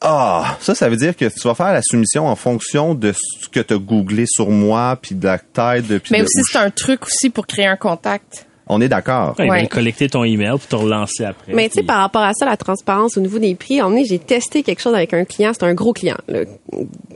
Ah, 0.01 0.57
ça, 0.61 0.75
ça 0.75 0.89
veut 0.89 0.95
dire 0.95 1.15
que 1.15 1.25
tu 1.25 1.47
vas 1.47 1.55
faire 1.55 1.73
la 1.73 1.81
soumission 1.81 2.27
en 2.27 2.35
fonction 2.35 2.95
de 2.95 3.13
ce 3.13 3.49
que 3.49 3.59
tu 3.59 3.73
as 3.73 3.77
googlé 3.77 4.25
sur 4.27 4.49
moi, 4.49 4.97
puis 5.01 5.15
de 5.15 5.25
la 5.25 5.39
taille 5.39 5.83
de... 5.83 5.97
puis 5.97 6.11
Mais 6.11 6.19
de 6.19 6.23
aussi, 6.23 6.41
c'est 6.49 6.57
un 6.57 6.69
truc 6.69 7.05
aussi 7.05 7.29
pour 7.29 7.47
créer 7.47 7.67
un 7.67 7.75
contact. 7.75 8.47
On 8.71 8.79
est 8.81 8.87
d'accord. 8.87 9.35
Ouais, 9.39 9.49
Ouais. 9.49 9.67
collecter 9.67 10.07
ton 10.09 10.23
email 10.23 10.51
pour 10.51 10.67
te 10.67 10.75
relancer 10.75 11.25
après. 11.25 11.53
Mais 11.53 11.67
tu 11.69 11.73
sais, 11.75 11.79
Puis- 11.81 11.87
par 11.87 11.97
rapport 12.01 12.21
à 12.21 12.33
ça, 12.33 12.45
la 12.45 12.55
transparence 12.55 13.17
au 13.17 13.21
niveau 13.21 13.39
des 13.39 13.55
prix, 13.55 13.81
on 13.81 13.95
est, 13.95 14.05
j'ai 14.05 14.19
testé 14.19 14.61
quelque 14.61 14.79
chose 14.81 14.93
avec 14.93 15.11
un 15.13 15.25
client, 15.25 15.51
c'est 15.53 15.63
un 15.65 15.73
gros 15.73 15.91
client. 15.91 16.17
là. 16.27 16.41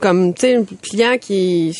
Comme, 0.00 0.34
tu 0.34 0.40
sais, 0.40 0.56
un 0.56 0.64
client 0.82 1.16
qui, 1.20 1.72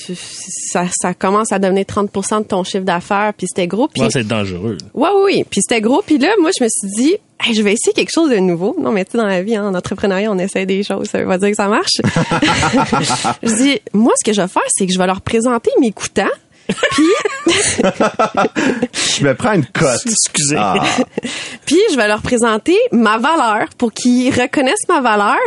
ça, 0.73 0.85
ça 0.93 1.13
commence 1.13 1.53
à 1.53 1.59
devenir 1.59 1.85
30% 1.85 2.39
de 2.41 2.45
ton 2.47 2.63
chiffre 2.65 2.85
d'affaires, 2.85 3.33
puis 3.37 3.47
c'était 3.49 3.67
gros. 3.67 3.89
Moi, 3.97 4.09
c'est 4.11 4.27
dangereux. 4.27 4.79
ouais, 4.95 5.09
oui, 5.17 5.23
oui, 5.39 5.45
puis 5.51 5.61
c'était 5.61 5.81
gros. 5.81 6.03
Puis 6.07 6.19
là, 6.19 6.29
moi, 6.41 6.51
je 6.57 6.65
me 6.65 6.69
suis 6.69 6.89
dit, 6.97 7.17
Hey, 7.47 7.53
je 7.53 7.63
vais 7.63 7.73
essayer 7.73 7.93
quelque 7.93 8.13
chose 8.13 8.31
de 8.31 8.37
nouveau. 8.37 8.75
Non, 8.81 8.91
mais 8.93 9.05
tu 9.05 9.11
sais, 9.13 9.19
dans 9.19 9.27
la 9.27 9.43
vie, 9.43 9.55
hein, 9.57 9.67
en 9.69 9.75
entrepreneuriat, 9.75 10.31
on 10.31 10.39
essaie 10.39 10.65
des 10.67 10.83
choses. 10.85 11.09
Ça 11.09 11.19
veut 11.19 11.27
pas 11.27 11.37
dire 11.37 11.51
que 11.51 11.57
ça 11.57 11.69
marche. 11.69 11.97
je 13.43 13.55
dis, 13.55 13.81
moi, 13.93 14.13
ce 14.17 14.25
que 14.25 14.33
je 14.35 14.41
vais 14.41 14.49
faire, 14.49 14.63
c'est 14.69 14.87
que 14.87 14.93
je 14.93 14.99
vais 14.99 15.07
leur 15.07 15.21
présenter 15.21 15.71
mes 15.81 15.91
coûtants. 15.93 16.23
Puis, 16.67 17.05
Je 19.19 19.25
me 19.25 19.35
prends 19.35 19.53
une 19.53 19.67
cote. 19.67 20.01
Excusez. 20.07 20.57
Ah, 20.59 20.75
Puis 21.67 21.79
je 21.91 21.97
vais 21.97 22.09
leur 22.09 22.23
présenter 22.23 22.77
ma 22.93 23.19
valeur 23.19 23.69
pour 23.79 23.93
qu'ils 23.93 24.31
reconnaissent 24.31 24.89
ma 24.89 25.01
valeur. 25.01 25.39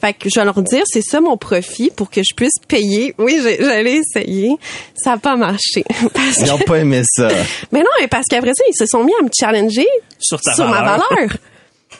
Fait 0.00 0.12
que 0.12 0.28
je 0.32 0.38
vais 0.38 0.44
leur 0.44 0.60
dire 0.62 0.82
c'est 0.86 1.02
ça 1.02 1.20
mon 1.20 1.36
profit 1.36 1.90
pour 1.90 2.10
que 2.10 2.20
je 2.22 2.34
puisse 2.34 2.52
payer. 2.68 3.14
Oui, 3.18 3.38
j'ai- 3.42 3.58
j'allais 3.62 3.96
essayer. 4.02 4.50
Ça 4.96 5.10
n'a 5.12 5.18
pas 5.18 5.36
marché. 5.36 5.84
Parce 6.14 6.38
ils 6.38 6.44
que- 6.44 6.48
n'ont 6.50 6.58
pas 6.58 6.78
aimé 6.78 7.02
ça. 7.04 7.28
mais 7.72 7.80
non, 7.80 7.86
mais 8.00 8.08
parce 8.08 8.24
qu'après 8.28 8.52
ça, 8.54 8.64
ils 8.68 8.76
se 8.76 8.86
sont 8.86 9.04
mis 9.04 9.12
à 9.20 9.22
me 9.24 9.30
challenger 9.38 9.86
Sur 10.18 10.40
ta 10.40 10.52
ma 10.58 10.82
valeur. 10.82 11.08
valeur. 11.10 11.28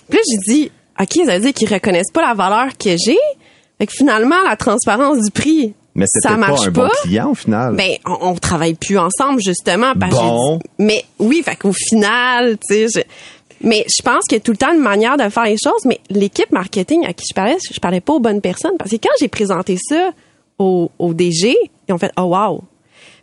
Puis 0.08 0.18
là, 0.18 0.22
j'ai 0.30 0.52
dit 0.54 0.72
OK, 1.00 1.26
ça 1.26 1.34
veut 1.38 1.40
dire 1.44 1.52
qu'ils 1.54 1.72
reconnaissent 1.72 2.10
pas 2.12 2.22
la 2.22 2.34
valeur 2.34 2.68
que 2.78 2.96
j'ai. 2.96 3.18
Fait 3.78 3.86
que 3.86 3.92
finalement, 3.92 4.42
la 4.48 4.56
transparence 4.56 5.18
du 5.22 5.30
prix, 5.30 5.74
Mais 5.96 6.06
c'était 6.08 6.28
pas 6.28 6.36
marche 6.36 6.66
un 6.68 6.72
pas. 6.72 6.84
bon 6.88 6.90
client 7.02 7.30
au 7.30 7.34
final. 7.34 7.74
Ben, 7.74 7.92
on, 8.06 8.18
on 8.20 8.34
travaille 8.34 8.74
plus 8.74 8.98
ensemble 8.98 9.40
justement 9.42 9.92
parce 9.98 10.12
que 10.14 10.18
Bon. 10.20 10.58
mais 10.78 11.04
oui, 11.18 11.42
fait 11.44 11.56
qu'au 11.56 11.72
final, 11.72 12.56
tu 12.58 12.86
sais, 12.86 12.86
je- 12.94 13.66
mais 13.66 13.84
je 13.88 14.02
pense 14.02 14.24
qu'il 14.28 14.36
y 14.36 14.40
a 14.40 14.44
tout 14.44 14.50
le 14.52 14.58
temps 14.58 14.72
une 14.72 14.80
manière 14.80 15.16
de 15.16 15.28
faire 15.30 15.44
les 15.44 15.56
choses. 15.56 15.84
Mais 15.86 15.98
l'équipe 16.10 16.52
marketing 16.52 17.06
à 17.06 17.12
qui 17.14 17.24
je 17.28 17.34
parlais, 17.34 17.56
je 17.72 17.80
parlais 17.80 18.00
pas 18.02 18.12
aux 18.12 18.20
bonnes 18.20 18.40
personnes 18.42 18.76
parce 18.78 18.90
que 18.90 18.96
quand 18.96 19.08
j'ai 19.18 19.28
présenté 19.28 19.76
ça 19.78 20.10
au, 20.58 20.90
au 20.98 21.14
DG, 21.14 21.56
ils 21.88 21.92
ont 21.92 21.98
fait 21.98 22.12
oh 22.18 22.22
wow. 22.24 22.62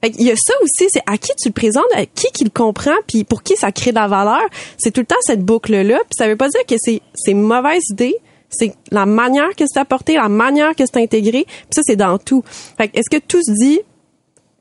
Fait 0.01 0.11
qu'il 0.11 0.23
y 0.25 0.31
a 0.31 0.35
ça 0.35 0.53
aussi, 0.61 0.87
c'est 0.89 1.03
à 1.05 1.17
qui 1.17 1.31
tu 1.41 1.47
le 1.49 1.53
présentes, 1.53 1.85
à 1.95 2.05
qui 2.05 2.27
qui 2.33 2.43
le 2.43 2.49
comprend, 2.49 2.91
puis 3.07 3.23
pour 3.23 3.41
qui 3.41 3.55
ça 3.55 3.71
crée 3.71 3.91
de 3.91 3.95
la 3.95 4.07
valeur. 4.07 4.41
C'est 4.77 4.91
tout 4.91 4.99
le 4.99 5.05
temps 5.05 5.15
cette 5.21 5.45
boucle-là. 5.45 5.97
Puis 5.99 6.15
ça 6.17 6.27
veut 6.27 6.35
pas 6.35 6.49
dire 6.49 6.65
que 6.67 6.75
c'est 6.77 7.01
c'est 7.15 7.33
mauvaise 7.33 7.83
idée. 7.91 8.15
C'est 8.53 8.73
la 8.91 9.05
manière 9.05 9.55
que 9.57 9.65
c'est 9.67 9.79
apporté, 9.79 10.15
la 10.15 10.29
manière 10.29 10.75
que 10.75 10.85
c'est 10.85 11.01
intégré. 11.01 11.43
Puis 11.45 11.67
ça, 11.71 11.81
c'est 11.83 11.95
dans 11.95 12.17
tout. 12.17 12.43
Fait 12.77 12.87
que 12.87 12.97
est-ce 12.97 13.09
que 13.09 13.21
tout 13.21 13.41
se 13.41 13.51
dit? 13.51 13.79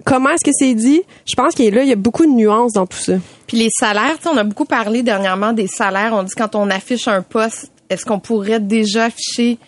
Comment 0.04 0.30
est-ce 0.30 0.44
que 0.44 0.50
c'est 0.52 0.74
dit? 0.74 1.02
Je 1.26 1.34
pense 1.36 1.54
qu'il 1.54 1.64
y 1.66 1.68
a 1.68 1.70
là, 1.70 1.82
il 1.82 1.88
y 1.88 1.92
a 1.92 1.96
beaucoup 1.96 2.26
de 2.26 2.32
nuances 2.32 2.72
dans 2.72 2.86
tout 2.86 2.98
ça. 2.98 3.14
Puis 3.46 3.56
les 3.56 3.68
salaires, 3.70 4.16
tu 4.16 4.24
sais, 4.24 4.28
on 4.28 4.36
a 4.36 4.44
beaucoup 4.44 4.64
parlé 4.64 5.02
dernièrement 5.02 5.52
des 5.52 5.68
salaires. 5.68 6.12
On 6.14 6.22
dit 6.24 6.34
quand 6.36 6.56
on 6.56 6.70
affiche 6.70 7.06
un 7.06 7.22
poste, 7.22 7.70
est-ce 7.88 8.04
qu'on 8.04 8.18
pourrait 8.18 8.58
déjà 8.58 9.04
afficher 9.04 9.58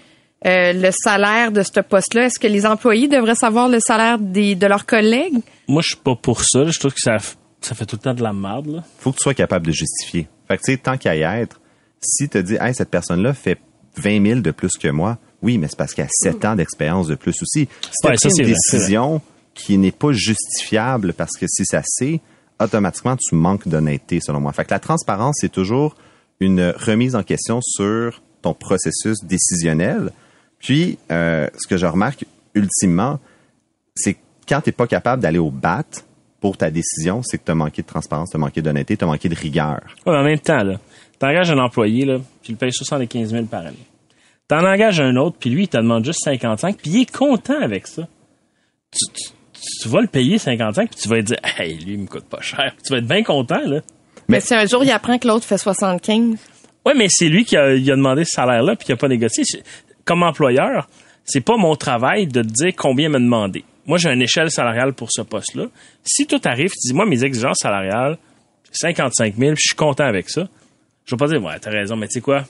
euh, 0.47 0.72
le 0.72 0.91
salaire 0.91 1.53
de 1.53 1.62
ce 1.62 1.81
poste-là? 1.81 2.25
Est-ce 2.25 2.39
que 2.41 2.47
les 2.47 2.66
employés 2.66 3.07
devraient 3.07 3.35
savoir 3.35 3.68
le 3.68 3.79
salaire 3.81 4.18
des, 4.18 4.55
de 4.55 4.66
leurs 4.66 4.87
collègues? 4.87 5.39
Moi, 5.68 5.83
je 5.83 5.89
suis 5.89 6.03
pas 6.03 6.16
pour 6.16 6.43
ça. 6.43 6.64
Je 6.66 6.79
trouve 6.79 6.95
que 6.95 7.01
ça, 7.01 7.18
ça 7.61 7.75
fait 7.75 7.87
tout 7.87 7.97
le 7.97 8.03
temps 8.03 8.14
de 8.14 8.22
la 8.22 8.33
merde. 8.33 8.66
Là. 8.66 8.85
faut 8.99 9.12
que 9.12 9.18
tu 9.18 9.22
sois 9.22 9.35
capable 9.35 9.66
de 9.66 9.72
justifier. 9.72 10.27
Fait 10.49 10.57
que, 10.57 10.62
tu 10.62 10.72
sais, 10.72 10.79
tant 10.79 10.97
qu'à 10.97 11.14
y 11.14 11.22
être, 11.22 11.61
si 12.01 12.29
tu 12.29 12.43
dis, 12.43 12.57
hey, 12.61 12.75
cette 12.75 12.91
personne-là 12.91 13.35
fait 13.35 13.59
20 13.97 14.26
000 14.26 14.40
de 14.40 14.51
plus 14.51 14.72
que 14.72 14.88
moi, 14.88 15.18
oui, 15.42 15.59
mais 15.59 15.68
c'est 15.68 15.76
parce 15.76 15.92
qu'elle 15.92 16.07
a 16.07 16.11
7 16.11 16.45
ans 16.47 16.57
d'expérience 16.57 17.07
de 17.07 17.14
plus 17.14 17.34
aussi. 17.42 17.68
Ouais, 18.03 18.14
c'est 18.16 18.28
une 18.28 18.45
vrai, 18.45 18.55
décision 18.55 19.20
qui 19.53 19.78
n'est 19.78 19.92
pas 19.92 20.12
justifiable 20.12 21.12
parce 21.12 21.36
que 21.36 21.47
si 21.47 21.64
ça 21.64 21.82
c'est, 21.84 22.20
automatiquement, 22.61 23.16
tu 23.16 23.34
manques 23.34 23.68
d'honnêteté, 23.68 24.20
selon 24.20 24.40
moi. 24.40 24.53
Fait 24.53 24.64
que 24.64 24.70
la 24.70 24.80
transparence, 24.80 25.36
c'est 25.40 25.53
toujours 25.53 25.97
une 26.40 26.74
remise 26.76 27.14
en 27.14 27.22
question 27.22 27.61
sur 27.62 28.22
ton 28.42 28.55
processus 28.55 29.24
décisionnel. 29.24 30.11
Puis, 30.59 30.99
euh, 31.12 31.49
ce 31.59 31.66
que 31.66 31.76
je 31.76 31.86
remarque 31.86 32.24
ultimement, 32.55 33.20
c'est 33.95 34.14
que 34.14 34.20
quand 34.49 34.61
tu 34.61 34.68
n'es 34.68 34.72
pas 34.72 34.86
capable 34.86 35.22
d'aller 35.22 35.38
au 35.38 35.51
bat 35.51 35.84
pour 36.40 36.57
ta 36.57 36.70
décision, 36.70 37.22
c'est 37.22 37.38
que 37.38 37.45
tu 37.45 37.53
as 37.53 37.55
manqué 37.55 37.82
de 37.82 37.86
transparence, 37.86 38.30
tu 38.30 38.36
as 38.36 38.40
manqué 38.40 38.61
d'honnêteté, 38.61 38.97
tu 38.97 39.05
as 39.05 39.07
manqué 39.07 39.28
de 39.28 39.34
rigueur. 39.34 39.80
Ouais, 40.07 40.16
en 40.16 40.24
même 40.24 40.38
temps, 40.38 40.62
là, 40.62 40.78
t'engages 41.19 41.51
un 41.51 41.59
employé, 41.59 42.05
là, 42.05 42.17
puis 42.19 42.25
tu 42.43 42.53
le 42.53 42.59
payes 42.59 42.73
75 42.73 43.31
000 43.31 43.45
par 43.47 43.61
année. 43.67 43.77
T'en 44.49 44.65
engages 44.65 45.01
un 45.01 45.17
autre, 45.17 45.37
puis 45.41 45.51
lui, 45.51 45.62
il 45.65 45.69
te 45.69 45.77
demande 45.79 46.05
juste 46.05 46.21
55, 46.25 46.77
puis 46.77 46.91
il 46.91 47.01
est 47.03 47.11
content 47.17 47.61
avec 47.61 47.87
ça. 47.87 48.07
Tu, 48.91 49.12
tu- 49.12 49.31
tu 49.83 49.89
vas 49.89 50.01
le 50.03 50.07
payer 50.09 50.37
55, 50.39 50.91
puis 50.91 51.01
tu 51.01 51.09
vas 51.09 51.17
lui 51.17 51.25
dire, 51.25 51.39
hey, 51.59 51.79
lui, 51.79 51.95
il 51.95 51.99
me 52.01 52.07
coûte 52.07 52.27
pas 52.27 52.41
cher. 52.43 52.73
Puis 52.75 52.83
tu 52.87 52.93
vas 52.93 52.99
être 52.99 53.07
bien 53.07 53.23
content, 53.23 53.61
là. 53.67 53.81
Mais 54.29 54.41
si 54.41 54.55
un 54.55 54.67
jour 54.67 54.85
il 54.85 54.91
apprend 54.91 55.19
que 55.19 55.27
l'autre 55.29 55.45
fait 55.47 55.59
75, 55.59 56.37
Ouais, 56.87 56.93
mais 56.95 57.07
c'est 57.09 57.29
lui 57.31 57.47
qui 57.47 57.57
a, 57.57 57.75
il 57.75 57.91
a 57.91 57.97
demandé 57.97 58.25
ce 58.27 58.33
salaire-là 58.33 58.77
puis 58.77 58.85
qui 58.85 58.93
a 58.93 58.97
pas 58.97 59.09
négocié. 59.09 59.43
Comme 60.05 60.23
employeur, 60.23 60.87
c'est 61.25 61.41
pas 61.41 61.57
mon 61.57 61.77
travail 61.77 62.27
de 62.27 62.43
te 62.43 62.47
dire 62.49 62.73
combien 62.77 63.09
me 63.09 63.19
demander. 63.19 63.65
Moi, 63.87 63.97
j'ai 63.97 64.11
une 64.11 64.21
échelle 64.21 64.51
salariale 64.51 64.93
pour 64.93 65.09
ce 65.11 65.23
poste-là. 65.23 65.65
Si 66.03 66.27
tout 66.27 66.41
arrive, 66.45 66.71
tu 66.71 66.89
dis, 66.89 66.93
moi, 66.95 67.07
mes 67.07 67.25
exigences 67.25 67.59
salariales, 67.62 68.19
c'est 68.71 68.89
55 68.89 69.35
000, 69.35 69.53
puis 69.55 69.62
je 69.62 69.69
suis 69.69 69.77
content 69.77 70.05
avec 70.05 70.29
ça. 70.29 70.47
Je 71.05 71.14
vais 71.14 71.18
pas 71.18 71.28
dire, 71.28 71.42
ouais, 71.42 71.59
t'as 71.61 71.70
raison, 71.70 71.96
mais 71.96 72.09
tu 72.09 72.14
sais 72.14 72.20
quoi? 72.20 72.44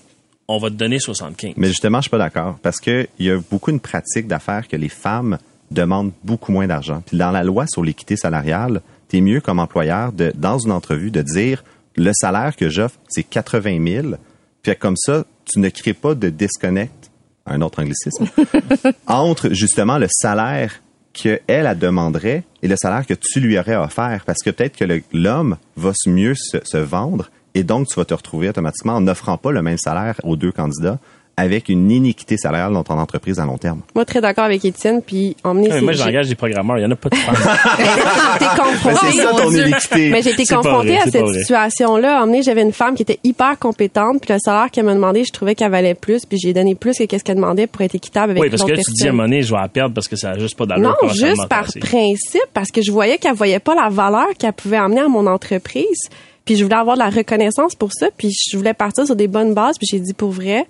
On 0.47 0.59
va 0.59 0.71
te 0.71 0.75
donner 0.75 0.99
75. 0.99 1.55
Mais 1.57 1.69
justement, 1.69 1.99
je 1.99 2.03
suis 2.03 2.11
pas 2.11 2.19
d'accord 2.19 2.59
parce 2.63 2.79
que 2.79 3.09
il 3.19 3.27
y 3.27 3.31
a 3.31 3.39
beaucoup 3.51 3.71
une 3.71 3.81
pratique 3.81 4.27
d'affaires 4.27 4.69
que 4.69 4.77
les 4.77 4.89
femmes 4.89 5.39
demandent 5.71 6.13
beaucoup 6.23 6.53
moins 6.53 6.67
d'argent. 6.67 7.03
Puis 7.05 7.17
dans 7.17 7.31
la 7.31 7.43
loi 7.43 7.67
sur 7.67 7.83
l'équité 7.83 8.17
salariale, 8.17 8.83
tu 9.09 9.19
es 9.19 9.21
mieux 9.21 9.41
comme 9.41 9.59
employeur 9.59 10.13
de 10.13 10.33
dans 10.35 10.59
une 10.59 10.71
entrevue 10.71 11.11
de 11.11 11.23
dire 11.23 11.65
le 11.97 12.13
salaire 12.13 12.55
que 12.57 12.69
j'offre, 12.69 12.99
c'est 13.09 13.23
80 13.23 14.03
000. 14.03 14.15
Puis 14.63 14.77
comme 14.77 14.97
ça, 14.97 15.25
tu 15.45 15.59
ne 15.59 15.69
crées 15.69 15.95
pas 15.95 16.15
de 16.15 16.29
disconnect, 16.29 17.11
un 17.47 17.61
autre 17.61 17.83
anglicisme, 17.83 18.27
entre 19.07 19.51
justement 19.53 19.99
le 19.99 20.09
salaire 20.11 20.81
que 21.13 21.41
elle 21.47 21.67
a 21.67 21.75
demanderait 21.75 22.45
et 22.63 22.69
le 22.69 22.77
salaire 22.77 23.07
que 23.07 23.15
tu 23.15 23.41
lui 23.41 23.59
aurais 23.59 23.77
offert 23.77 24.25
parce 24.27 24.43
que 24.43 24.51
peut-être 24.51 24.77
que 24.77 25.03
l'homme 25.13 25.57
va 25.77 25.93
se 25.95 26.11
mieux 26.11 26.35
se, 26.35 26.59
se 26.65 26.77
vendre 26.77 27.31
et 27.55 27.65
donc 27.65 27.89
tu 27.89 27.95
vas 27.95 28.05
te 28.05 28.15
retrouver 28.15 28.49
automatiquement 28.49 28.95
en 28.95 29.01
n'offrant 29.01 29.37
pas 29.37 29.53
le 29.53 29.63
même 29.63 29.79
salaire 29.79 30.21
aux 30.25 30.37
deux 30.37 30.53
candidats 30.53 30.99
avec 31.37 31.69
une 31.69 31.91
iniquité 31.91 32.37
salariale 32.37 32.73
dans 32.73 32.85
ton 32.85 32.99
entreprise 32.99 33.41
à 33.41 33.45
long 33.45 33.59
terme. 33.59 33.81
Moi, 33.95 34.05
très 34.05 34.21
d'accord 34.21 34.45
avec 34.45 34.65
Étienne, 34.65 35.03
puis 35.05 35.37
emmener 35.43 35.69
Ouais, 35.69 35.81
moi, 35.81 35.93
j'engage 35.93 36.29
des 36.29 36.35
programmeurs. 36.35 36.79
Il 36.79 36.83
y 36.83 36.87
en 36.87 36.91
a 36.91 36.97
pas 36.97 37.09
de 37.09 37.17
femmes. 37.17 37.35
j'ai 37.79 38.45
été 38.45 38.55
confrontée. 38.57 38.99
Mais 39.03 39.13
c'est 39.13 39.23
ça 39.23 39.31
ton 39.31 39.51
iniquité. 39.51 40.11
Mais 40.11 40.23
j'ai 40.23 40.31
été 40.31 40.47
confrontée 40.47 40.89
vrai, 40.89 40.99
à 40.99 41.11
cette 41.11 41.29
situation-là. 41.41 42.23
Emmener, 42.23 42.43
j'avais 42.43 42.63
une 42.63 42.73
femme 42.73 42.95
qui 42.95 43.03
était 43.03 43.19
hyper 43.25 43.59
compétente, 43.59 44.21
puis 44.21 44.33
le 44.33 44.39
salaire 44.39 44.71
qu'elle 44.71 44.85
m'a 44.85 44.95
demandé, 44.95 45.25
je 45.25 45.33
trouvais 45.33 45.55
qu'elle 45.55 45.71
valait 45.71 45.95
plus, 45.95 46.25
puis 46.25 46.39
j'ai 46.39 46.53
donné 46.53 46.75
plus 46.75 46.97
que 46.97 47.05
qu'est-ce 47.05 47.25
qu'elle 47.25 47.37
demandait 47.37 47.67
pour 47.67 47.83
être 47.83 47.95
équitable 47.95 48.33
avec 48.33 48.43
oui, 48.43 48.51
parce 48.51 48.63
que 48.63 48.71
là, 48.71 48.77
tu 48.77 48.85
te 48.85 48.93
dis 48.93 49.09
à 49.09 49.43
je 49.43 49.51
vais 49.55 49.61
la 49.61 49.69
perdre 49.69 49.95
parce 49.95 50.09
que 50.09 50.17
ça 50.17 50.33
n'a 50.33 50.39
juste 50.39 50.57
pas 50.57 50.67
d'allure. 50.67 50.97
Non, 51.03 51.09
juste 51.09 51.49
par 51.49 51.67
principe, 51.81 52.47
parce 52.53 52.71
que 52.71 52.81
je 52.83 52.93
voyais 52.93 53.19
qu'elle 53.19 53.35
voyait 53.35 53.59
pas 53.59 53.75
la 53.75 53.89
valeur 53.89 54.29
qu'elle 54.39 54.53
pouvait 54.53 54.77
amener 54.77 55.01
à 55.01 55.09
mon 55.09 55.27
entreprise. 55.27 56.09
Puis 56.45 56.57
je 56.57 56.65
voulais 56.65 56.77
avoir 56.77 56.97
de 56.97 57.03
la 57.03 57.11
reconnaissance 57.11 57.75
pour 57.75 57.93
ça, 57.93 58.09
puis 58.17 58.31
je 58.31 58.57
voulais 58.57 58.75
partir 58.75 59.07
sur 59.07 59.17
des 59.17 59.29
bonnes 59.29 59.55
bases, 59.55 59.79
puis 59.79 59.87
j'ai 59.91 60.01
dit 60.01 60.15
pour 60.15 60.31
vrai, 60.31 60.67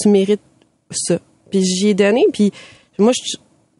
tu 0.00 0.08
mérites 0.08 0.40
ça. 0.90 1.18
Puis 1.50 1.64
j'y 1.64 1.88
ai 1.88 1.94
donné, 1.94 2.24
puis 2.32 2.52
moi 2.98 3.12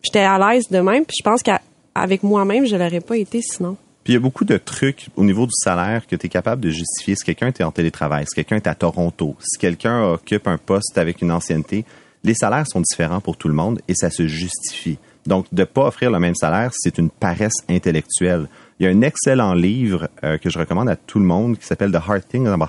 j'étais 0.03 0.21
à 0.21 0.39
l'aise 0.39 0.69
de 0.69 0.81
même, 0.81 1.05
puis 1.05 1.17
je 1.19 1.25
pense 1.25 1.43
qu'avec 1.43 2.23
moi-même, 2.23 2.67
je 2.67 2.77
l'aurais 2.77 3.01
pas 3.01 3.17
été 3.17 3.41
sinon. 3.43 3.77
Puis 4.03 4.15
il 4.15 4.17
y 4.17 4.17
a 4.17 4.21
beaucoup 4.21 4.45
de 4.45 4.57
trucs 4.57 5.09
au 5.17 5.25
niveau 5.25 5.45
du 5.45 5.53
salaire 5.53 6.07
que 6.07 6.17
tu 6.17 6.27
es 6.27 6.29
capable 6.29 6.63
de 6.63 6.71
justifier. 6.71 7.15
Si 7.17 7.25
quelqu'un 7.25 7.49
est 7.49 7.63
en 7.63 7.71
télétravail, 7.71 8.25
si 8.27 8.35
quelqu'un 8.35 8.57
est 8.57 8.67
à 8.67 8.75
Toronto, 8.75 9.37
si 9.41 9.59
quelqu'un 9.59 10.13
occupe 10.13 10.49
un 10.49 10.57
poste 10.57 10.97
avec 10.97 11.21
une 11.21 11.31
ancienneté, 11.31 11.85
les 12.25 12.35
salaires 12.35 12.67
sont 12.67 12.81
différents 12.81 13.21
pour 13.21 13.37
tout 13.37 13.49
le 13.49 13.55
monde 13.55 13.81
et 13.89 13.95
ça 13.95 14.11
se 14.11 14.27
justifie. 14.27 14.99
Donc, 15.31 15.47
de 15.53 15.63
pas 15.63 15.87
offrir 15.87 16.11
le 16.11 16.19
même 16.19 16.35
salaire, 16.35 16.73
c'est 16.75 16.99
une 16.99 17.09
paresse 17.09 17.55
intellectuelle. 17.69 18.49
Il 18.81 18.85
y 18.85 18.89
a 18.89 18.91
un 18.91 19.01
excellent 19.01 19.55
livre 19.55 20.09
euh, 20.25 20.39
que 20.39 20.51
je 20.51 20.59
recommande 20.59 20.89
à 20.89 20.97
tout 20.97 21.21
le 21.21 21.25
monde 21.25 21.57
qui 21.57 21.65
s'appelle 21.65 21.93
The 21.93 22.01
Hard 22.05 22.27
Thing 22.27 22.49
About 22.49 22.67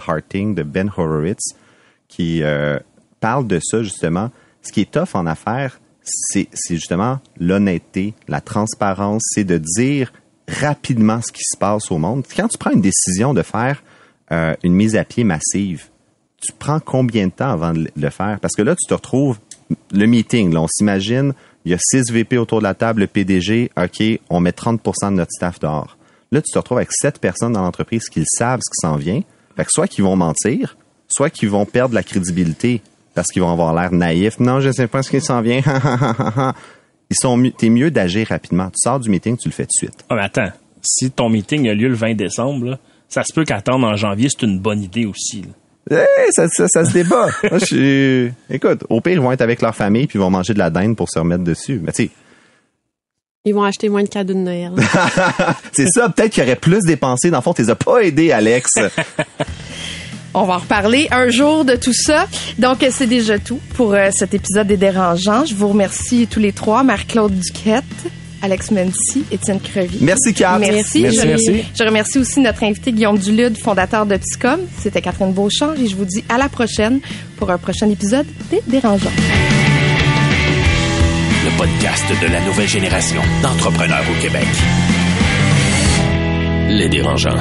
de 0.53 0.61
Ben 0.61 0.91
Horowitz 0.95 1.55
qui 2.07 2.43
euh, 2.43 2.77
parle 3.19 3.47
de 3.47 3.59
ça 3.59 3.81
justement. 3.81 4.29
Ce 4.61 4.71
qui 4.71 4.81
est 4.81 4.91
tough 4.91 5.15
en 5.15 5.25
affaires, 5.25 5.79
c'est 6.03 6.49
c'est 6.53 6.75
justement 6.75 7.19
l'honnêteté, 7.39 8.13
la 8.27 8.41
transparence, 8.41 9.23
c'est 9.33 9.43
de 9.43 9.57
dire 9.57 10.13
rapidement 10.47 11.19
ce 11.23 11.31
qui 11.31 11.43
se 11.43 11.57
passe 11.57 11.89
au 11.89 11.97
monde. 11.97 12.23
Quand 12.35 12.47
tu 12.47 12.59
prends 12.59 12.71
une 12.71 12.81
décision 12.81 13.33
de 13.33 13.41
faire 13.41 13.81
euh, 14.31 14.53
une 14.63 14.75
mise 14.75 14.95
à 14.95 15.03
pied 15.03 15.23
massive, 15.23 15.85
tu 16.39 16.51
prends 16.59 16.79
combien 16.79 17.25
de 17.25 17.31
temps 17.31 17.49
avant 17.49 17.73
de 17.73 17.89
le 17.95 18.09
faire? 18.11 18.39
Parce 18.39 18.55
que 18.55 18.61
là, 18.61 18.75
tu 18.75 18.87
te 18.87 18.93
retrouves, 18.93 19.39
le 19.91 20.05
meeting, 20.05 20.53
là, 20.53 20.61
on 20.61 20.67
s'imagine, 20.67 21.33
il 21.65 21.71
y 21.71 21.73
a 21.75 21.77
6 21.79 22.11
VP 22.11 22.37
autour 22.37 22.59
de 22.59 22.63
la 22.63 22.73
table, 22.73 23.01
le 23.01 23.07
PDG, 23.07 23.71
OK, 23.77 24.03
on 24.29 24.39
met 24.39 24.51
30% 24.51 25.11
de 25.11 25.15
notre 25.15 25.31
staff 25.31 25.59
dehors. 25.59 25.97
Là, 26.31 26.41
tu 26.41 26.51
te 26.51 26.57
retrouves 26.57 26.77
avec 26.77 26.91
7 26.91 27.19
personnes 27.19 27.53
dans 27.53 27.61
l'entreprise 27.61 28.05
qui 28.09 28.23
savent, 28.25 28.61
ce 28.63 28.69
qui 28.69 28.87
s'en 28.87 28.95
vient. 28.95 29.21
Fait 29.55 29.65
que 29.65 29.71
soit 29.71 29.87
qu'ils 29.87 30.03
vont 30.03 30.15
mentir, 30.15 30.77
soit 31.07 31.29
qu'ils 31.29 31.49
vont 31.49 31.65
perdre 31.65 31.93
la 31.93 32.03
crédibilité 32.03 32.81
parce 33.13 33.27
qu'ils 33.27 33.41
vont 33.41 33.51
avoir 33.51 33.73
l'air 33.73 33.91
naïfs. 33.91 34.39
Non, 34.39 34.61
je 34.61 34.69
ne 34.69 34.73
sais 34.73 34.87
pas 34.87 35.03
ce 35.03 35.11
qui 35.11 35.21
s'en 35.21 35.41
vient. 35.41 35.61
Ils 37.09 37.17
sont 37.17 37.51
t'es 37.57 37.69
mieux 37.69 37.91
d'agir 37.91 38.27
rapidement. 38.29 38.69
Tu 38.69 38.77
sors 38.77 38.99
du 38.99 39.09
meeting, 39.09 39.37
tu 39.37 39.49
le 39.49 39.53
fais 39.53 39.65
de 39.65 39.71
suite. 39.71 40.05
Ah, 40.09 40.15
mais 40.15 40.23
attends, 40.23 40.51
si 40.81 41.11
ton 41.11 41.27
meeting 41.27 41.67
a 41.67 41.73
lieu 41.73 41.89
le 41.89 41.95
20 41.95 42.15
décembre, 42.15 42.65
là, 42.65 42.79
ça 43.09 43.23
se 43.23 43.33
peut 43.33 43.43
qu'attendre 43.43 43.85
en 43.85 43.97
janvier, 43.97 44.29
c'est 44.29 44.45
une 44.45 44.59
bonne 44.59 44.81
idée 44.81 45.05
aussi. 45.05 45.43
Eh, 45.89 46.31
ça, 46.31 46.47
ça, 46.47 46.67
ça 46.67 46.85
se 46.85 46.93
débat. 46.93 47.27
Moi, 47.49 47.59
je 47.59 47.65
suis... 47.65 48.33
Écoute, 48.49 48.83
au 48.89 49.01
pire, 49.01 49.13
ils 49.13 49.21
vont 49.21 49.31
être 49.31 49.41
avec 49.41 49.61
leur 49.61 49.75
famille 49.75 50.07
puis 50.07 50.19
ils 50.19 50.21
vont 50.21 50.29
manger 50.29 50.53
de 50.53 50.59
la 50.59 50.69
dinde 50.69 50.95
pour 50.95 51.09
se 51.09 51.19
remettre 51.19 51.43
dessus. 51.43 51.79
Mais 51.83 51.91
tu 51.91 52.09
Ils 53.45 53.53
vont 53.53 53.63
acheter 53.63 53.89
moins 53.89 54.03
de 54.03 54.09
cadeaux 54.09 54.33
de 54.33 54.39
Noël. 54.39 54.73
c'est 55.71 55.87
ça. 55.87 56.09
Peut-être 56.09 56.33
qu'ils 56.33 56.43
auraient 56.43 56.55
plus 56.55 56.81
dépensé. 56.85 57.31
Dans 57.31 57.37
le 57.37 57.43
fond, 57.43 57.53
tu 57.53 57.63
les 57.63 57.69
as 57.69 57.75
pas 57.75 57.99
aidés, 57.99 58.31
Alex. 58.31 58.69
On 60.33 60.43
va 60.43 60.53
en 60.53 60.59
reparler 60.59 61.09
un 61.11 61.29
jour 61.29 61.65
de 61.65 61.75
tout 61.75 61.93
ça. 61.93 62.25
Donc, 62.57 62.85
c'est 62.89 63.07
déjà 63.07 63.37
tout 63.37 63.59
pour 63.73 63.93
euh, 63.93 64.11
cet 64.11 64.33
épisode 64.33 64.67
des 64.67 64.77
Dérangeants. 64.77 65.45
Je 65.45 65.55
vous 65.55 65.67
remercie 65.67 66.27
tous 66.27 66.39
les 66.39 66.53
trois. 66.53 66.83
Marc-Claude 66.83 67.37
Duquette, 67.37 67.83
Alex 68.41 68.71
Mency, 68.71 69.23
Étienne 69.31 69.59
Crevy. 69.59 69.97
Merci, 70.01 70.33
Kat. 70.33 70.57
Merci. 70.59 71.01
Merci, 71.01 71.19
je, 71.19 71.27
merci. 71.27 71.63
je 71.77 71.83
remercie 71.83 72.19
aussi 72.19 72.39
notre 72.39 72.63
invité 72.63 72.91
Guillaume 72.91 73.17
Dulude, 73.17 73.57
fondateur 73.57 74.05
de 74.05 74.17
Psycom. 74.17 74.59
C'était 74.79 75.01
Catherine 75.01 75.33
Beauchamp 75.33 75.73
et 75.73 75.87
je 75.87 75.95
vous 75.95 76.05
dis 76.05 76.23
à 76.29 76.37
la 76.37 76.49
prochaine 76.49 76.99
pour 77.37 77.49
un 77.49 77.57
prochain 77.57 77.89
épisode 77.89 78.25
des 78.49 78.61
Dérangeants. 78.67 79.11
Le 81.43 81.57
podcast 81.57 82.05
de 82.21 82.27
la 82.31 82.41
nouvelle 82.41 82.67
génération 82.67 83.21
d'entrepreneurs 83.41 84.03
au 84.09 84.21
Québec. 84.21 84.45
Les 86.69 86.87
dérangeants. 86.87 87.35